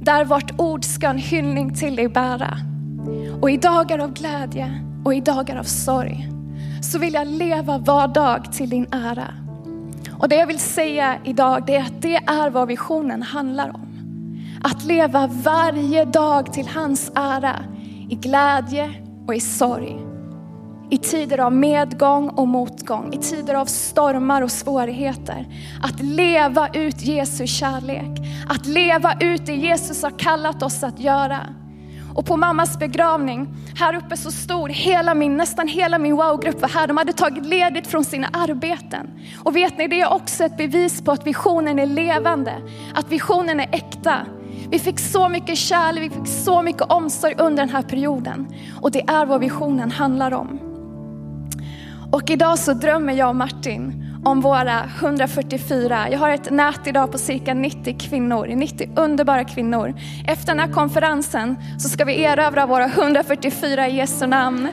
Där 0.00 0.24
vart 0.24 0.60
ord 0.60 0.84
ska 0.84 1.08
en 1.08 1.18
hyllning 1.18 1.74
till 1.74 1.96
dig 1.96 2.08
bära. 2.08 2.58
Och 3.40 3.50
i 3.50 3.56
dagar 3.56 3.98
av 3.98 4.12
glädje 4.12 4.84
och 5.04 5.14
i 5.14 5.20
dagar 5.20 5.56
av 5.56 5.64
sorg 5.64 6.37
så 6.80 6.98
vill 6.98 7.14
jag 7.14 7.26
leva 7.26 7.78
var 7.78 8.08
dag 8.08 8.52
till 8.52 8.70
din 8.70 8.86
ära. 8.92 9.34
Och 10.18 10.28
det 10.28 10.36
jag 10.36 10.46
vill 10.46 10.58
säga 10.58 11.18
idag 11.24 11.62
det 11.66 11.76
är 11.76 11.80
att 11.80 12.02
det 12.02 12.16
är 12.16 12.50
vad 12.50 12.68
visionen 12.68 13.22
handlar 13.22 13.68
om. 13.74 13.88
Att 14.62 14.84
leva 14.84 15.26
varje 15.26 16.04
dag 16.04 16.52
till 16.52 16.68
hans 16.68 17.12
ära 17.14 17.56
i 18.08 18.14
glädje 18.14 18.90
och 19.26 19.34
i 19.34 19.40
sorg. 19.40 19.98
I 20.90 20.98
tider 20.98 21.38
av 21.38 21.52
medgång 21.52 22.28
och 22.28 22.48
motgång, 22.48 23.12
i 23.12 23.18
tider 23.18 23.54
av 23.54 23.66
stormar 23.66 24.42
och 24.42 24.50
svårigheter. 24.50 25.46
Att 25.82 26.00
leva 26.00 26.68
ut 26.68 27.02
Jesu 27.02 27.46
kärlek, 27.46 28.20
att 28.48 28.66
leva 28.66 29.14
ut 29.20 29.46
det 29.46 29.54
Jesus 29.54 30.02
har 30.02 30.18
kallat 30.18 30.62
oss 30.62 30.82
att 30.82 31.00
göra. 31.00 31.40
Och 32.18 32.26
på 32.26 32.36
mammas 32.36 32.78
begravning, 32.78 33.48
här 33.74 33.96
uppe 33.96 34.16
så 34.16 34.30
stor, 34.30 34.68
hela 34.68 35.14
min, 35.14 35.36
nästan 35.36 35.68
hela 35.68 35.98
min 35.98 36.16
wow-grupp 36.16 36.60
var 36.60 36.68
här. 36.68 36.86
De 36.86 36.96
hade 36.96 37.12
tagit 37.12 37.46
ledigt 37.46 37.86
från 37.86 38.04
sina 38.04 38.28
arbeten. 38.32 39.10
Och 39.44 39.56
vet 39.56 39.78
ni, 39.78 39.88
det 39.88 40.00
är 40.00 40.12
också 40.12 40.44
ett 40.44 40.56
bevis 40.56 41.02
på 41.02 41.12
att 41.12 41.26
visionen 41.26 41.78
är 41.78 41.86
levande, 41.86 42.52
att 42.94 43.12
visionen 43.12 43.60
är 43.60 43.68
äkta. 43.72 44.26
Vi 44.70 44.78
fick 44.78 44.98
så 44.98 45.28
mycket 45.28 45.58
kärlek, 45.58 46.02
vi 46.02 46.10
fick 46.10 46.26
så 46.26 46.62
mycket 46.62 46.82
omsorg 46.82 47.34
under 47.38 47.62
den 47.62 47.74
här 47.74 47.82
perioden. 47.82 48.48
Och 48.80 48.90
det 48.90 49.10
är 49.10 49.26
vad 49.26 49.40
visionen 49.40 49.90
handlar 49.90 50.34
om. 50.34 50.60
Och 52.12 52.30
idag 52.30 52.58
så 52.58 52.72
drömmer 52.72 53.12
jag 53.12 53.28
och 53.28 53.36
Martin 53.36 54.07
om 54.24 54.40
våra 54.40 54.84
144. 54.98 56.08
Jag 56.10 56.18
har 56.18 56.30
ett 56.30 56.50
nät 56.50 56.86
idag 56.86 57.12
på 57.12 57.18
cirka 57.18 57.54
90 57.54 57.98
kvinnor, 57.98 58.46
90 58.46 58.90
underbara 58.96 59.44
kvinnor. 59.44 59.94
Efter 60.26 60.46
den 60.46 60.60
här 60.60 60.72
konferensen 60.72 61.56
så 61.78 61.88
ska 61.88 62.04
vi 62.04 62.22
erövra 62.24 62.66
våra 62.66 62.84
144 62.84 63.88
i 63.88 63.96
Jesu 63.96 64.26
namn. 64.26 64.68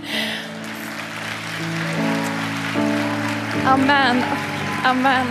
Amen. 3.66 4.24
Amen. 4.86 5.28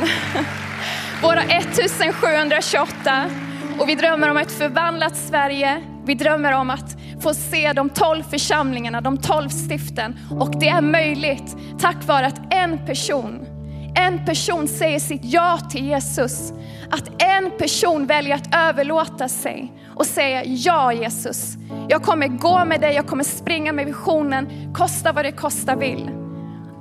Våra 1.22 1.42
1728 1.42 3.30
och 3.78 3.88
vi 3.88 3.94
drömmer 3.94 4.30
om 4.30 4.36
ett 4.36 4.52
förvandlat 4.52 5.16
Sverige. 5.16 5.82
Vi 6.06 6.14
drömmer 6.14 6.52
om 6.52 6.70
att 6.70 6.96
få 7.20 7.34
se 7.34 7.72
de 7.72 7.90
tolv 7.90 8.22
församlingarna, 8.22 9.00
de 9.00 9.18
tolv 9.18 9.48
stiften. 9.48 10.18
Och 10.40 10.60
det 10.60 10.68
är 10.68 10.80
möjligt 10.80 11.56
tack 11.80 12.06
vare 12.06 12.26
att 12.26 12.54
en 12.54 12.86
person, 12.86 13.46
en 13.94 14.24
person 14.24 14.68
säger 14.68 14.98
sitt 14.98 15.24
ja 15.24 15.58
till 15.70 15.84
Jesus. 15.86 16.52
Att 16.90 17.22
en 17.22 17.50
person 17.58 18.06
väljer 18.06 18.34
att 18.34 18.54
överlåta 18.54 19.28
sig 19.28 19.72
och 19.94 20.06
säga 20.06 20.44
ja 20.44 20.92
Jesus. 20.92 21.56
Jag 21.88 22.02
kommer 22.02 22.28
gå 22.28 22.64
med 22.64 22.80
dig, 22.80 22.94
jag 22.94 23.06
kommer 23.06 23.24
springa 23.24 23.72
med 23.72 23.86
visionen, 23.86 24.72
kosta 24.74 25.12
vad 25.12 25.24
det 25.24 25.32
kosta 25.32 25.76
vill. 25.76 26.10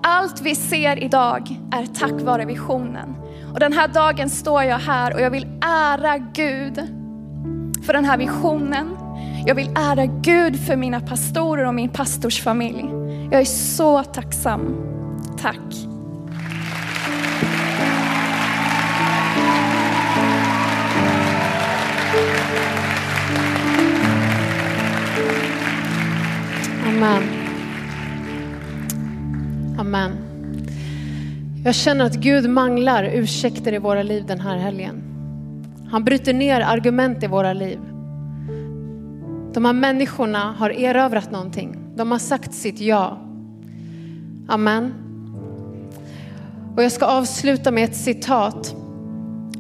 Allt 0.04 0.42
vi 0.42 0.56
ser 0.56 1.04
idag 1.04 1.50
är 1.72 1.86
tack 1.86 2.22
vare 2.22 2.46
visionen. 2.46 3.16
Och 3.54 3.60
den 3.60 3.74
här 3.74 3.88
dagen 3.88 4.30
står 4.30 4.64
jag 4.64 4.80
här 4.80 5.14
och 5.14 5.22
jag 5.22 5.32
vill 5.32 5.48
ära 5.62 6.18
Gud 6.18 6.76
för 7.86 7.94
den 7.94 8.06
här 8.06 8.18
visionen. 8.18 8.98
Jag 9.46 9.56
vill 9.56 9.70
ära 9.76 10.06
Gud 10.06 10.60
för 10.60 10.76
mina 10.76 11.00
pastorer 11.00 11.66
och 11.66 11.74
min 11.74 11.90
pastorsfamilj. 11.90 12.86
Jag 13.32 13.42
är 13.42 13.46
så 13.46 14.04
tacksam. 14.04 14.76
Tack. 15.42 15.93
Amen. 27.04 27.24
Amen. 29.80 30.12
Jag 31.66 31.76
känner 31.76 32.06
att 32.06 32.16
Gud 32.16 32.50
manglar 32.50 33.04
ursäkter 33.14 33.74
i 33.74 33.78
våra 33.78 34.04
liv 34.04 34.26
den 34.28 34.40
här 34.40 34.58
helgen. 34.58 35.04
Han 35.92 36.04
bryter 36.04 36.34
ner 36.34 36.62
argument 36.62 37.24
i 37.24 37.28
våra 37.28 37.54
liv. 37.54 37.80
De 39.54 39.66
här 39.66 39.74
människorna 39.74 40.56
har 40.58 40.70
erövrat 40.70 41.32
någonting. 41.32 41.78
De 41.96 42.12
har 42.12 42.20
sagt 42.20 42.54
sitt 42.54 42.80
ja. 42.80 43.18
Amen. 44.48 44.94
Och 46.76 46.84
jag 46.84 46.92
ska 46.92 47.06
avsluta 47.06 47.72
med 47.72 47.84
ett 47.84 47.96
citat 47.96 48.76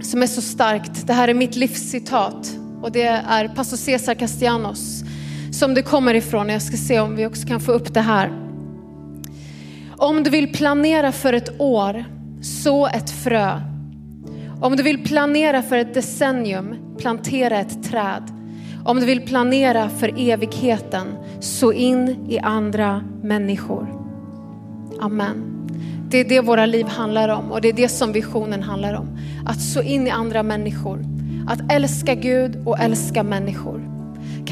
som 0.02 0.22
är 0.22 0.28
så 0.28 0.42
starkt. 0.42 1.08
Det 1.08 1.14
här 1.14 1.28
är 1.28 1.34
mitt 1.34 1.56
livscitat 1.56 2.58
och 2.82 2.92
det 2.92 3.04
är 3.04 3.48
pastor 3.48 3.78
Cesar 3.78 4.14
Castellanos 4.14 5.04
som 5.54 5.74
det 5.74 5.82
kommer 5.82 6.14
ifrån. 6.14 6.50
Jag 6.50 6.62
ska 6.62 6.78
se 6.78 7.00
om 7.00 7.16
vi 7.16 7.26
också 7.26 7.48
kan 7.48 7.60
få 7.60 7.72
upp 7.72 7.94
det 7.94 8.02
här. 8.02 8.32
Om 9.98 10.24
du 10.24 10.30
vill 10.30 10.54
planera 10.54 11.12
för 11.12 11.34
ett 11.34 11.62
år, 11.62 12.06
så 12.42 12.88
ett 12.88 13.10
frö. 13.10 13.62
Om 14.62 14.76
du 14.76 14.84
vill 14.84 15.04
planera 15.04 15.62
för 15.62 15.78
ett 15.78 15.94
decennium, 15.94 16.76
plantera 16.98 17.60
ett 17.60 17.84
träd. 17.84 18.24
Om 18.86 19.00
du 19.00 19.06
vill 19.06 19.22
planera 19.22 19.90
för 19.90 20.14
evigheten, 20.18 21.08
så 21.40 21.72
in 21.72 22.26
i 22.30 22.40
andra 22.40 23.04
människor. 23.24 23.88
Amen. 25.02 25.68
Det 26.10 26.18
är 26.18 26.30
det 26.30 26.42
våra 26.42 26.66
liv 26.66 26.88
handlar 26.88 27.30
om 27.30 27.52
och 27.52 27.62
det 27.62 27.70
är 27.70 27.74
det 27.74 27.90
som 27.90 28.12
visionen 28.12 28.64
handlar 28.64 28.94
om. 28.94 29.18
Att 29.46 29.62
så 29.62 29.82
in 29.82 30.08
i 30.08 30.10
andra 30.10 30.44
människor. 30.44 31.06
Att 31.48 31.72
älska 31.72 32.16
Gud 32.16 32.68
och 32.68 32.80
älska 32.80 33.24
människor. 33.24 33.93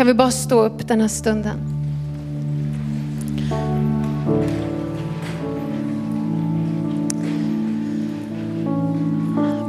Kan 0.02 0.08
vi 0.08 0.14
bara 0.14 0.32
stå 0.32 0.64
upp 0.64 0.88
den 0.88 1.02
här 1.02 1.08
stunden? 1.08 1.58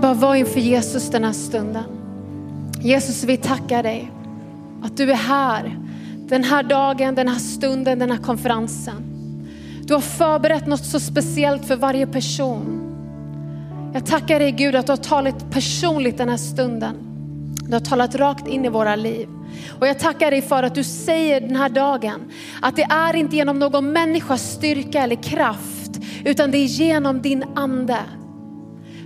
Bara 0.00 0.14
var 0.14 0.34
inför 0.34 0.60
Jesus 0.60 1.10
den 1.10 1.24
här 1.24 1.32
stunden. 1.32 1.84
Jesus, 2.80 3.24
vi 3.24 3.36
tackar 3.36 3.82
dig 3.82 4.12
att 4.82 4.96
du 4.96 5.10
är 5.10 5.16
här 5.16 5.78
den 6.28 6.44
här 6.44 6.62
dagen, 6.62 7.14
den 7.14 7.28
här 7.28 7.38
stunden, 7.38 7.98
den 7.98 8.10
här 8.10 8.18
konferensen. 8.18 9.02
Du 9.82 9.94
har 9.94 10.00
förberett 10.00 10.66
något 10.66 10.84
så 10.84 11.00
speciellt 11.00 11.64
för 11.64 11.76
varje 11.76 12.06
person. 12.06 12.80
Jag 13.94 14.06
tackar 14.06 14.38
dig 14.38 14.52
Gud 14.52 14.74
att 14.74 14.86
du 14.86 14.92
har 14.92 14.96
talat 14.96 15.50
personligt 15.50 16.18
den 16.18 16.28
här 16.28 16.36
stunden. 16.36 17.11
Du 17.72 17.76
har 17.76 17.80
talat 17.80 18.14
rakt 18.14 18.46
in 18.46 18.64
i 18.64 18.68
våra 18.68 18.96
liv. 18.96 19.28
Och 19.80 19.86
jag 19.86 19.98
tackar 19.98 20.30
dig 20.30 20.42
för 20.42 20.62
att 20.62 20.74
du 20.74 20.84
säger 20.84 21.40
den 21.40 21.56
här 21.56 21.68
dagen 21.68 22.20
att 22.62 22.76
det 22.76 22.82
är 22.82 23.16
inte 23.16 23.36
genom 23.36 23.58
någon 23.58 23.92
människas 23.92 24.52
styrka 24.52 25.02
eller 25.02 25.22
kraft 25.22 25.90
utan 26.24 26.50
det 26.50 26.58
är 26.58 26.66
genom 26.66 27.22
din 27.22 27.44
ande. 27.54 27.98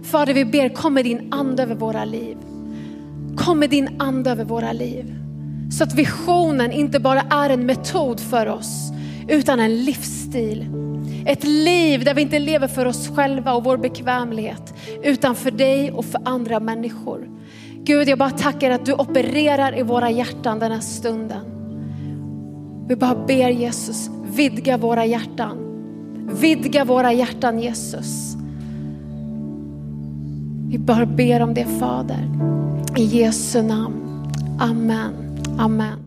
Fader, 0.05 0.35
vi 0.35 0.45
ber, 0.45 0.69
kom 0.69 0.95
med 0.95 1.05
din 1.05 1.33
ande 1.33 1.63
över 1.63 1.75
våra 1.75 2.05
liv. 2.05 2.37
Kom 3.37 3.59
med 3.59 3.71
din 3.71 4.01
ande 4.01 4.31
över 4.31 4.45
våra 4.45 4.73
liv. 4.73 5.15
Så 5.71 5.85
att 5.85 5.95
visionen 5.95 6.73
inte 6.73 7.01
bara 7.01 7.21
är 7.21 7.51
en 7.51 7.67
metod 7.67 8.21
för 8.21 8.47
oss, 8.47 8.93
utan 9.29 9.61
en 9.61 9.85
livsstil. 9.85 10.67
Ett 11.27 11.45
liv 11.45 12.05
där 12.05 12.15
vi 12.15 12.23
inte 12.23 12.39
lever 12.39 12.69
för 12.69 12.87
oss 12.87 13.09
själva 13.17 13.53
och 13.53 13.65
vår 13.65 13.77
bekvämlighet, 13.77 14.75
utan 15.03 15.35
för 15.35 15.51
dig 15.51 15.93
och 15.93 16.05
för 16.05 16.21
andra 16.25 16.61
människor. 16.61 17.36
Gud, 17.87 18.09
jag 18.09 18.19
bara 18.19 18.31
tackar 18.31 18.71
att 18.71 18.87
du 18.87 18.93
opererar 18.93 19.79
i 19.79 19.83
våra 19.83 20.11
hjärtan 20.11 20.59
den 20.59 20.73
här 20.73 20.81
stunden. 20.81 21.41
Vi 22.89 22.97
bara 22.97 23.27
ber 23.27 23.49
Jesus, 23.49 24.11
vidga 24.37 24.77
våra 24.77 25.05
hjärtan. 25.05 25.59
Vidga 26.41 26.85
våra 26.85 27.13
hjärtan 27.13 27.59
Jesus. 27.59 28.37
Vi 30.69 30.79
bara 30.79 31.07
ber 31.07 31.43
om 31.43 31.55
det 31.55 31.67
Fader. 31.81 32.31
I 32.97 33.05
Jesu 33.05 33.63
namn. 33.63 34.29
Amen. 34.61 35.13
Amen. 35.59 35.99